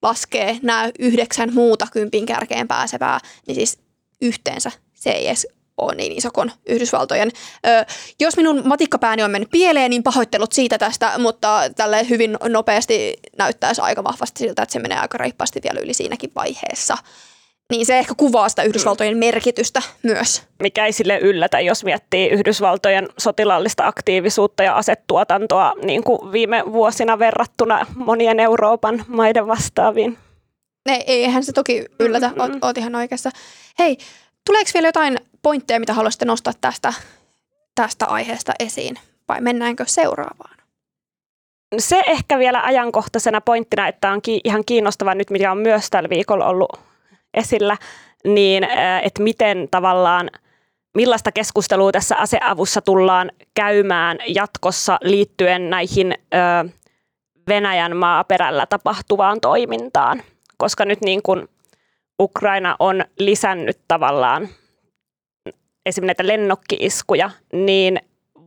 laskee 0.03 0.59
nämä 0.63 0.91
yhdeksän 0.99 1.55
muuta 1.55 1.87
kympin 1.93 2.27
kärkeen 2.27 2.69
pääsevää, 2.69 3.19
niin 3.47 3.55
siis 3.55 3.79
yhteensä 4.23 4.71
se 4.95 5.11
ei 5.11 5.27
edes 5.27 5.47
ole 5.77 5.95
niin 5.95 6.13
iso 6.13 6.31
kuin 6.31 6.53
Yhdysvaltojen. 6.69 7.31
Ö, 7.67 7.85
jos 8.21 8.37
minun 8.37 8.63
matikkapääni 8.65 9.23
on 9.23 9.31
mennyt 9.31 9.51
pieleen, 9.51 9.91
niin 9.91 10.03
pahoittelut 10.03 10.53
siitä 10.53 10.79
tästä, 10.79 11.19
mutta 11.19 11.61
tälle 11.77 12.09
hyvin 12.09 12.39
nopeasti 12.49 13.15
näyttäisi 13.39 13.81
aika 13.81 14.05
vahvasti 14.05 14.39
siltä, 14.39 14.63
että 14.63 14.73
se 14.73 14.79
menee 14.79 14.99
aika 14.99 15.19
reippaasti 15.19 15.61
vielä 15.63 15.81
yli 15.81 15.95
siinäkin 15.95 16.33
vaiheessa. 16.35 16.97
Niin 17.71 17.87
se 17.87 17.99
ehkä 17.99 18.15
kuvaa 18.17 18.49
sitä 18.49 18.63
Yhdysvaltojen 18.63 19.17
merkitystä 19.17 19.83
myös. 20.03 20.43
Mikä 20.63 20.87
ei 20.87 20.93
sille 20.93 21.19
yllätä, 21.19 21.61
jos 21.61 21.85
miettii 21.85 22.29
Yhdysvaltojen 22.29 23.09
sotilaallista 23.19 23.87
aktiivisuutta 23.87 24.63
ja 24.63 24.77
asettuotantoa 24.77 25.73
niin 25.85 26.05
kuin 26.05 26.33
viime 26.33 26.63
vuosina 26.73 27.19
verrattuna 27.19 27.87
monien 27.95 28.41
Euroopan 28.41 29.05
maiden 29.09 29.47
vastaaviin. 29.47 30.19
Ei, 30.87 31.03
eihän 31.07 31.45
se 31.45 31.53
toki 31.53 31.85
yllätä, 32.01 32.29
mm-hmm. 32.29 32.41
oot, 32.41 32.53
oot 32.63 32.79
ihan 32.79 32.95
oikeassa. 32.95 33.31
Hei, 33.79 33.97
tuleeko 34.47 34.71
vielä 34.75 34.89
jotain 34.89 35.19
pointteja, 35.43 35.81
mitä 35.81 35.95
haluaisitte 35.95 36.25
nostaa 36.25 36.53
tästä, 36.61 36.93
tästä 37.75 38.07
aiheesta 38.07 38.53
esiin 38.59 38.97
vai 39.29 39.41
mennäänkö 39.41 39.85
seuraavaan? 39.87 40.57
Se 41.79 42.03
ehkä 42.07 42.39
vielä 42.39 42.63
ajankohtaisena 42.63 43.41
pointtina, 43.41 43.89
että 43.89 44.11
on 44.11 44.21
ihan 44.45 44.63
kiinnostava 44.67 45.15
nyt, 45.15 45.31
mikä 45.31 45.53
on 45.53 45.59
myös 45.59 45.91
tällä 45.91 46.09
viikolla 46.09 46.47
ollut 46.47 46.81
esillä, 47.35 47.77
niin 48.25 48.65
että 49.03 49.23
miten 49.23 49.69
tavallaan 49.71 50.31
millaista 50.95 51.33
keskustelua 51.33 51.93
tässä 51.93 52.17
aseavussa 52.17 52.81
tullaan 52.81 53.31
käymään 53.55 54.19
jatkossa 54.27 54.99
liittyen 55.03 55.71
näihin 55.71 56.15
Venäjän 57.49 57.97
maaperällä 57.97 58.67
tapahtuvaan 58.67 59.41
toimintaan. 59.41 60.23
Koska 60.57 60.85
nyt 60.85 61.01
niin 61.01 61.23
kuin 61.23 61.49
Ukraina 62.21 62.77
on 62.79 63.05
lisännyt 63.19 63.79
tavallaan 63.89 64.49
esimerkiksi 65.87 66.07
näitä 66.07 66.27
lennokkiiskuja, 66.27 67.31
niin 67.53 68.01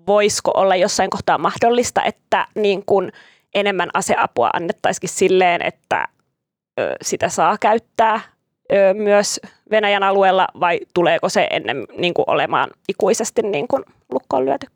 voisiko 0.07 0.51
olla 0.55 0.75
jossain 0.75 1.09
kohtaa 1.09 1.37
mahdollista, 1.37 2.03
että 2.03 2.47
niin 2.55 2.85
kuin 2.85 3.11
enemmän 3.55 3.89
aseapua 3.93 4.49
annettaisikin 4.53 5.09
silleen, 5.09 5.61
että 5.61 6.07
sitä 7.01 7.29
saa 7.29 7.57
käyttää 7.57 8.19
myös 8.93 9.39
Venäjän 9.71 10.03
alueella 10.03 10.47
vai 10.59 10.79
tuleeko 10.93 11.29
se 11.29 11.47
ennen 11.51 11.85
niin 11.97 12.13
kuin 12.13 12.25
olemaan 12.27 12.69
ikuisesti 12.89 13.41
niin 13.41 13.67
kuin 13.67 13.83
lukkoon 14.11 14.45
lyöty? 14.45 14.67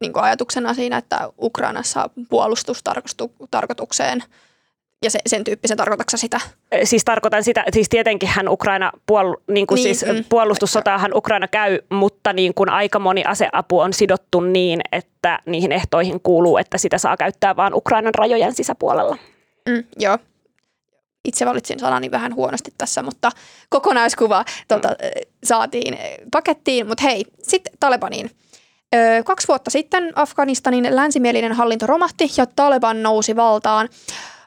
Niin 0.00 0.12
kuin 0.12 0.22
ajatuksena 0.22 0.74
siinä, 0.74 0.96
että 0.96 1.28
Ukrainassa 1.40 2.10
puolustustarkoitukseen 2.28 4.22
ja 5.06 5.10
se, 5.10 5.18
sen 5.26 5.44
tyyppisen, 5.44 5.76
tarkoitatko 5.76 6.16
sitä? 6.16 6.40
Siis 6.84 7.04
tarkoitan 7.04 7.44
sitä, 7.44 7.64
siis 7.72 7.88
tietenkin 7.88 8.28
hän 8.28 8.48
Ukraina, 8.48 8.92
puol, 9.06 9.34
niin 9.48 9.66
kuin 9.66 9.76
niin, 9.76 9.94
siis 9.94 10.12
mm, 10.12 10.24
puolustussotaahan 10.28 11.14
Ukraina 11.14 11.48
käy, 11.48 11.78
mutta 11.88 12.32
niin 12.32 12.54
kuin 12.54 12.68
aika 12.68 12.98
moni 12.98 13.24
aseapu 13.24 13.78
on 13.78 13.92
sidottu 13.92 14.40
niin, 14.40 14.80
että 14.92 15.38
niihin 15.46 15.72
ehtoihin 15.72 16.20
kuuluu, 16.20 16.56
että 16.56 16.78
sitä 16.78 16.98
saa 16.98 17.16
käyttää 17.16 17.56
vain 17.56 17.74
Ukrainan 17.74 18.14
rajojen 18.14 18.54
sisäpuolella. 18.54 19.16
Mm, 19.68 19.84
joo. 19.98 20.18
Itse 21.24 21.46
valitsin 21.46 21.78
sanani 21.78 22.10
vähän 22.10 22.34
huonosti 22.34 22.72
tässä, 22.78 23.02
mutta 23.02 23.30
kokonaiskuva 23.68 24.44
tuota, 24.68 24.88
mm. 24.88 24.94
saatiin 25.44 25.98
pakettiin. 26.32 26.88
Mutta 26.88 27.02
hei, 27.02 27.24
sitten 27.42 27.72
Talebaniin. 27.80 28.30
Öö, 28.94 29.22
kaksi 29.22 29.48
vuotta 29.48 29.70
sitten 29.70 30.12
Afganistanin 30.14 30.88
länsimielinen 30.90 31.52
hallinto 31.52 31.86
romahti 31.86 32.30
ja 32.36 32.46
Taleban 32.46 33.02
nousi 33.02 33.36
valtaan. 33.36 33.88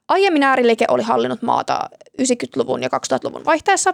Aiemmin 0.10 0.44
ääriliike 0.44 0.86
oli 0.88 1.04
hallinnut 1.04 1.42
maata 1.42 1.90
90-luvun 2.22 2.84
ja 2.84 2.90
2000-luvun 2.90 3.46
vaihteessa, 3.46 3.94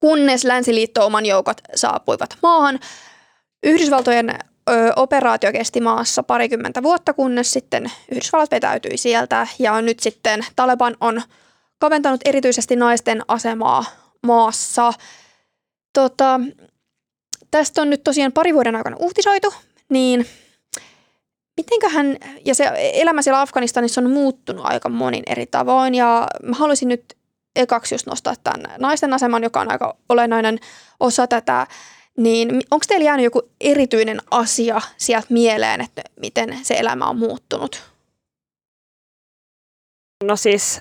kunnes 0.00 0.44
länsiliitto-oman 0.44 1.26
joukot 1.26 1.60
saapuivat 1.74 2.38
maahan. 2.42 2.78
Yhdysvaltojen 3.62 4.30
ö, 4.30 4.92
operaatio 4.96 5.52
kesti 5.52 5.80
maassa 5.80 6.22
parikymmentä 6.22 6.82
vuotta, 6.82 7.12
kunnes 7.12 7.52
sitten 7.52 7.90
Yhdysvallat 8.12 8.50
vetäytyi 8.50 8.96
sieltä 8.96 9.46
ja 9.58 9.82
nyt 9.82 10.00
sitten 10.00 10.46
Taleban 10.56 10.96
on 11.00 11.22
kaventanut 11.78 12.20
erityisesti 12.24 12.76
naisten 12.76 13.22
asemaa 13.28 13.84
maassa. 14.22 14.92
Tota, 15.92 16.40
tästä 17.50 17.82
on 17.82 17.90
nyt 17.90 18.04
tosiaan 18.04 18.32
pari 18.32 18.54
vuoden 18.54 18.76
aikana 18.76 18.96
uutisoitu, 19.00 19.54
niin 19.88 20.26
mitenköhän, 21.58 22.16
ja 22.44 22.54
se 22.54 22.70
elämä 22.74 23.22
siellä 23.22 23.40
Afganistanissa 23.40 24.00
on 24.00 24.10
muuttunut 24.10 24.64
aika 24.66 24.88
monin 24.88 25.22
eri 25.26 25.46
tavoin, 25.46 25.94
ja 25.94 26.26
mä 26.42 26.56
haluaisin 26.56 26.88
nyt 26.88 27.04
ekaksi 27.56 27.94
just 27.94 28.06
nostaa 28.06 28.34
tämän 28.44 28.66
naisten 28.78 29.12
aseman, 29.12 29.42
joka 29.42 29.60
on 29.60 29.70
aika 29.70 29.96
olennainen 30.08 30.58
osa 31.00 31.26
tätä, 31.26 31.66
niin 32.16 32.48
onko 32.70 32.84
teillä 32.88 33.04
jäänyt 33.04 33.24
joku 33.24 33.42
erityinen 33.60 34.18
asia 34.30 34.80
sieltä 34.96 35.26
mieleen, 35.30 35.80
että 35.80 36.02
miten 36.20 36.58
se 36.62 36.74
elämä 36.74 37.06
on 37.06 37.18
muuttunut? 37.18 37.82
No 40.24 40.36
siis 40.36 40.80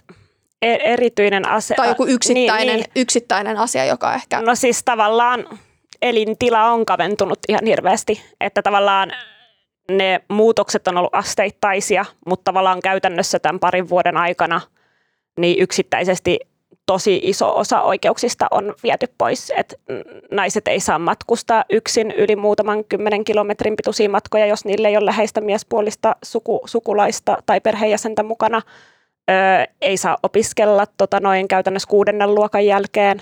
e- 0.61 0.93
erityinen 0.93 1.47
asia. 1.47 1.75
Tai 1.75 1.87
joku 1.87 2.05
yksittäinen, 2.05 2.67
niin, 2.67 2.77
niin. 2.77 2.91
yksittäinen 2.95 3.57
asia, 3.57 3.85
joka 3.85 4.13
ehkä... 4.15 4.41
No 4.41 4.55
siis 4.55 4.83
tavallaan 4.83 5.59
elintila 6.01 6.71
on 6.71 6.85
kaventunut 6.85 7.39
ihan 7.49 7.65
hirveästi, 7.65 8.21
että 8.41 8.61
tavallaan 8.61 9.11
ne 9.91 10.21
muutokset 10.27 10.87
on 10.87 10.97
ollut 10.97 11.15
asteittaisia, 11.15 12.05
mutta 12.25 12.43
tavallaan 12.43 12.79
käytännössä 12.79 13.39
tämän 13.39 13.59
parin 13.59 13.89
vuoden 13.89 14.17
aikana 14.17 14.61
niin 15.37 15.59
yksittäisesti 15.59 16.39
tosi 16.85 17.19
iso 17.23 17.57
osa 17.57 17.81
oikeuksista 17.81 18.47
on 18.51 18.73
viety 18.83 19.05
pois, 19.17 19.53
että 19.57 19.75
naiset 20.31 20.67
ei 20.67 20.79
saa 20.79 20.99
matkustaa 20.99 21.65
yksin 21.69 22.11
yli 22.11 22.35
muutaman 22.35 22.83
kymmenen 22.85 23.23
kilometrin 23.23 23.75
pituisia 23.75 24.09
matkoja, 24.09 24.45
jos 24.45 24.65
niille 24.65 24.87
ei 24.87 24.97
ole 24.97 25.05
läheistä 25.05 25.41
miespuolista 25.41 26.15
suku, 26.23 26.61
sukulaista 26.65 27.37
tai 27.45 27.61
perheenjäsentä 27.61 28.23
mukana. 28.23 28.61
Öö, 29.29 29.35
ei 29.81 29.97
saa 29.97 30.17
opiskella 30.23 30.85
tota, 30.97 31.19
noin 31.19 31.47
käytännössä 31.47 31.89
kuudennen 31.89 32.35
luokan 32.35 32.65
jälkeen. 32.65 33.21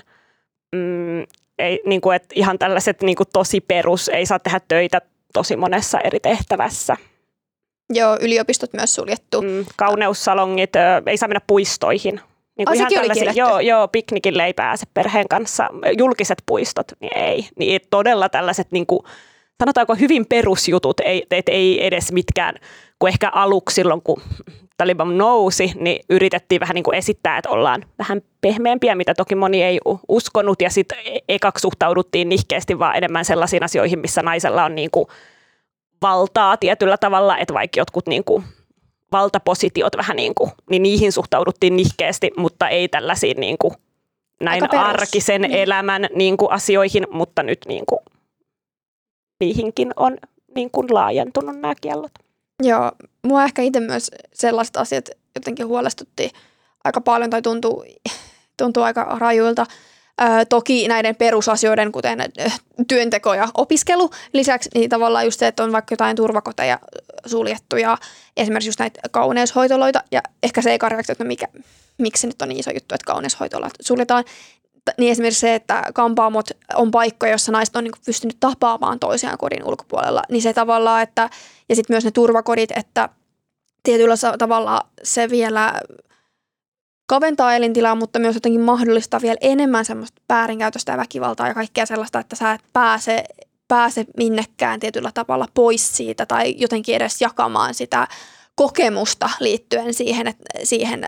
Mm, 0.72 1.20
ei, 1.58 1.82
niin 1.86 2.00
kuin, 2.00 2.16
että 2.16 2.28
ihan 2.34 2.58
tällaiset 2.58 3.02
niin 3.02 3.16
kuin 3.16 3.28
tosi 3.32 3.60
perus, 3.60 4.08
ei 4.08 4.26
saa 4.26 4.38
tehdä 4.38 4.60
töitä 4.68 5.00
tosi 5.32 5.56
monessa 5.56 6.00
eri 6.00 6.20
tehtävässä. 6.20 6.96
Joo, 7.92 8.16
yliopistot 8.20 8.72
myös 8.72 8.94
suljettu. 8.94 9.42
Mm, 9.42 9.64
kauneussalongit, 9.76 10.72
ei 11.06 11.16
saa 11.16 11.28
mennä 11.28 11.40
puistoihin. 11.46 12.20
Niin 12.58 12.66
kuin 12.66 12.76
ihan 12.76 12.92
tällaisia, 12.94 13.32
joo, 13.32 13.60
joo, 13.60 13.88
piknikille 13.88 14.44
ei 14.44 14.54
pääse 14.54 14.86
perheen 14.94 15.28
kanssa. 15.28 15.68
Julkiset 15.98 16.42
puistot, 16.46 16.86
niin 17.00 17.18
ei. 17.18 17.48
Niin 17.58 17.80
todella 17.90 18.28
tällaiset, 18.28 18.72
niin 18.72 18.86
kuin, 18.86 19.00
sanotaanko 19.60 19.94
hyvin 19.94 20.26
perusjutut, 20.26 21.00
ei, 21.00 21.26
et 21.30 21.48
ei 21.48 21.86
edes 21.86 22.12
mitkään, 22.12 22.54
kun 22.98 23.08
ehkä 23.08 23.30
aluksi 23.34 23.74
silloin, 23.74 24.02
kun 24.02 24.22
Taliban 24.76 25.18
nousi, 25.18 25.72
niin 25.74 26.04
yritettiin 26.10 26.60
vähän 26.60 26.74
niin 26.74 26.84
kuin 26.84 26.98
esittää, 26.98 27.38
että 27.38 27.50
ollaan 27.50 27.84
vähän 27.98 28.22
pehmeämpiä, 28.40 28.94
mitä 28.94 29.14
toki 29.14 29.34
moni 29.34 29.62
ei 29.62 29.78
uskonut, 30.08 30.62
ja 30.62 30.70
sitten 30.70 30.98
ekaksi 31.28 31.62
suhtauduttiin 31.62 32.28
nihkeästi 32.28 32.78
vaan 32.78 32.96
enemmän 32.96 33.24
sellaisiin 33.24 33.62
asioihin, 33.62 33.98
missä 33.98 34.22
naisella 34.22 34.64
on 34.64 34.74
niin 34.74 34.90
kuin 34.90 35.06
valtaa 36.02 36.56
tietyllä 36.56 36.96
tavalla, 36.96 37.38
että 37.38 37.54
vaikka 37.54 37.80
jotkut 37.80 38.06
niin 38.06 38.24
kuin 38.24 38.44
valtapositiot 39.12 39.96
vähän 39.96 40.16
niin 40.16 40.34
kuin, 40.34 40.50
niin 40.70 40.82
niihin 40.82 41.12
suhtauduttiin 41.12 41.76
nihkeästi, 41.76 42.30
mutta 42.36 42.68
ei 42.68 42.88
tällaisiin 42.88 43.40
niin 43.40 43.58
kuin 43.58 43.74
näin 44.40 44.74
arkisen 44.74 45.40
niin. 45.40 45.54
elämän 45.54 46.06
niin 46.14 46.36
kuin 46.36 46.52
asioihin, 46.52 47.06
mutta 47.10 47.42
nyt 47.42 47.58
niin 47.68 47.84
kuin 47.86 48.00
niihinkin 49.40 49.92
on 49.96 50.16
niin 50.54 50.70
kuin 50.70 50.86
laajentunut 50.90 51.56
nämä 51.60 51.74
kiellot. 51.80 52.12
Joo, 52.62 52.92
mua 53.22 53.44
ehkä 53.44 53.62
itse 53.62 53.80
myös 53.80 54.10
sellaiset 54.34 54.76
asiat 54.76 55.10
jotenkin 55.34 55.66
huolestutti 55.66 56.32
aika 56.84 57.00
paljon 57.00 57.30
tai 57.30 57.42
tuntuu, 57.42 57.84
tuntuu 58.58 58.82
aika 58.82 59.16
rajuilta. 59.18 59.66
Ö, 60.20 60.44
toki 60.44 60.88
näiden 60.88 61.16
perusasioiden, 61.16 61.92
kuten 61.92 62.18
työnteko 62.88 63.34
ja 63.34 63.48
opiskelu, 63.54 64.10
lisäksi 64.32 64.70
niin 64.74 64.90
tavallaan 64.90 65.24
just 65.24 65.40
se, 65.40 65.46
että 65.46 65.64
on 65.64 65.72
vaikka 65.72 65.92
jotain 65.92 66.16
turvakoteja 66.16 66.78
suljettu 67.26 67.76
ja 67.76 67.98
esimerkiksi 68.36 68.68
just 68.68 68.78
näitä 68.78 69.00
kauneushoitoloita 69.10 70.02
ja 70.12 70.22
ehkä 70.42 70.62
se 70.62 70.74
eka 70.74 70.88
reaktio, 70.88 71.12
että 71.12 71.24
no 71.24 71.28
mikä, 71.28 71.46
miksi 71.98 72.20
se 72.20 72.26
nyt 72.26 72.42
on 72.42 72.48
niin 72.48 72.60
iso 72.60 72.70
juttu, 72.70 72.94
että 72.94 73.06
kauneushoitolat 73.06 73.72
suljetaan, 73.80 74.24
niin 74.98 75.12
esimerkiksi 75.12 75.40
se, 75.40 75.54
että 75.54 75.82
kampaamot 75.94 76.48
on 76.74 76.90
paikkoja, 76.90 77.32
jossa 77.32 77.52
naiset 77.52 77.76
on 77.76 77.84
niin 77.84 77.92
pystynyt 78.06 78.36
tapaamaan 78.40 78.98
toisiaan 78.98 79.38
kodin 79.38 79.64
ulkopuolella, 79.64 80.22
niin 80.30 80.42
se 80.42 80.52
tavallaan, 80.52 81.02
että 81.02 81.30
ja 81.68 81.76
sitten 81.76 81.94
myös 81.94 82.04
ne 82.04 82.10
turvakodit, 82.10 82.70
että 82.76 83.08
tietyllä 83.82 84.14
tavalla 84.38 84.80
se 85.02 85.30
vielä 85.30 85.80
kaventaa 87.06 87.54
elintilaa, 87.54 87.94
mutta 87.94 88.18
myös 88.18 88.34
jotenkin 88.34 88.60
mahdollistaa 88.60 89.20
vielä 89.22 89.36
enemmän 89.40 89.84
semmoista 89.84 90.22
väärinkäytöstä 90.28 90.92
ja 90.92 90.98
väkivaltaa 90.98 91.48
ja 91.48 91.54
kaikkea 91.54 91.86
sellaista, 91.86 92.18
että 92.18 92.36
sä 92.36 92.52
et 92.52 92.60
pääse, 92.72 93.24
pääse 93.68 94.04
minnekään 94.16 94.80
tietyllä 94.80 95.10
tavalla 95.14 95.48
pois 95.54 95.96
siitä 95.96 96.26
tai 96.26 96.54
jotenkin 96.58 96.96
edes 96.96 97.20
jakamaan 97.20 97.74
sitä 97.74 98.08
kokemusta 98.54 99.30
liittyen 99.40 99.94
siihen, 99.94 100.26
että, 100.26 100.44
siihen 100.64 101.04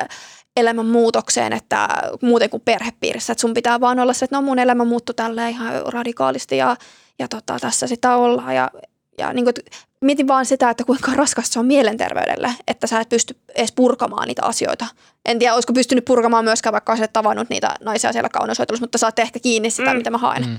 elämän 0.59 0.87
muutokseen, 0.87 1.53
että 1.53 1.89
muuten 2.23 2.51
kuin 2.51 2.63
perhepiirissä, 2.65 3.33
että 3.33 3.41
sun 3.41 3.55
pitää 3.55 3.81
vaan 3.81 4.01
olla 4.01 4.13
se, 4.13 4.25
että 4.25 4.37
no 4.37 4.43
mun 4.43 4.59
elämä 4.59 4.85
muuttui 4.85 5.15
tälle 5.15 5.51
ihan 5.51 5.73
radikaalisti 5.87 6.57
ja, 6.57 6.77
ja 7.19 7.29
tota, 7.29 7.59
tässä 7.61 7.87
sitä 7.87 8.17
ollaan 8.17 8.55
ja, 8.55 8.71
ja 9.19 9.33
niin 9.33 9.45
kuin, 9.45 9.55
mietin 10.01 10.29
vaan 10.29 10.47
sitä, 10.47 10.71
että 10.71 10.85
kuinka 10.85 11.13
raskasta 11.15 11.53
se 11.53 11.59
on 11.59 11.67
mielenterveydelle, 11.67 12.55
että 12.69 12.87
sä 12.87 13.01
et 13.01 13.09
pysty 13.09 13.37
edes 13.55 13.73
purkamaan 13.73 14.29
niitä 14.29 14.43
asioita. 14.45 14.87
En 15.27 15.39
tiedä, 15.39 15.55
olisiko 15.55 15.73
pystynyt 15.73 16.05
purkamaan 16.05 16.45
myöskään, 16.45 16.73
vaikka 16.73 16.93
olisit 16.93 17.13
tavannut 17.13 17.51
niitä 17.51 17.75
naisia 17.85 18.13
siellä 18.13 18.29
kaunosoitelussa, 18.29 18.83
mutta 18.83 18.99
saatte 18.99 19.23
ehkä 19.23 19.41
kiinni 19.41 19.71
sitä, 19.71 19.91
mm. 19.91 19.97
mitä 19.97 20.11
mä 20.11 20.19
haen. 20.19 20.47
Mm. 20.47 20.59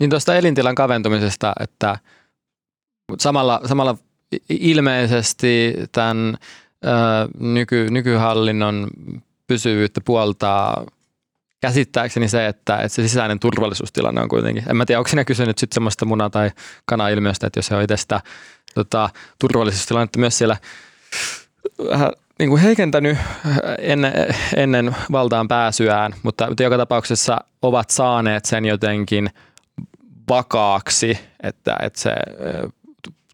Niin 0.00 0.10
tuosta 0.10 0.36
elintilan 0.36 0.74
kaventumisesta, 0.74 1.52
että 1.60 1.98
samalla, 3.18 3.60
samalla 3.64 3.98
ilmeisesti 4.48 5.74
tämän 5.92 6.38
ö, 6.84 6.88
nyky, 7.38 7.90
nykyhallinnon 7.90 8.90
pysyvyyttä 9.52 10.00
puoltaa 10.00 10.86
käsittääkseni 11.60 12.28
se, 12.28 12.46
että, 12.46 12.76
että 12.76 12.88
se 12.88 13.02
sisäinen 13.02 13.40
turvallisuustilanne 13.40 14.20
on 14.20 14.28
kuitenkin, 14.28 14.64
en 14.70 14.76
mä 14.76 14.86
tiedä, 14.86 14.98
onko 14.98 15.08
sinä 15.08 15.24
kysynyt 15.24 15.58
sitten 15.58 15.74
semmoista 15.74 16.06
muna- 16.06 16.30
tai 16.30 16.50
kana-ilmiöstä, 16.84 17.46
että 17.46 17.58
jos 17.58 17.70
he 17.70 17.76
on 17.76 17.82
itse 17.82 17.96
sitä 17.96 18.20
tota, 18.74 19.10
turvallisuustilannetta 19.38 20.18
myös 20.18 20.38
siellä 20.38 20.56
vähän 21.90 22.12
niin 22.38 22.48
kuin 22.48 22.62
heikentänyt 22.62 23.18
ennen, 23.78 24.12
ennen 24.56 24.96
valtaan 25.12 25.48
pääsyään, 25.48 26.14
mutta 26.22 26.48
joka 26.60 26.76
tapauksessa 26.76 27.38
ovat 27.62 27.90
saaneet 27.90 28.44
sen 28.44 28.64
jotenkin 28.64 29.30
vakaaksi, 30.28 31.18
että, 31.42 31.76
että 31.82 32.00
se 32.00 32.14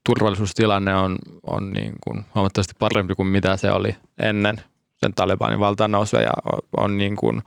turvallisuustilanne 0.05 0.95
on, 0.95 1.19
on 1.43 1.71
niin 1.71 1.93
kuin 2.01 2.25
huomattavasti 2.35 2.75
parempi 2.79 3.15
kuin 3.15 3.29
mitä 3.29 3.57
se 3.57 3.71
oli 3.71 3.97
ennen 4.19 4.61
sen 5.01 5.15
Talibanin 5.15 5.61
valtaan 5.61 5.91
nousua 5.91 6.21
ja 6.21 6.33
on, 6.53 6.59
on 6.77 6.99
niin 6.99 7.17
kuin, 7.17 7.43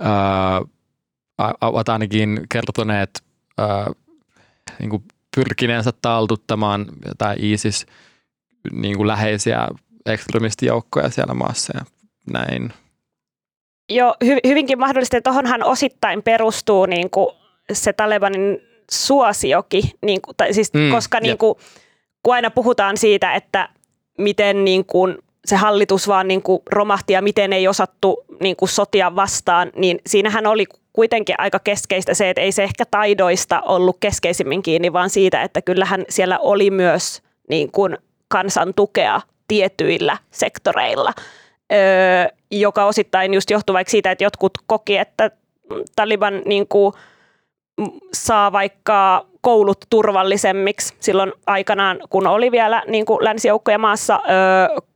ää, 0.00 0.62
ovat 1.60 1.88
ainakin 1.88 2.40
kertoneet 2.52 3.22
ää, 3.58 3.90
niin 4.78 4.90
kuin 4.90 5.04
pyrkineensä 5.36 5.90
taltuttamaan 6.02 6.86
jotain 7.06 7.44
ISIS 7.44 7.86
niin 8.72 8.96
kuin 8.96 9.06
läheisiä 9.06 9.68
ekstremistijoukkoja 10.06 11.10
siellä 11.10 11.34
maassa 11.34 11.72
ja 11.78 11.84
näin. 12.32 12.72
Joo, 13.88 14.14
hy- 14.24 14.48
hyvinkin 14.48 14.78
mahdollisesti, 14.78 15.16
että 15.16 15.30
tuohonhan 15.30 15.64
osittain 15.64 16.22
perustuu 16.22 16.86
niin 16.86 17.10
kuin 17.10 17.36
se 17.72 17.92
Talebanin 17.92 18.58
suosioki, 18.90 19.92
niin 20.02 20.22
kuin, 20.22 20.36
tai 20.36 20.54
siis, 20.54 20.72
mm, 20.72 20.90
koska 20.90 21.20
niin 21.20 21.38
kuin, 21.38 21.54
kun 22.22 22.34
aina 22.34 22.50
puhutaan 22.50 22.96
siitä, 22.96 23.34
että 23.34 23.68
miten 24.18 24.64
niin 24.64 24.84
kuin, 24.84 25.18
se 25.44 25.56
hallitus 25.56 26.08
vaan 26.08 26.28
niin 26.28 26.42
kuin 26.42 26.62
romahti 26.72 27.12
ja 27.12 27.22
miten 27.22 27.52
ei 27.52 27.68
osattu 27.68 28.24
niin 28.40 28.56
kuin 28.56 28.68
sotia 28.68 29.16
vastaan, 29.16 29.70
niin 29.76 29.98
siinähän 30.06 30.46
oli 30.46 30.66
kuitenkin 30.92 31.34
aika 31.38 31.58
keskeistä 31.58 32.14
se, 32.14 32.30
että 32.30 32.40
ei 32.40 32.52
se 32.52 32.62
ehkä 32.62 32.84
taidoista 32.90 33.60
ollut 33.60 33.96
keskeisimmin 34.00 34.62
kiinni, 34.62 34.92
vaan 34.92 35.10
siitä, 35.10 35.42
että 35.42 35.62
kyllähän 35.62 36.04
siellä 36.08 36.38
oli 36.38 36.70
myös 36.70 37.22
niin 37.48 37.72
kuin 37.72 37.98
kansan 38.28 38.74
tukea 38.74 39.20
tietyillä 39.48 40.16
sektoreilla, 40.30 41.12
öö, 41.72 41.78
joka 42.50 42.84
osittain 42.84 43.34
just 43.34 43.50
johtuu 43.50 43.74
vaikka 43.74 43.90
siitä, 43.90 44.10
että 44.10 44.24
jotkut 44.24 44.52
koki, 44.66 44.96
että 44.96 45.30
Taliban 45.96 46.42
niin 46.46 46.68
kuin 46.68 46.94
saa 48.12 48.52
vaikka 48.52 49.26
koulut 49.40 49.78
turvallisemmiksi 49.90 50.94
silloin 51.00 51.32
aikanaan, 51.46 51.98
kun 52.10 52.26
oli 52.26 52.50
vielä 52.50 52.82
niin 52.86 53.06
kuin 53.06 53.24
länsijoukkoja 53.24 53.78
maassa, 53.78 54.20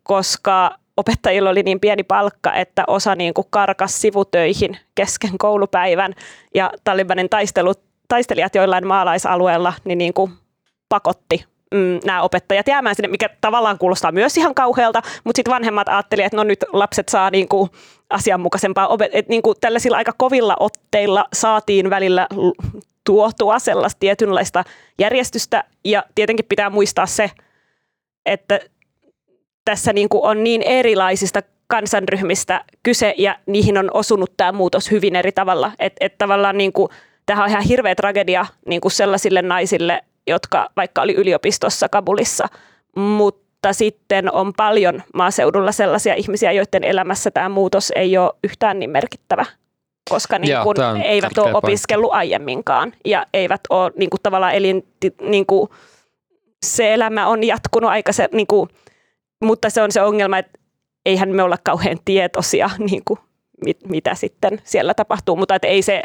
koska 0.03 0.71
opettajilla 0.97 1.51
oli 1.51 1.63
niin 1.63 1.81
pieni 1.81 2.03
palkka, 2.03 2.55
että 2.55 2.85
osa 2.87 3.15
niin 3.15 3.35
kuin 3.35 3.47
karkas 3.51 4.01
sivutöihin 4.01 4.79
kesken 4.95 5.39
koulupäivän. 5.39 6.15
Ja 6.55 6.71
Talibanin 6.85 7.29
taistelut, 7.29 7.81
taistelijat 8.09 8.55
joillain 8.55 8.87
maalaisalueella 8.87 9.73
niin, 9.85 9.99
niin 9.99 10.15
kuin 10.15 10.33
pakotti 10.89 11.45
mm, 11.75 12.01
nämä 12.05 12.23
opettajat 12.23 12.69
jäämään 12.69 12.95
sinne, 12.95 13.09
mikä 13.09 13.31
tavallaan 13.41 13.79
kuulostaa 13.79 14.13
myös 14.13 14.37
ihan 14.37 14.55
kauhealta, 14.55 15.03
mutta 15.25 15.39
sitten 15.39 15.55
vanhemmat 15.55 15.89
ajattelivat, 15.89 16.27
että 16.27 16.37
no 16.37 16.45
nyt 16.45 16.65
lapset 16.73 17.09
saa 17.09 17.31
niin 17.31 17.49
kuin 17.49 17.71
asianmukaisempaa 18.15 18.89
että 19.13 19.31
niin 19.31 19.43
kuin 19.43 19.57
tällaisilla 19.61 19.97
aika 19.97 20.13
kovilla 20.17 20.57
otteilla 20.61 21.25
saatiin 21.33 21.91
välillä 21.91 22.27
tuotua 23.05 23.59
sellaista 23.59 23.99
tietynlaista 24.01 24.65
järjestystä 24.99 25.65
ja 25.85 26.05
tietenkin 26.15 26.47
pitää 26.49 26.71
muistaa 26.71 27.07
se, 27.07 27.31
että 28.27 28.61
tässä 29.65 29.93
niin 29.93 30.09
kuin 30.09 30.25
on 30.25 30.45
niin 30.45 30.63
erilaisista 30.63 31.41
kansanryhmistä 31.67 32.65
kyse 32.83 33.15
ja 33.19 33.39
niihin 33.47 33.79
on 33.79 33.91
osunut 33.95 34.33
tämä 34.37 34.53
muutos 34.53 34.91
hyvin 34.91 35.17
eri 35.17 35.33
tavalla. 35.33 35.73
Että 35.79 36.07
et 36.07 36.19
tavallaan 36.19 36.59
niin 36.59 36.73
kuin, 36.73 36.89
tämähän 37.27 37.45
on 37.45 37.51
ihan 37.51 37.63
hirveä 37.63 37.95
tragedia 37.95 38.47
niin 38.67 38.81
kuin 38.81 38.93
sellaisille 38.93 39.43
naisille, 39.43 40.05
jotka 40.27 40.71
vaikka 40.77 41.03
oli 41.03 41.15
yliopistossa 41.15 41.89
Kabulissa, 41.89 42.49
mutta 42.97 43.44
sitten 43.73 44.33
on 44.33 44.53
paljon 44.57 45.03
maaseudulla 45.15 45.73
sellaisia 45.73 46.15
ihmisiä, 46.15 46.53
joiden 46.53 46.85
elämässä 46.85 47.31
tämä 47.31 47.49
muutos 47.49 47.93
ei 47.97 48.19
ole 48.19 48.33
yhtään 48.45 48.79
niin 48.79 48.91
merkittävä 48.91 49.45
koska 50.11 50.39
niin 50.39 50.59
kun 50.63 50.77
Joo, 50.79 51.05
eivät 51.05 51.39
ole 51.39 51.55
opiskellut 51.55 52.13
aiemminkaan 52.13 52.93
ja 53.05 53.27
eivät 53.35 53.61
ole 53.71 53.93
niin 53.97 54.11
kuin, 54.11 54.21
tavallaan 54.23 54.55
elin, 54.55 54.87
niin 55.21 55.47
kuin, 55.47 55.69
se 56.65 56.95
elämä 56.95 57.27
on 57.27 57.45
jatkunut 57.45 57.91
aika 57.91 58.13
se, 58.13 58.29
niin 58.33 58.47
kuin, 58.47 58.69
mutta 59.45 59.71
se 59.71 59.83
on 59.83 59.93
se 59.93 60.03
ongelma, 60.03 60.39
että 60.39 60.59
eihän 61.07 61.29
me 61.29 61.43
olla 61.43 61.59
kauhean 61.65 61.99
tietoisia, 62.05 62.71
niin 62.91 63.03
kuin, 63.05 63.19
mit, 63.65 63.79
mitä 63.89 64.15
sitten 64.15 64.61
siellä 64.65 64.95
tapahtuu, 64.95 65.37
mutta 65.37 65.55
että 65.55 65.69
ei 65.69 65.83
se, 65.83 66.03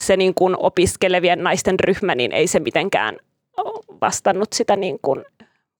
se 0.00 0.16
niin 0.16 0.34
kuin 0.34 0.56
opiskelevien 0.58 1.44
naisten 1.44 1.80
ryhmä, 1.80 2.14
niin 2.14 2.32
ei 2.32 2.46
se 2.46 2.60
mitenkään 2.60 3.16
vastannut 4.00 4.52
sitä 4.52 4.76
niin 4.76 4.98
kuin 5.02 5.24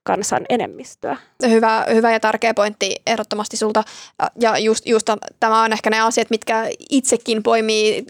kansan 0.02 0.46
enemmistöä. 0.48 1.16
Hyvä, 1.48 1.86
hyvä 1.94 2.12
ja 2.12 2.20
tärkeä 2.20 2.54
pointti 2.54 2.96
ehdottomasti 3.06 3.56
sulta. 3.56 3.84
Ja 4.40 4.58
just, 4.58 4.86
just 4.86 5.08
tämä 5.40 5.62
on 5.62 5.72
ehkä 5.72 5.90
ne 5.90 6.00
asiat, 6.00 6.30
mitkä 6.30 6.68
itsekin 6.90 7.42
poimii 7.42 8.06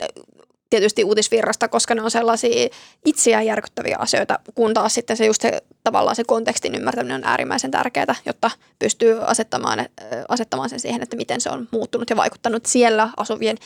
tietysti 0.70 1.04
uutisvirrasta, 1.04 1.68
koska 1.68 1.94
ne 1.94 2.02
on 2.02 2.10
sellaisia 2.10 2.68
itseään 3.04 3.46
järkyttäviä 3.46 3.96
asioita, 3.98 4.38
kun 4.54 4.74
taas 4.74 4.94
sitten 4.94 5.16
se 5.16 5.26
just 5.26 5.42
se, 5.42 5.62
tavallaan 5.84 6.16
se 6.16 6.24
kontekstin 6.24 6.74
ymmärtäminen 6.74 7.16
on 7.16 7.24
äärimmäisen 7.24 7.70
tärkeää, 7.70 8.14
jotta 8.26 8.50
pystyy 8.78 9.24
asettamaan, 9.24 9.86
asettamaan 10.28 10.70
sen 10.70 10.80
siihen, 10.80 11.02
että 11.02 11.16
miten 11.16 11.40
se 11.40 11.50
on 11.50 11.68
muuttunut 11.70 12.10
ja 12.10 12.16
vaikuttanut 12.16 12.66
siellä 12.66 13.10
asuvien 13.16 13.56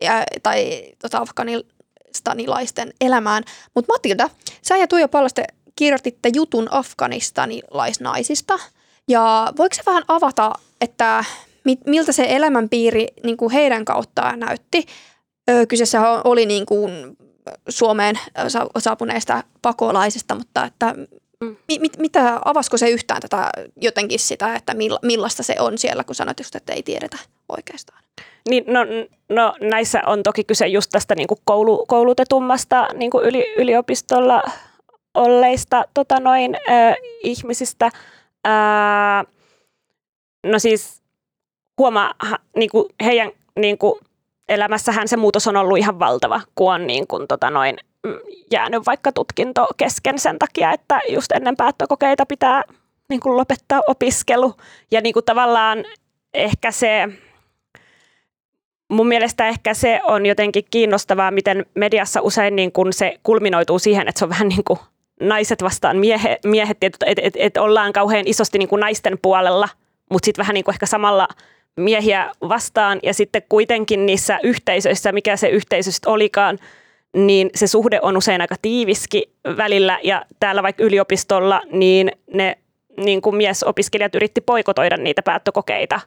ja, 0.00 0.24
tai 0.42 0.84
tota, 1.02 1.18
afganistanilaisten 1.18 2.92
elämään. 3.00 3.42
Mutta 3.74 3.92
Matilda, 3.92 4.30
sä 4.62 4.76
ja 4.76 4.88
Tuija 4.88 5.08
Pallaste 5.08 5.44
kirjoititte 5.76 6.30
jutun 6.34 6.68
afganistanilaisnaisista 6.70 8.58
ja 9.08 9.52
voiko 9.56 9.74
se 9.74 9.82
vähän 9.86 10.04
avata, 10.08 10.52
että 10.80 11.24
miltä 11.86 12.12
se 12.12 12.26
elämänpiiri 12.28 13.06
niin 13.22 13.36
kuin 13.36 13.52
heidän 13.52 13.84
kauttaan 13.84 14.40
näytti? 14.40 14.86
Kyseessä 15.68 16.00
oli 16.24 16.46
niin 16.46 16.66
kuin 16.66 17.16
Suomeen 17.68 18.18
saapuneista 18.78 19.42
pakolaisista, 19.62 20.34
mutta 20.34 20.64
että 20.64 20.94
mm. 21.40 21.56
mit, 21.68 21.98
mitä, 21.98 22.40
avasko 22.44 22.76
se 22.76 22.90
yhtään 22.90 23.22
tätä 23.22 23.50
jotenkin 23.76 24.18
sitä, 24.18 24.54
että 24.54 24.74
millaista 25.02 25.42
se 25.42 25.56
on 25.58 25.78
siellä, 25.78 26.04
kun 26.04 26.14
sanoit 26.14 26.40
just, 26.40 26.54
että 26.54 26.72
ei 26.72 26.82
tiedetä 26.82 27.16
oikeastaan? 27.48 28.04
Niin, 28.48 28.64
no, 28.66 28.80
no, 29.28 29.54
näissä 29.60 30.02
on 30.06 30.22
toki 30.22 30.44
kyse 30.44 30.66
just 30.66 30.90
tästä 30.90 31.14
niin 31.14 31.28
kuin 31.28 31.40
koulu, 31.44 31.86
koulutetummasta 31.86 32.88
niin 32.94 33.10
kuin 33.10 33.24
yli, 33.24 33.54
yliopistolla 33.56 34.42
olleista 35.14 35.84
tota 35.94 36.20
noin, 36.20 36.54
ö, 36.54 36.94
ihmisistä. 37.22 37.90
Ö, 38.46 38.50
no 40.46 40.58
siis 40.58 41.02
huomaa 41.78 42.14
niin 42.56 42.70
kuin 42.70 42.84
heidän 43.04 43.30
niin 43.58 43.78
kuin, 43.78 44.00
elämässähän 44.48 45.08
se 45.08 45.16
muutos 45.16 45.46
on 45.46 45.56
ollut 45.56 45.78
ihan 45.78 45.98
valtava, 45.98 46.40
kun 46.54 46.74
on 46.74 46.86
niin 46.86 47.06
kuin, 47.06 47.28
tota 47.28 47.50
noin, 47.50 47.76
mm, 48.06 48.18
jäänyt 48.50 48.86
vaikka 48.86 49.12
tutkinto 49.12 49.66
kesken 49.76 50.18
sen 50.18 50.38
takia, 50.38 50.72
että 50.72 51.00
just 51.08 51.32
ennen 51.32 51.56
päättökokeita 51.56 52.26
pitää 52.26 52.62
niin 53.08 53.20
kuin 53.20 53.36
lopettaa 53.36 53.80
opiskelu. 53.86 54.54
Ja 54.90 55.00
niin 55.00 55.12
kuin 55.12 55.24
tavallaan 55.24 55.84
ehkä 56.34 56.70
se, 56.70 57.08
mun 58.88 59.08
mielestä 59.08 59.48
ehkä 59.48 59.74
se 59.74 60.00
on 60.04 60.26
jotenkin 60.26 60.64
kiinnostavaa, 60.70 61.30
miten 61.30 61.66
mediassa 61.74 62.20
usein 62.20 62.56
niin 62.56 62.72
kuin 62.72 62.92
se 62.92 63.18
kulminoituu 63.22 63.78
siihen, 63.78 64.08
että 64.08 64.18
se 64.18 64.24
on 64.24 64.28
vähän 64.28 64.48
niin 64.48 64.64
kuin 64.64 64.78
naiset 65.28 65.62
vastaan 65.62 65.96
miehe, 65.96 66.38
miehet, 66.44 66.76
että 66.80 67.06
et, 67.06 67.18
et, 67.22 67.34
et 67.36 67.56
ollaan 67.56 67.92
kauhean 67.92 68.26
isosti 68.26 68.58
niin 68.58 68.68
kuin 68.68 68.80
naisten 68.80 69.18
puolella, 69.22 69.68
mutta 70.10 70.26
sitten 70.26 70.42
vähän 70.42 70.54
niin 70.54 70.64
kuin 70.64 70.74
ehkä 70.74 70.86
samalla 70.86 71.28
miehiä 71.76 72.30
vastaan. 72.48 72.98
Ja 73.02 73.14
sitten 73.14 73.42
kuitenkin 73.48 74.06
niissä 74.06 74.38
yhteisöissä, 74.42 75.12
mikä 75.12 75.36
se 75.36 75.48
yhteisö 75.48 75.92
sitten 75.92 76.12
olikaan, 76.12 76.58
niin 77.16 77.50
se 77.54 77.66
suhde 77.66 77.98
on 78.02 78.16
usein 78.16 78.40
aika 78.40 78.54
tiiviski 78.62 79.32
välillä. 79.56 79.98
Ja 80.02 80.24
täällä 80.40 80.62
vaikka 80.62 80.84
yliopistolla, 80.84 81.62
niin 81.72 82.12
ne 82.34 82.58
niin 82.96 83.22
kuin 83.22 83.36
miesopiskelijat 83.36 84.14
yritti 84.14 84.40
poikotoida 84.40 84.96
niitä 84.96 85.22
päättökokeita, 85.22 86.00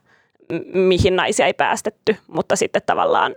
mihin 0.73 1.15
naisia 1.15 1.45
ei 1.45 1.53
päästetty, 1.53 2.15
mutta 2.27 2.55
sitten 2.55 2.81
tavallaan 2.85 3.35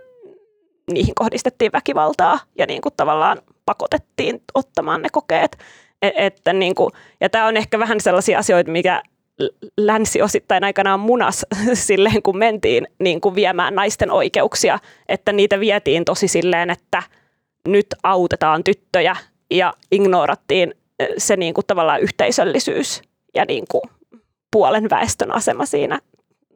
niihin 0.93 1.15
kohdistettiin 1.15 1.71
väkivaltaa 1.71 2.39
ja 2.57 2.65
niin 2.65 2.81
kuin 2.81 2.93
tavallaan 2.97 3.37
pakotettiin 3.71 4.43
ottamaan 4.53 5.01
ne 5.01 5.09
kokeet. 5.11 5.57
E-, 6.01 6.11
että 6.15 6.53
niin 6.53 6.75
kuin, 6.75 6.91
ja 7.21 7.29
tämä 7.29 7.45
on 7.45 7.57
ehkä 7.57 7.79
vähän 7.79 7.99
sellaisia 8.01 8.39
asioita, 8.39 8.71
mikä 8.71 9.01
länsi 9.77 10.21
osittain 10.21 10.63
aikanaan 10.63 10.99
munas 10.99 11.45
silleen, 11.73 12.21
kun 12.21 12.37
mentiin 12.37 12.87
niin 12.99 13.21
kuin 13.21 13.35
viemään 13.35 13.75
naisten 13.75 14.11
oikeuksia, 14.11 14.79
että 15.09 15.31
niitä 15.31 15.59
vietiin 15.59 16.05
tosi 16.05 16.27
silleen, 16.27 16.69
että 16.69 17.03
nyt 17.67 17.87
autetaan 18.03 18.63
tyttöjä 18.63 19.15
ja 19.51 19.73
ignorattiin 19.91 20.73
se 21.17 21.37
niin 21.37 21.53
kuin 21.53 21.65
tavallaan 21.67 22.01
yhteisöllisyys 22.01 23.01
ja 23.35 23.45
niin 23.47 23.65
kuin 23.71 23.81
puolen 24.51 24.89
väestön 24.89 25.31
asema 25.31 25.65
siinä 25.65 25.99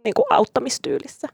niin 0.03 0.13
kuin 0.13 0.26
auttamistyylissä. 0.30 1.28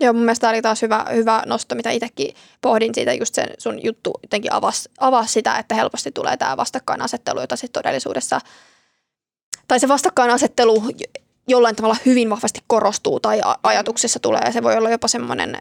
Joo, 0.00 0.12
mun 0.12 0.22
mielestä 0.22 0.48
oli 0.48 0.62
taas 0.62 0.82
hyvä, 0.82 1.06
hyvä 1.12 1.42
nosto, 1.46 1.74
mitä 1.74 1.90
itsekin 1.90 2.34
pohdin 2.60 2.94
siitä, 2.94 3.12
just 3.12 3.34
sen 3.34 3.48
sun 3.58 3.84
juttu 3.84 4.12
jotenkin 4.22 4.52
avasi, 4.52 4.88
avasi 5.00 5.32
sitä, 5.32 5.58
että 5.58 5.74
helposti 5.74 6.12
tulee 6.12 6.36
tämä 6.36 6.56
vastakkainasettelu, 6.56 7.40
jota 7.40 7.56
sitten 7.56 7.82
todellisuudessa, 7.82 8.40
tai 9.68 9.80
se 9.80 9.88
vastakkainasettelu 9.88 10.84
jollain 11.48 11.76
tavalla 11.76 11.96
hyvin 12.06 12.30
vahvasti 12.30 12.60
korostuu 12.66 13.20
tai 13.20 13.40
ajatuksessa 13.62 14.20
tulee, 14.20 14.40
ja 14.44 14.52
se 14.52 14.62
voi 14.62 14.76
olla 14.76 14.90
jopa 14.90 15.08
semmoinen, 15.08 15.58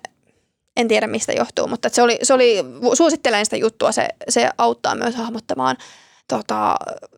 en 0.77 0.87
tiedä 0.87 1.07
mistä 1.07 1.33
johtuu, 1.33 1.67
mutta 1.67 1.89
se 1.89 2.01
oli, 2.01 2.19
se 2.23 2.33
oli 2.33 2.57
suosittelen 2.93 3.45
sitä 3.45 3.57
juttua, 3.57 3.91
se, 3.91 4.07
se 4.29 4.49
auttaa 4.57 4.95
myös 4.95 5.15
hahmottamaan 5.15 5.77
tota, 6.27 6.75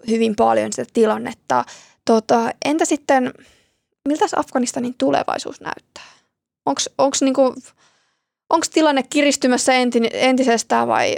hyvin 0.07 0.35
paljon 0.35 0.73
sitä 0.73 0.91
tilannetta. 0.93 1.65
Tota, 2.05 2.51
entä 2.65 2.85
sitten, 2.85 3.33
miltä 4.07 4.25
Afganistanin 4.35 4.95
tulevaisuus 4.97 5.61
näyttää? 5.61 6.18
Onko 6.65 7.17
niinku, 7.21 7.55
tilanne 8.73 9.03
kiristymässä 9.03 9.73
enti, 9.73 9.99
entisestään 10.13 10.87
vai 10.87 11.15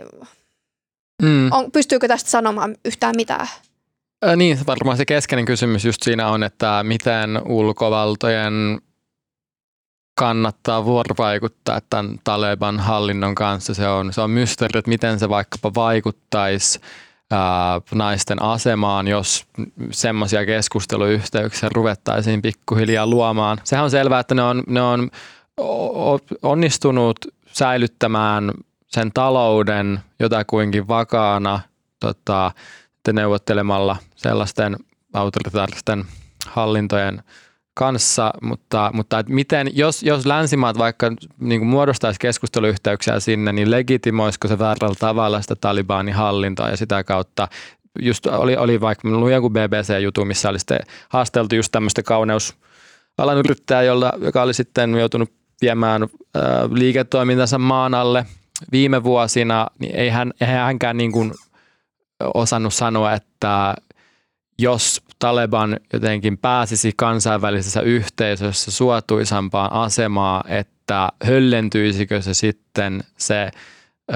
mm. 1.21 1.51
on, 1.51 1.71
pystyykö 1.71 2.07
tästä 2.07 2.29
sanomaan 2.29 2.75
yhtään 2.85 3.15
mitään? 3.15 3.47
Äh, 4.27 4.35
niin, 4.35 4.59
varmaan 4.67 4.97
se 4.97 5.05
keskeinen 5.05 5.45
kysymys 5.45 5.85
just 5.85 6.03
siinä 6.03 6.27
on, 6.27 6.43
että 6.43 6.83
miten 6.83 7.41
ulkovaltojen 7.45 8.81
kannattaa 10.17 10.85
vuorovaikuttaa 10.85 11.81
tämän 11.89 12.19
Taleban 12.23 12.79
hallinnon 12.79 13.35
kanssa. 13.35 13.73
Se 13.73 13.87
on, 13.87 14.13
se 14.13 14.21
on 14.21 14.29
mysteeri, 14.29 14.79
että 14.79 14.89
miten 14.89 15.19
se 15.19 15.29
vaikkapa 15.29 15.73
vaikuttaisi 15.75 16.79
naisten 17.95 18.41
asemaan, 18.41 19.07
jos 19.07 19.45
semmoisia 19.91 20.45
keskusteluyhteyksiä 20.45 21.69
ruvettaisiin 21.75 22.41
pikkuhiljaa 22.41 23.07
luomaan. 23.07 23.57
Sehän 23.63 23.84
on 23.84 23.91
selvää, 23.91 24.19
että 24.19 24.36
ne 24.36 24.43
on, 24.43 24.63
ne 24.67 24.82
on 24.82 25.09
onnistunut 26.41 27.17
säilyttämään 27.47 28.51
sen 28.88 29.11
talouden 29.11 29.99
jotakuinkin 30.19 30.88
vakaana 30.88 31.59
tota, 31.99 32.51
neuvottelemalla 33.13 33.97
sellaisten 34.15 34.77
autoritaaristen 35.13 36.05
hallintojen 36.47 37.23
kanssa, 37.74 38.34
mutta, 38.41 38.91
mutta 38.93 39.19
et 39.19 39.30
miten, 39.30 39.69
jos, 39.74 40.03
jos 40.03 40.26
länsimaat 40.26 40.78
vaikka 40.78 41.11
niin 41.39 41.65
muodostaisi 41.65 42.19
keskusteluyhteyksiä 42.19 43.19
sinne, 43.19 43.51
niin 43.51 43.72
legitimoisiko 43.72 44.47
se 44.47 44.59
väärällä 44.59 44.95
tavalla 44.99 45.41
sitä 45.41 45.55
Talibanin 45.55 46.13
hallintoa 46.13 46.69
ja 46.69 46.78
sitä 46.78 47.03
kautta? 47.03 47.47
Just 48.01 48.26
oli, 48.26 48.55
oli 48.55 48.82
vaikka, 48.82 49.09
luin 49.09 49.34
joku 49.34 49.49
BBC-jutu, 49.49 50.26
missä 50.26 50.49
oli 50.49 50.59
sitten 50.59 50.80
haasteltu 51.09 51.55
just 51.55 51.72
tämmöistä 51.72 52.03
kauneusalan 52.03 53.38
yrittäjää, 53.38 53.84
jolla, 53.84 54.11
joka 54.17 54.41
oli 54.41 54.53
sitten 54.53 54.95
joutunut 54.95 55.32
viemään 55.61 56.03
äh, 56.03 56.09
liiketoimintansa 56.72 57.57
maan 57.57 57.93
alle 57.93 58.26
viime 58.72 59.03
vuosina, 59.03 59.67
niin 59.80 59.95
ei, 59.95 60.09
hän, 60.09 60.34
ei 60.41 60.47
hänkään 60.47 60.97
niin 60.97 61.11
kuin 61.11 61.32
osannut 62.34 62.74
sanoa, 62.74 63.13
että 63.13 63.76
jos 64.62 65.01
Taleban 65.20 65.80
jotenkin 65.93 66.38
pääsisi 66.38 66.91
kansainvälisessä 66.97 67.82
yhteisössä 67.82 68.72
suotuisampaan 68.72 69.74
asemaan, 69.74 70.51
että 70.51 71.09
höllentyisikö 71.24 72.22
se 72.22 72.34
sitten 72.34 73.03
se 73.18 73.51
ö, 74.12 74.16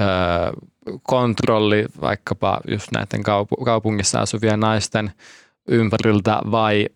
kontrolli 1.02 1.86
vaikkapa 2.00 2.60
just 2.70 2.88
näiden 2.92 3.20
kaup- 3.20 3.64
kaupungissa 3.64 4.20
asuvien 4.20 4.60
naisten 4.60 5.12
ympäriltä 5.68 6.40
vai 6.50 6.86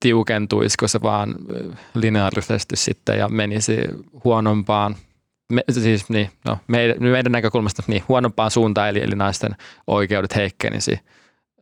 tiukentuisiko 0.00 0.88
se 0.88 1.02
vaan 1.02 1.34
lineaarisesti 1.94 2.76
sitten 2.76 3.18
ja 3.18 3.28
menisi 3.28 3.78
huonompaan 4.24 4.96
me, 5.52 5.64
siis 5.70 6.08
niin, 6.08 6.30
no, 6.44 6.58
meidän, 6.66 6.96
meidän 7.00 7.32
näkökulmasta 7.32 7.82
niin, 7.86 8.02
huonompaan 8.08 8.50
suuntaan, 8.50 8.88
eli, 8.88 9.02
eli 9.02 9.16
naisten 9.16 9.56
oikeudet 9.86 10.36
heikkenisi 10.36 11.00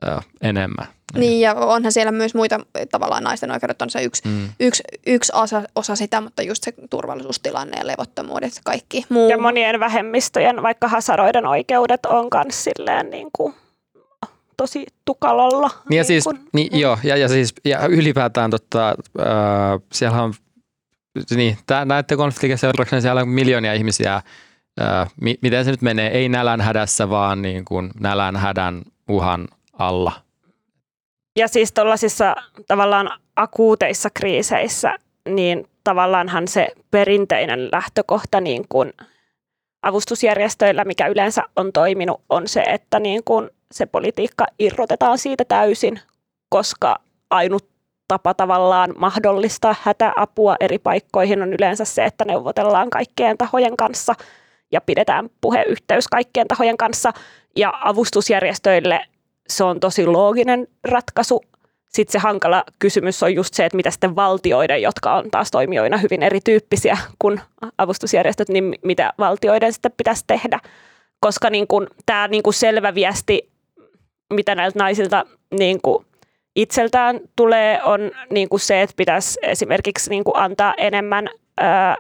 ö, 0.02 0.20
enemmän. 0.40 0.86
Niin, 1.14 1.40
ja 1.40 1.54
onhan 1.54 1.92
siellä 1.92 2.12
myös 2.12 2.34
muita 2.34 2.60
tavallaan 2.90 3.24
naisten 3.24 3.50
oikeudet 3.50 3.82
on 3.82 3.90
se 3.90 4.02
yksi, 4.02 4.22
mm. 4.28 4.48
yksi, 4.60 4.82
yksi 5.06 5.32
osa, 5.34 5.62
osa 5.74 5.96
sitä, 5.96 6.20
mutta 6.20 6.42
just 6.42 6.64
se 6.64 6.72
turvallisuustilanne 6.90 7.78
ja 7.78 7.86
levottomuudet 7.86 8.52
kaikki 8.64 9.04
muu. 9.08 9.30
Ja 9.30 9.38
monien 9.38 9.80
vähemmistöjen, 9.80 10.62
vaikka 10.62 10.88
hasaroiden 10.88 11.46
oikeudet 11.46 12.06
on 12.06 12.28
myös 12.34 12.64
silleen 12.64 13.10
niin 13.10 13.28
kuin 13.32 13.54
tosi 14.56 14.86
tukalalla. 15.04 15.68
Niin, 15.68 15.88
niin 15.88 15.98
ja 15.98 16.04
siis, 16.04 16.24
kun, 16.24 16.38
niin, 16.52 16.72
mm. 16.72 16.78
joo, 16.78 16.98
ja, 17.04 17.16
ja, 17.16 17.28
siis, 17.28 17.54
ja 17.64 17.86
ylipäätään 17.86 18.50
totta, 18.50 18.88
äh, 18.88 19.26
siellä 19.92 20.22
on, 20.22 20.34
niin, 21.30 21.58
näiden 21.84 22.18
konfliktien 22.18 22.58
seurauksena 22.58 23.00
siellä 23.00 23.20
on 23.20 23.28
miljoonia 23.28 23.74
ihmisiä, 23.74 24.14
äh, 24.14 25.12
mi, 25.20 25.38
miten 25.42 25.64
se 25.64 25.70
nyt 25.70 25.82
menee, 25.82 26.08
ei 26.08 26.28
nälän 26.28 26.60
hädässä, 26.60 27.10
vaan 27.10 27.42
niin 27.42 27.64
kuin 27.64 27.90
nälän 28.00 28.36
hädän 28.36 28.82
uhan 29.08 29.48
alla. 29.86 30.12
Ja 31.36 31.48
siis 31.48 31.72
tuollaisissa 31.72 32.34
tavallaan 32.68 33.10
akuuteissa 33.36 34.08
kriiseissä, 34.14 34.98
niin 35.28 35.68
tavallaanhan 35.84 36.48
se 36.48 36.68
perinteinen 36.90 37.68
lähtökohta 37.72 38.40
niin 38.40 38.64
kuin 38.68 38.92
avustusjärjestöillä, 39.82 40.84
mikä 40.84 41.06
yleensä 41.06 41.42
on 41.56 41.72
toiminut, 41.72 42.20
on 42.28 42.48
se, 42.48 42.60
että 42.60 42.98
niin 42.98 43.24
kuin 43.24 43.50
se 43.72 43.86
politiikka 43.86 44.46
irrotetaan 44.58 45.18
siitä 45.18 45.44
täysin, 45.44 46.00
koska 46.48 46.96
ainut 47.30 47.72
tapa 48.08 48.34
tavallaan 48.34 48.94
mahdollistaa 48.98 49.74
hätäapua 49.82 50.56
eri 50.60 50.78
paikkoihin 50.78 51.42
on 51.42 51.52
yleensä 51.52 51.84
se, 51.84 52.04
että 52.04 52.24
neuvotellaan 52.24 52.90
kaikkien 52.90 53.38
tahojen 53.38 53.76
kanssa 53.76 54.14
ja 54.72 54.80
pidetään 54.80 55.30
puheyhteys 55.40 56.08
kaikkien 56.08 56.48
tahojen 56.48 56.76
kanssa. 56.76 57.12
Ja 57.56 57.72
avustusjärjestöille 57.84 59.00
se 59.56 59.64
on 59.64 59.80
tosi 59.80 60.06
looginen 60.06 60.68
ratkaisu. 60.84 61.42
Sitten 61.88 62.12
se 62.12 62.18
hankala 62.18 62.64
kysymys 62.78 63.22
on 63.22 63.34
just 63.34 63.54
se, 63.54 63.64
että 63.64 63.76
mitä 63.76 63.90
sitten 63.90 64.16
valtioiden, 64.16 64.82
jotka 64.82 65.14
on 65.14 65.30
taas 65.30 65.50
toimijoina 65.50 65.96
hyvin 65.96 66.22
erityyppisiä 66.22 66.98
kuin 67.18 67.40
avustusjärjestöt, 67.78 68.48
niin 68.48 68.74
mitä 68.84 69.12
valtioiden 69.18 69.72
sitten 69.72 69.92
pitäisi 69.96 70.24
tehdä. 70.26 70.60
Koska 71.20 71.50
niin 71.50 71.66
kuin, 71.66 71.86
tämä 72.06 72.28
niin 72.28 72.42
kuin 72.42 72.54
selvä 72.54 72.94
viesti, 72.94 73.50
mitä 74.32 74.54
näiltä 74.54 74.78
naisilta 74.78 75.24
niin 75.58 75.80
kuin 75.82 76.06
itseltään 76.56 77.20
tulee, 77.36 77.82
on 77.82 78.00
niin 78.30 78.48
kuin 78.48 78.60
se, 78.60 78.82
että 78.82 78.94
pitäisi 78.96 79.38
esimerkiksi 79.42 80.10
niin 80.10 80.24
kuin 80.24 80.36
antaa 80.36 80.74
enemmän 80.76 81.28
ää, 81.60 81.96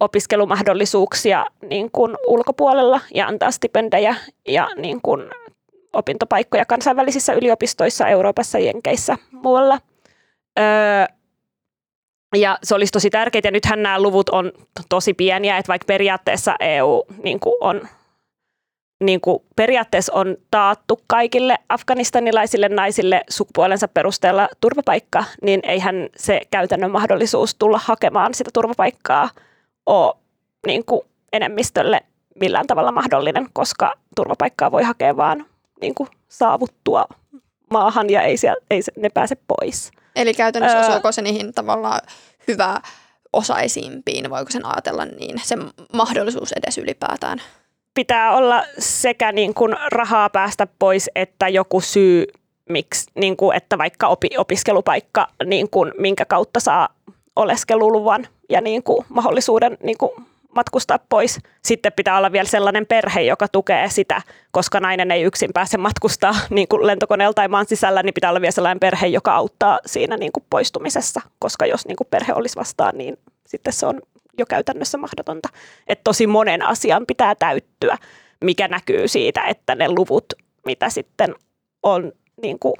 opiskelumahdollisuuksia 0.00 1.46
niin 1.62 1.90
kuin 1.90 2.16
ulkopuolella 2.26 3.00
ja 3.14 3.26
antaa 3.26 3.50
stipendejä 3.50 4.16
ja 4.48 4.68
niin 4.76 5.00
kuin 5.02 5.22
opintopaikkoja 5.92 6.64
kansainvälisissä 6.64 7.32
yliopistoissa 7.32 8.08
Euroopassa, 8.08 8.58
Jenkeissä, 8.58 9.16
muualla. 9.32 9.78
Öö, 10.58 11.06
Ja 12.36 12.58
se 12.62 12.74
olisi 12.74 12.92
tosi 12.92 13.10
tärkeää, 13.10 13.40
ja 13.44 13.50
nythän 13.50 13.82
nämä 13.82 14.02
luvut 14.02 14.28
on 14.28 14.52
tosi 14.88 15.14
pieniä, 15.14 15.58
että 15.58 15.68
vaikka 15.68 15.86
periaatteessa 15.86 16.54
EU 16.60 17.04
niin 17.22 17.40
kuin 17.40 17.54
on 17.60 17.88
niin 19.04 19.20
kuin 19.20 19.42
periaatteessa 19.56 20.12
on 20.14 20.36
taattu 20.50 21.00
kaikille 21.06 21.56
afganistanilaisille 21.68 22.68
naisille 22.68 23.24
sukupuolensa 23.30 23.88
perusteella 23.88 24.48
turvapaikka, 24.60 25.24
niin 25.42 25.60
eihän 25.62 26.08
se 26.16 26.40
käytännön 26.50 26.90
mahdollisuus 26.90 27.54
tulla 27.54 27.80
hakemaan 27.84 28.34
sitä 28.34 28.50
turvapaikkaa 28.54 29.30
ole 29.86 30.14
niin 30.66 30.84
kuin 30.84 31.02
enemmistölle 31.32 32.00
millään 32.40 32.66
tavalla 32.66 32.92
mahdollinen, 32.92 33.46
koska 33.52 33.94
turvapaikkaa 34.16 34.72
voi 34.72 34.82
hakea 34.82 35.16
vaan 35.16 35.46
niin 35.82 35.94
kuin 35.94 36.08
saavuttua 36.28 37.04
maahan 37.70 38.10
ja 38.10 38.22
ei, 38.22 38.36
siellä, 38.36 38.64
ei 38.70 38.80
ne 38.96 39.08
pääse 39.08 39.36
pois. 39.48 39.90
Eli 40.16 40.34
käytännössä 40.34 40.78
öö, 40.78 40.86
osuuko 40.86 41.12
se 41.12 41.22
niihin 41.22 41.52
tavallaan 41.52 42.00
hyvä 42.48 42.80
osaisimpiin, 43.32 44.30
voiko 44.30 44.50
sen 44.50 44.66
ajatella 44.66 45.04
niin, 45.04 45.40
se 45.42 45.56
mahdollisuus 45.92 46.52
edes 46.52 46.78
ylipäätään? 46.78 47.42
Pitää 47.94 48.36
olla 48.36 48.62
sekä 48.78 49.32
niin 49.32 49.54
kuin 49.54 49.76
rahaa 49.92 50.30
päästä 50.30 50.66
pois, 50.78 51.10
että 51.14 51.48
joku 51.48 51.80
syy, 51.80 52.26
miksi, 52.68 53.10
niin 53.14 53.36
kuin, 53.36 53.56
että 53.56 53.78
vaikka 53.78 54.08
opi, 54.08 54.28
opiskelupaikka, 54.38 55.28
niin 55.44 55.70
kuin, 55.70 55.92
minkä 55.98 56.24
kautta 56.24 56.60
saa 56.60 56.88
oleskeluluvan 57.36 58.28
ja 58.48 58.60
niin 58.60 58.82
kuin, 58.82 59.06
mahdollisuuden 59.08 59.78
niin 59.82 59.98
kuin, 59.98 60.26
matkustaa 60.54 60.98
pois. 61.08 61.38
Sitten 61.64 61.92
pitää 61.92 62.18
olla 62.18 62.32
vielä 62.32 62.48
sellainen 62.48 62.86
perhe, 62.86 63.20
joka 63.20 63.48
tukee 63.48 63.90
sitä, 63.90 64.22
koska 64.50 64.80
nainen 64.80 65.10
ei 65.10 65.22
yksin 65.22 65.50
pääse 65.54 65.78
matkustaa 65.78 66.34
niin 66.50 66.68
kuin 66.68 66.86
lentokoneella 66.86 67.34
tai 67.34 67.48
maan 67.48 67.66
sisällä, 67.68 68.02
niin 68.02 68.14
pitää 68.14 68.30
olla 68.30 68.40
vielä 68.40 68.52
sellainen 68.52 68.80
perhe, 68.80 69.06
joka 69.06 69.34
auttaa 69.34 69.78
siinä 69.86 70.16
niin 70.16 70.32
kuin 70.32 70.44
poistumisessa, 70.50 71.20
koska 71.38 71.66
jos 71.66 71.86
niin 71.86 71.96
kuin 71.96 72.08
perhe 72.10 72.32
olisi 72.34 72.56
vastaan, 72.56 72.98
niin 72.98 73.18
sitten 73.46 73.72
se 73.72 73.86
on 73.86 74.00
jo 74.38 74.46
käytännössä 74.46 74.98
mahdotonta. 74.98 75.48
Että 75.86 76.04
tosi 76.04 76.26
monen 76.26 76.62
asian 76.62 77.06
pitää 77.06 77.34
täyttyä, 77.34 77.98
mikä 78.44 78.68
näkyy 78.68 79.08
siitä, 79.08 79.44
että 79.44 79.74
ne 79.74 79.88
luvut, 79.88 80.24
mitä 80.66 80.90
sitten 80.90 81.34
on 81.82 82.12
niin 82.42 82.58
kuin 82.58 82.74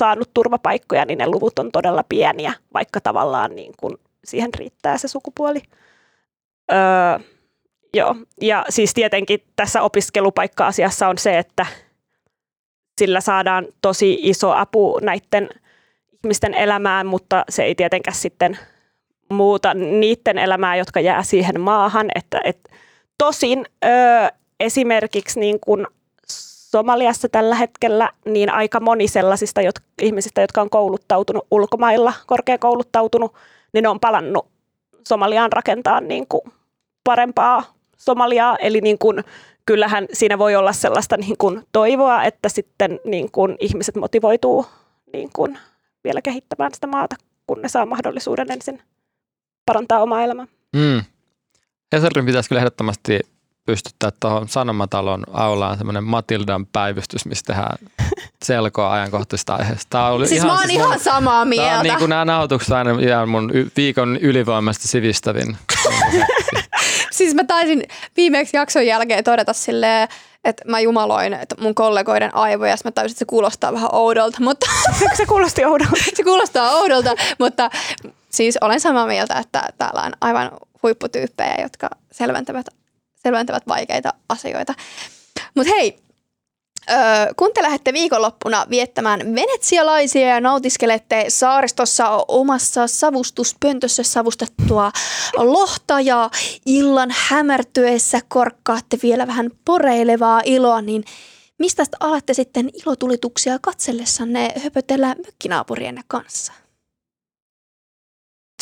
saanut 0.00 0.30
turvapaikkoja, 0.34 1.04
niin 1.04 1.18
ne 1.18 1.26
luvut 1.26 1.58
on 1.58 1.72
todella 1.72 2.04
pieniä, 2.08 2.52
vaikka 2.74 3.00
tavallaan 3.00 3.54
niin 3.56 3.72
kuin 3.80 3.94
siihen 4.24 4.54
riittää 4.54 4.98
se 4.98 5.08
sukupuoli. 5.08 5.62
Öö, 6.72 7.18
joo, 7.94 8.16
ja 8.40 8.64
siis 8.68 8.94
tietenkin 8.94 9.42
tässä 9.56 9.82
opiskelupaikka-asiassa 9.82 11.08
on 11.08 11.18
se, 11.18 11.38
että 11.38 11.66
sillä 12.98 13.20
saadaan 13.20 13.66
tosi 13.82 14.18
iso 14.22 14.52
apu 14.52 14.98
näiden 15.02 15.48
ihmisten 16.24 16.54
elämään, 16.54 17.06
mutta 17.06 17.44
se 17.48 17.62
ei 17.62 17.74
tietenkään 17.74 18.16
sitten 18.16 18.58
muuta 19.30 19.74
niiden 19.74 20.38
elämää, 20.38 20.76
jotka 20.76 21.00
jää 21.00 21.22
siihen 21.22 21.60
maahan. 21.60 22.10
Että, 22.14 22.40
et, 22.44 22.68
tosin 23.18 23.66
öö, 23.84 24.28
esimerkiksi 24.60 25.40
niin 25.40 25.60
kun 25.60 25.86
Somaliassa 26.70 27.28
tällä 27.28 27.54
hetkellä 27.54 28.10
niin 28.24 28.50
aika 28.50 28.80
moni 28.80 29.08
sellaisista 29.08 29.62
jot, 29.62 29.74
ihmisistä, 30.02 30.40
jotka 30.40 30.60
on 30.60 30.70
kouluttautunut 30.70 31.46
ulkomailla, 31.50 32.12
korkeakouluttautunut, 32.26 33.34
niin 33.72 33.82
ne 33.82 33.88
on 33.88 34.00
palannut 34.00 34.46
Somaliaan 35.08 35.52
rakentaa 35.52 36.00
niin 36.00 36.26
kuin 36.28 36.42
parempaa 37.10 37.64
Somaliaa, 37.96 38.56
eli 38.56 38.80
niin 38.80 38.98
kuin, 38.98 39.24
kyllähän 39.66 40.06
siinä 40.12 40.38
voi 40.38 40.56
olla 40.56 40.72
sellaista 40.72 41.16
niin 41.16 41.36
kuin 41.38 41.62
toivoa, 41.72 42.24
että 42.24 42.48
sitten 42.48 43.00
niin 43.04 43.30
kuin 43.30 43.56
ihmiset 43.60 43.96
motivoituu 43.96 44.66
niin 45.12 45.30
kuin 45.32 45.58
vielä 46.04 46.22
kehittämään 46.22 46.74
sitä 46.74 46.86
maata, 46.86 47.16
kun 47.46 47.62
ne 47.62 47.68
saa 47.68 47.86
mahdollisuuden 47.86 48.50
ensin 48.50 48.82
parantaa 49.66 50.02
omaa 50.02 50.22
elämää. 50.22 50.46
Mm. 50.76 51.02
Hesarin 51.92 52.26
pitäisi 52.26 52.48
kyllä 52.48 52.60
ehdottomasti 52.60 53.20
pystyttää 53.66 54.10
tuohon 54.20 54.48
Sanomatalon 54.48 55.24
aulaan 55.32 55.78
semmoinen 55.78 56.04
Matildan 56.04 56.66
päivystys, 56.66 57.26
missä 57.26 57.44
tehdään 57.46 57.78
selkoa 58.44 58.92
ajankohtaisesta 58.92 59.54
aiheesta. 59.54 59.86
Tämä 59.90 60.08
oli 60.08 60.28
siis 60.28 60.38
ihan, 60.38 60.46
mä 60.46 60.58
oon 60.58 60.66
siis 60.66 60.78
ihan 60.78 60.90
mun, 60.90 61.00
samaa 61.00 61.44
mieltä. 61.44 61.68
Tämä 61.68 61.78
on 61.78 61.84
niin 61.84 61.98
kuin 61.98 62.08
nämä 62.08 62.24
nauhoitukset 62.24 62.72
aina 62.72 62.90
ihan 63.00 63.28
mun 63.28 63.50
viikon 63.76 64.16
ylivoimasti 64.16 64.88
sivistävin. 64.88 65.56
siis 67.24 67.34
mä 67.34 67.44
taisin 67.44 67.82
viimeksi 68.16 68.56
jakson 68.56 68.86
jälkeen 68.86 69.24
todeta 69.24 69.52
silleen, 69.52 70.08
että 70.44 70.64
mä 70.66 70.80
jumaloin 70.80 71.32
että 71.34 71.54
mun 71.60 71.74
kollegoiden 71.74 72.34
aivoja, 72.34 72.76
mä 72.84 72.90
tajusin, 72.90 73.14
että 73.14 73.18
se 73.18 73.24
kuulostaa 73.24 73.72
vähän 73.72 73.88
oudolta, 73.92 74.38
mutta... 74.40 74.66
se 75.16 75.26
kuulosti 75.26 75.64
oudolta. 75.64 75.96
se 76.16 76.22
kuulostaa 76.22 76.70
oudolta, 76.70 77.14
mutta 77.38 77.70
siis 78.30 78.58
olen 78.60 78.80
samaa 78.80 79.06
mieltä, 79.06 79.38
että 79.38 79.68
täällä 79.78 80.02
on 80.02 80.12
aivan 80.20 80.50
huipputyyppejä, 80.82 81.54
jotka 81.62 81.90
selventävät, 82.12 82.66
selventävät 83.16 83.62
vaikeita 83.68 84.12
asioita. 84.28 84.74
Mutta 85.54 85.72
hei, 85.72 85.98
kun 87.36 87.50
te 87.54 87.62
lähdette 87.62 87.92
viikonloppuna 87.92 88.66
viettämään 88.70 89.20
venetsialaisia 89.34 90.28
ja 90.28 90.40
nautiskelette 90.40 91.24
saaristossa 91.28 92.24
omassa 92.28 92.86
savustuspöntössä 92.86 94.02
savustettua 94.02 94.92
lohta 95.36 96.00
ja 96.00 96.30
illan 96.66 97.10
hämärtyessä 97.16 98.20
korkkaatte 98.28 98.98
vielä 99.02 99.26
vähän 99.26 99.50
poreilevaa 99.64 100.42
iloa, 100.44 100.82
niin 100.82 101.04
mistä 101.58 101.84
alatte 102.00 102.34
sitten 102.34 102.70
ilotulituksia 102.82 103.58
katsellessanne 103.62 104.52
höpötellä 104.64 105.14
mökkinaapurienne 105.26 106.02
kanssa? 106.08 106.52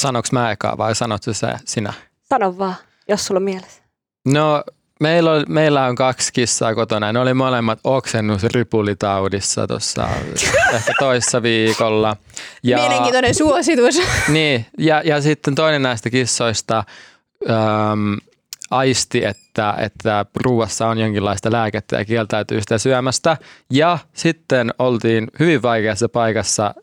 Sanoks 0.01 0.33
mä 0.33 0.51
ekaa 0.51 0.79
vai 0.79 0.95
sanotko 0.95 1.33
se 1.33 1.49
sinä? 1.65 1.93
Sano 2.23 2.59
vaan, 2.59 2.75
jos 3.09 3.27
sulla 3.27 3.39
on 3.39 3.43
mielessä. 3.43 3.83
No 4.27 4.65
Meillä 5.01 5.33
on, 5.33 5.45
meillä 5.49 5.85
on 5.85 5.95
kaksi 5.95 6.33
kissaa 6.33 6.75
kotona. 6.75 7.13
Ne 7.13 7.19
oli 7.19 7.35
molemmat 7.35 7.79
oksennusripulitaudissa 7.85 9.67
tuossa 9.67 10.09
ehkä 10.75 10.93
toissa 10.99 11.43
viikolla. 11.43 12.17
Ja, 12.63 12.79
Mielenkiintoinen 12.79 13.35
suositus. 13.35 14.01
Niin, 14.29 14.67
ja, 14.79 15.03
ja 15.05 15.21
sitten 15.21 15.55
toinen 15.55 15.83
näistä 15.83 16.11
kissoista 16.11 16.85
äm, 17.51 18.17
aisti, 18.71 19.25
että, 19.25 19.75
että 19.79 20.27
ruuassa 20.45 20.89
on 20.89 20.99
jonkinlaista 20.99 21.53
lääkettä 21.53 21.97
ja 21.97 22.05
kieltäytyy 22.05 22.61
sitä 22.61 22.79
syömästä. 22.79 23.37
Ja 23.71 23.99
sitten 24.13 24.75
oltiin 24.79 25.29
hyvin 25.39 25.63
vaikeassa 25.63 26.09
paikassa 26.09 26.75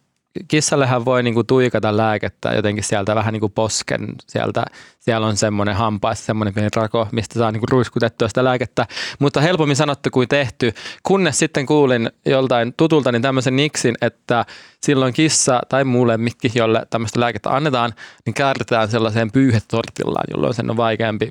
kissallehan 0.47 1.05
voi 1.05 1.23
niinku 1.23 1.43
tuikata 1.43 1.97
lääkettä 1.97 2.53
jotenkin 2.53 2.83
sieltä 2.83 3.15
vähän 3.15 3.33
niinku 3.33 3.49
posken, 3.49 4.15
sieltä, 4.27 4.65
siellä 4.99 5.27
on 5.27 5.37
semmoinen 5.37 5.75
hampaissa 5.75 6.25
semmoinen 6.25 6.53
pieni 6.53 6.69
rako, 6.75 7.07
mistä 7.11 7.39
saa 7.39 7.51
niinku 7.51 7.65
ruiskutettua 7.71 8.27
sitä 8.27 8.43
lääkettä, 8.43 8.85
mutta 9.19 9.41
helpommin 9.41 9.75
sanottu 9.75 10.09
kuin 10.11 10.27
tehty, 10.27 10.73
kunnes 11.03 11.39
sitten 11.39 11.65
kuulin 11.65 12.11
joltain 12.25 12.73
tutulta 12.77 13.11
niin 13.11 13.21
tämmöisen 13.21 13.55
niksin, 13.55 13.95
että 14.01 14.45
silloin 14.81 15.13
kissa 15.13 15.61
tai 15.69 15.83
muu 15.83 16.07
lemmikki, 16.07 16.51
jolle 16.55 16.85
tämmöistä 16.89 17.19
lääkettä 17.19 17.55
annetaan, 17.55 17.93
niin 18.25 18.33
kääritään 18.33 18.89
sellaiseen 18.89 19.31
pyyhetortillaan, 19.31 20.25
jolloin 20.31 20.53
sen 20.53 20.69
on 20.69 20.77
vaikeampi 20.77 21.29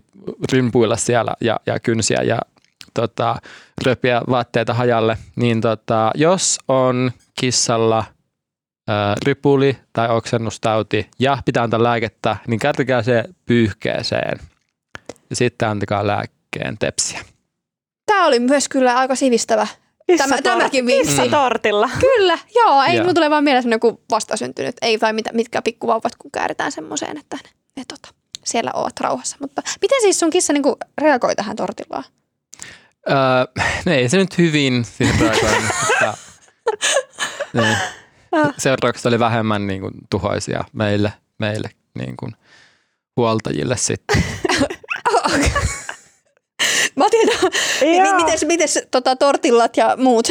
rimpuilla 0.52 0.96
siellä 0.96 1.34
ja, 1.40 1.60
ja 1.66 1.80
kynsiä 1.80 2.22
ja 2.22 2.38
tota, 2.94 3.36
röpiä 3.86 4.22
vaatteita 4.30 4.74
hajalle, 4.74 5.18
niin 5.36 5.60
tota, 5.60 6.10
jos 6.14 6.58
on 6.68 7.12
kissalla– 7.34 8.04
ripuli 9.24 9.78
tai 9.92 10.08
oksennustauti 10.08 11.10
ja 11.18 11.38
pitää 11.44 11.62
antaa 11.62 11.82
lääkettä, 11.82 12.36
niin 12.46 12.60
kärtikää 12.60 13.02
se 13.02 13.24
pyyhkeeseen 13.46 14.38
ja 15.30 15.36
sitten 15.36 15.68
antakaa 15.68 16.06
lääkkeen 16.06 16.78
tepsiä. 16.78 17.20
Tämä 18.06 18.26
oli 18.26 18.40
myös 18.40 18.68
kyllä 18.68 18.96
aika 18.96 19.14
sivistävä 19.14 19.66
Tämä, 20.18 20.42
tämäkin 20.42 20.86
vinkki. 20.86 21.28
tortilla. 21.30 21.90
Kyllä, 22.00 22.38
joo. 22.54 22.82
Ei 22.82 22.96
joo. 22.96 23.14
tulee 23.14 23.30
vaan 23.30 23.44
mieleen 23.44 23.62
semmoinen 23.62 23.80
kuin 23.80 23.98
vastasyntynyt. 24.10 24.76
Ei 24.82 25.00
vai 25.00 25.12
mit, 25.12 25.26
mitkä 25.32 25.62
pikkuvauvat, 25.62 26.16
kun 26.18 26.30
kääritään 26.30 26.72
semmoiseen, 26.72 27.18
että 27.18 27.36
ne, 27.44 27.50
ne 27.76 27.82
tota, 27.88 28.14
siellä 28.44 28.70
ovat 28.74 29.00
rauhassa. 29.00 29.36
Mutta 29.40 29.62
miten 29.82 30.00
siis 30.00 30.20
sun 30.20 30.30
kissa 30.30 30.52
niin 30.52 30.62
reagoi 31.00 31.36
tähän 31.36 31.56
tortillaan? 31.56 32.04
Öö, 33.10 33.64
ne 33.84 33.94
ei 33.94 34.08
se 34.08 34.16
nyt 34.16 34.38
hyvin 34.38 34.84
siihen 34.84 35.20
reagoi, 35.20 35.60
mutta... 35.60 36.16
niin. 37.62 37.76
Seuraukset 38.58 39.06
oli 39.06 39.18
vähemmän 39.18 39.66
niin 39.66 39.80
kuin, 39.80 39.94
tuhoisia 40.10 40.64
meille, 40.72 41.12
meille 41.38 41.70
niin 41.94 42.16
kuin, 42.16 42.32
huoltajille 43.16 43.76
sitten. 43.76 44.22
Matilda, 46.96 47.32
mites, 48.16 48.44
mites 48.44 48.78
tota, 48.90 49.16
tortillat 49.16 49.76
ja 49.76 49.96
muut? 49.96 50.28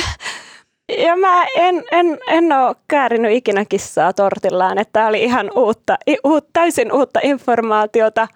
Ja 0.98 1.16
mä 1.16 1.46
en, 1.56 1.84
en, 1.92 2.18
en 2.28 2.52
ole 2.52 2.76
käärinyt 2.88 3.32
ikinä 3.32 3.66
kissaa 3.66 4.14
tortillaan, 4.14 4.78
että 4.78 4.94
tämä 4.94 5.08
oli 5.08 5.24
ihan 5.24 5.52
uutta, 5.56 5.98
uut, 6.24 6.48
täysin 6.54 6.92
uutta 6.94 7.20
informaatiota. 7.24 8.28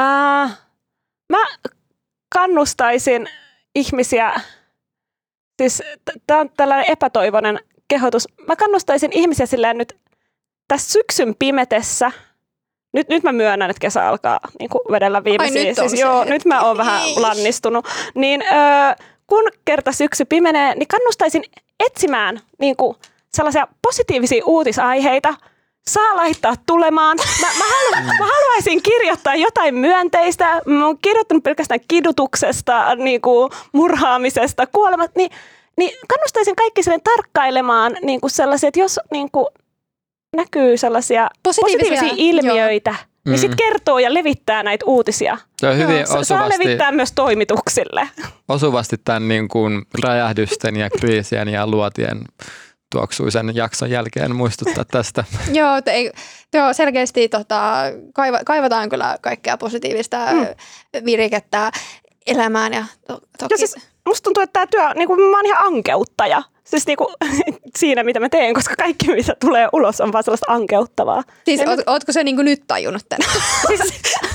Uh, 0.00 0.50
mä 1.32 1.46
kannustaisin 2.34 3.28
ihmisiä, 3.74 4.32
siis 5.62 5.82
tämä 6.26 6.40
on 6.40 6.50
tällainen 6.56 6.90
epätoivoinen 6.90 7.60
kehotus. 7.88 8.28
Mä 8.46 8.56
kannustaisin 8.56 9.10
ihmisiä 9.12 9.46
silleen 9.46 9.78
nyt 9.78 9.96
tässä 10.68 10.92
syksyn 10.92 11.34
pimetessä 11.38 12.12
nyt, 12.92 13.08
nyt 13.08 13.22
mä 13.22 13.32
myönnän, 13.32 13.70
että 13.70 13.80
kesä 13.80 14.08
alkaa 14.08 14.40
niin 14.58 14.70
kuin 14.70 14.82
vedellä 14.90 15.24
viimeisiä. 15.24 15.60
Ai, 15.60 15.66
nyt 15.66 15.76
siis, 15.78 15.90
se 15.90 15.96
joo, 15.98 16.24
nyt 16.24 16.44
mä 16.44 16.62
oon 16.62 16.76
vähän 16.76 17.00
lannistunut. 17.16 17.86
Niin 18.14 18.42
ö, 18.42 19.04
kun 19.26 19.44
kerta 19.64 19.92
syksy 19.92 20.24
pimenee, 20.24 20.74
niin 20.74 20.88
kannustaisin 20.88 21.44
etsimään 21.80 22.40
niin 22.58 22.76
kuin 22.76 22.96
sellaisia 23.34 23.66
positiivisia 23.82 24.42
uutisaiheita. 24.46 25.34
Saa 25.88 26.16
laittaa 26.16 26.54
tulemaan. 26.66 27.16
Mä, 27.40 27.46
mä, 27.58 27.64
halu, 27.64 28.06
mä 28.06 28.24
haluaisin 28.24 28.82
kirjoittaa 28.82 29.34
jotain 29.34 29.74
myönteistä. 29.74 30.60
Mä 30.66 30.86
oon 30.86 30.98
kirjoittanut 31.02 31.44
pelkästään 31.44 31.80
kidutuksesta, 31.88 32.94
niin 32.94 33.20
kuin 33.20 33.50
murhaamisesta, 33.72 34.66
kuolemat. 34.66 35.10
Niin, 35.14 35.30
niin 35.78 35.90
kannustaisin 36.08 36.56
kaikki 36.56 36.82
sen 36.82 37.00
tarkkailemaan 37.02 37.96
niin 38.02 38.20
kuin 38.20 38.30
sellaisia, 38.30 38.68
että 38.68 38.80
jos 38.80 39.00
niin 39.10 39.30
kuin 39.30 39.46
näkyy 40.36 40.76
sellaisia 40.76 41.28
Positiivisia, 41.42 41.78
positiivisia 41.78 42.14
ilmiöitä, 42.16 42.90
niin 42.90 43.08
Mm. 43.28 43.36
sitten 43.40 43.56
kertoo 43.56 43.98
ja 43.98 44.14
levittää 44.14 44.62
näitä 44.62 44.84
uutisia. 44.86 45.38
Se 45.60 45.68
on 45.68 45.78
hyvin 45.78 46.06
Saa 46.06 46.18
osuvasti, 46.18 46.58
levittää 46.58 46.92
myös 46.92 47.12
toimituksille. 47.12 48.08
osuvasti 48.48 48.96
tämän 49.04 49.28
niin 49.28 49.48
kuin 49.48 49.82
räjähdysten 50.04 50.76
ja 50.76 50.90
kriisien 50.90 51.48
ja 51.48 51.66
luotien 51.66 52.24
tuoksuisen 52.92 53.56
jakson 53.56 53.90
jälkeen 53.90 54.36
muistuttaa 54.36 54.84
tästä. 54.84 55.24
Joo, 55.52 55.82
te, 55.82 56.12
joo 56.54 56.72
selkeästi 56.72 57.28
tota, 57.28 57.72
kaiva, 58.14 58.38
kaivataan 58.44 58.88
kyllä 58.88 59.16
kaikkea 59.20 59.56
positiivista 59.56 60.18
mm. 60.32 60.46
virikettä 61.04 61.70
elämään. 62.26 62.72
Ja 62.74 62.84
to, 63.06 63.20
toki, 63.38 63.54
Ja 63.54 63.58
siis 63.58 63.76
musta 64.08 64.24
tuntuu, 64.24 64.42
että 64.42 64.52
tämä 64.52 64.66
työ, 64.66 64.94
niin 64.94 65.08
kuin, 65.08 65.20
mä 65.20 65.36
oon 65.36 65.46
ihan 65.46 65.66
ankeuttaja. 65.66 66.42
Siis 66.64 66.86
niin 66.86 66.96
kuin, 66.96 67.08
siinä, 67.78 68.04
mitä 68.04 68.20
mä 68.20 68.28
teen, 68.28 68.54
koska 68.54 68.74
kaikki, 68.76 69.12
mitä 69.12 69.36
tulee 69.40 69.68
ulos, 69.72 70.00
on 70.00 70.12
vaan 70.12 70.24
sellaista 70.24 70.52
ankeuttavaa. 70.52 71.22
siis 71.44 71.60
oot, 71.66 71.80
ootko 71.86 72.12
se 72.12 72.24
niinku 72.24 72.42
nyt 72.42 72.62
tajunnut 72.66 73.02
tänään? 73.08 73.32
Siis 73.66 73.80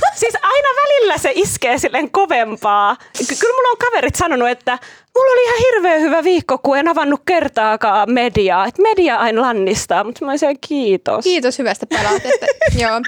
aina 0.54 0.68
välillä 0.84 1.18
se 1.18 1.32
iskee 1.36 1.78
silleen 1.78 2.12
kovempaa. 2.12 2.96
Ky- 3.18 3.36
Kyllä 3.40 3.54
mulla 3.54 3.70
on 3.70 3.78
kaverit 3.78 4.16
sanonut, 4.16 4.50
että 4.50 4.80
mulla 5.16 5.32
oli 5.32 5.44
ihan 5.44 5.58
hirveän 5.74 6.02
hyvä 6.02 6.24
viikko, 6.24 6.58
kun 6.58 6.78
en 6.78 6.88
avannut 6.88 7.22
kertaakaan 7.26 8.12
mediaa. 8.12 8.66
Että 8.66 8.82
media 8.82 9.16
aina 9.16 9.42
lannistaa, 9.42 10.04
mutta 10.04 10.26
mä 10.26 10.32
olisin 10.32 10.58
kiitos. 10.68 11.24
Kiitos 11.24 11.60
hyvästä 11.60 11.86
palautteesta. 11.86 12.46
Joo. 12.82 13.02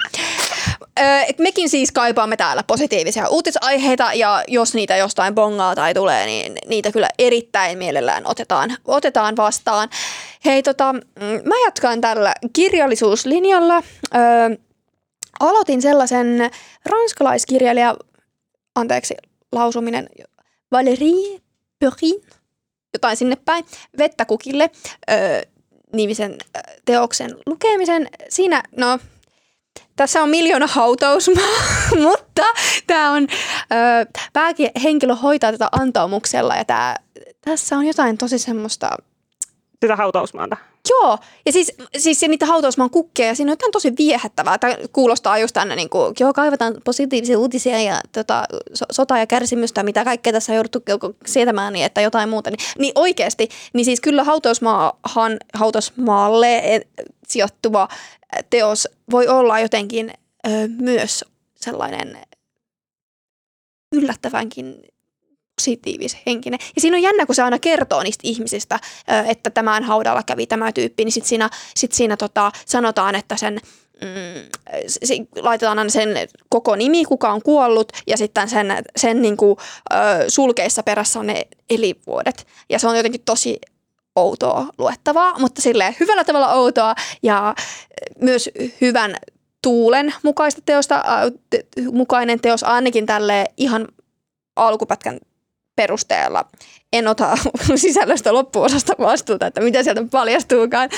Et 1.28 1.38
mekin 1.38 1.68
siis 1.68 1.92
kaipaamme 1.92 2.36
täällä 2.36 2.62
positiivisia 2.62 3.28
uutisaiheita 3.28 4.10
ja 4.14 4.44
jos 4.48 4.74
niitä 4.74 4.96
jostain 4.96 5.34
bongaa 5.34 5.74
tai 5.74 5.94
tulee, 5.94 6.26
niin 6.26 6.52
niitä 6.68 6.92
kyllä 6.92 7.08
erittäin 7.18 7.78
mielellään 7.78 8.22
otetaan, 8.26 8.76
otetaan 8.84 9.36
vastaan. 9.36 9.88
Hei, 10.44 10.62
tota, 10.62 10.92
mm, 10.92 11.00
mä 11.44 11.54
jatkan 11.64 12.00
tällä 12.00 12.34
kirjallisuuslinjalla. 12.52 13.76
Ö, 13.76 14.18
aloitin 15.40 15.82
sellaisen 15.82 16.50
ranskalaiskirjailija, 16.84 17.96
anteeksi 18.74 19.14
lausuminen, 19.52 20.08
Valérie 20.74 21.40
Perrin, 21.78 22.22
jotain 22.92 23.16
sinne 23.16 23.36
päin, 23.36 23.64
Vettä 23.98 24.24
kukille, 24.24 24.70
ö, 25.10 25.14
nimisen 25.92 26.38
teoksen 26.84 27.36
lukemisen. 27.46 28.08
Siinä, 28.28 28.62
no, 28.76 28.98
tässä 29.96 30.22
on 30.22 30.28
miljoona 30.28 30.66
hautausmaa, 30.66 31.58
mutta 32.08 32.42
tämä 32.86 33.12
on, 33.12 33.22
ö, 33.22 34.20
päähenkilö 34.32 35.14
hoitaa 35.14 35.52
tätä 35.52 35.68
antaumuksella 35.72 36.56
ja 36.56 36.64
tää, 36.64 36.96
tässä 37.40 37.76
on 37.76 37.86
jotain 37.86 38.18
tosi 38.18 38.38
semmoista 38.38 38.90
Sitä 39.82 39.96
hautausmaata. 39.96 40.56
Joo, 40.90 41.18
ja 41.46 41.52
siis, 41.52 41.72
siis 41.96 42.22
ja 42.22 42.28
niitä 42.28 42.46
hautausmaan 42.46 42.90
kukkia, 42.90 43.26
ja 43.26 43.34
siinä 43.34 43.50
on 43.50 43.52
jotain 43.52 43.72
tosi 43.72 43.92
viehättävää. 43.98 44.58
Tämä 44.58 44.76
kuulostaa 44.92 45.38
just 45.38 45.54
tänne, 45.54 45.76
niin 45.76 45.90
kuin, 45.90 46.14
joo, 46.20 46.32
kaivataan 46.32 46.74
positiivisia 46.84 47.38
uutisia 47.38 47.82
ja 47.82 48.00
tota, 48.12 48.44
so, 48.74 48.84
sota 48.92 49.18
ja 49.18 49.26
kärsimystä, 49.26 49.82
mitä 49.82 50.04
kaikkea 50.04 50.32
tässä 50.32 50.52
on 50.52 50.56
jouduttu 50.56 50.82
sietämään, 51.26 51.72
niin 51.72 51.86
että 51.86 52.00
jotain 52.00 52.28
muuta. 52.28 52.50
Niin, 52.50 52.58
niin 52.78 52.92
oikeasti, 52.94 53.48
niin 53.72 53.84
siis 53.84 54.00
kyllä 54.00 54.24
hautausmaahan, 54.24 55.36
hautausmaalle 55.54 56.58
eh, 56.58 56.80
sijoittuva 57.28 57.88
teos 58.50 58.88
voi 59.10 59.28
olla 59.28 59.60
jotenkin 59.60 60.12
ö, 60.46 60.50
myös 60.78 61.24
sellainen 61.56 62.18
yllättävänkin 63.92 64.84
positiivishenkinen. 65.56 66.58
Ja 66.76 66.80
siinä 66.80 66.96
on 66.96 67.02
jännä, 67.02 67.26
kun 67.26 67.34
se 67.34 67.42
aina 67.42 67.58
kertoo 67.58 68.02
niistä 68.02 68.20
ihmisistä, 68.24 68.80
että 69.26 69.50
tämän 69.50 69.84
haudalla 69.84 70.22
kävi 70.22 70.46
tämä 70.46 70.72
tyyppi, 70.72 71.04
niin 71.04 71.12
sitten 71.12 71.28
siinä, 71.28 71.50
sit 71.76 71.92
siinä 71.92 72.16
tota, 72.16 72.52
sanotaan, 72.66 73.14
että 73.14 73.36
sen 73.36 73.60
mm, 74.02 74.48
se, 74.86 75.14
laitetaan 75.36 75.78
aina 75.78 75.90
sen 75.90 76.08
koko 76.48 76.76
nimi, 76.76 77.04
kuka 77.04 77.32
on 77.32 77.42
kuollut, 77.42 77.92
ja 78.06 78.16
sitten 78.16 78.48
sen, 78.48 78.66
sen 78.96 79.22
niin 79.22 79.36
kuin, 79.36 79.56
ö, 79.92 79.96
sulkeissa 80.28 80.82
perässä 80.82 81.18
on 81.18 81.26
ne 81.26 81.46
elinvuodet. 81.70 82.46
Ja 82.70 82.78
se 82.78 82.88
on 82.88 82.96
jotenkin 82.96 83.22
tosi 83.24 83.58
outoa 84.16 84.66
luettavaa, 84.78 85.38
mutta 85.38 85.62
silleen 85.62 85.96
hyvällä 86.00 86.24
tavalla 86.24 86.52
outoa 86.52 86.94
ja 87.22 87.54
myös 88.20 88.50
hyvän 88.80 89.16
tuulen 89.62 90.14
mukaista 90.22 90.60
teosta, 90.66 91.04
te- 91.50 91.66
mukainen 91.92 92.40
teos 92.40 92.62
ainakin 92.64 93.06
tälle 93.06 93.44
ihan 93.56 93.88
alkupätkän 94.56 95.18
perusteella. 95.76 96.44
En 96.92 97.08
ota 97.08 97.38
sisällöstä 97.74 98.32
loppuosasta 98.32 98.92
vastuuta, 98.98 99.46
että 99.46 99.60
mitä 99.60 99.82
sieltä 99.82 100.02
paljastuukaan. 100.10 100.90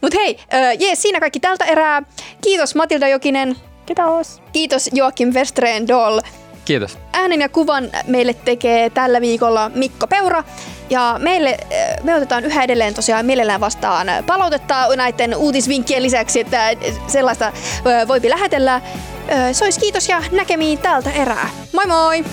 Mutta 0.00 0.18
hei, 0.20 0.38
jees, 0.78 1.02
siinä 1.02 1.20
kaikki 1.20 1.40
tältä 1.40 1.64
erää. 1.64 2.02
Kiitos 2.40 2.74
Matilda 2.74 3.08
Jokinen, 3.08 3.56
Kiitos. 3.86 4.42
kiitos 4.52 4.90
Joakim 4.92 5.28
Westreen 5.28 5.88
Doll. 5.88 6.20
Kiitos. 6.64 6.98
Äänen 7.12 7.40
ja 7.40 7.48
kuvan 7.48 7.90
meille 8.06 8.34
tekee 8.34 8.90
tällä 8.90 9.20
viikolla 9.20 9.70
Mikko 9.74 10.06
Peura. 10.06 10.44
Ja 10.90 11.16
meille, 11.18 11.56
me 12.02 12.14
otetaan 12.14 12.44
yhä 12.44 12.62
edelleen 12.64 12.94
tosiaan 12.94 13.26
mielellään 13.26 13.60
vastaan 13.60 14.06
palautetta 14.26 14.96
näiden 14.96 15.36
uutisvinkkien 15.36 16.02
lisäksi, 16.02 16.40
että 16.40 16.70
sellaista 17.06 17.52
voipi 18.08 18.30
lähetellä. 18.30 18.74
Äh, 18.74 18.82
Se 19.52 19.64
olisi 19.64 19.80
kiitos 19.80 20.08
ja 20.08 20.22
näkemiin 20.32 20.78
tältä 20.78 21.10
erää. 21.10 21.50
Moi 21.72 21.86
moi! 21.86 22.24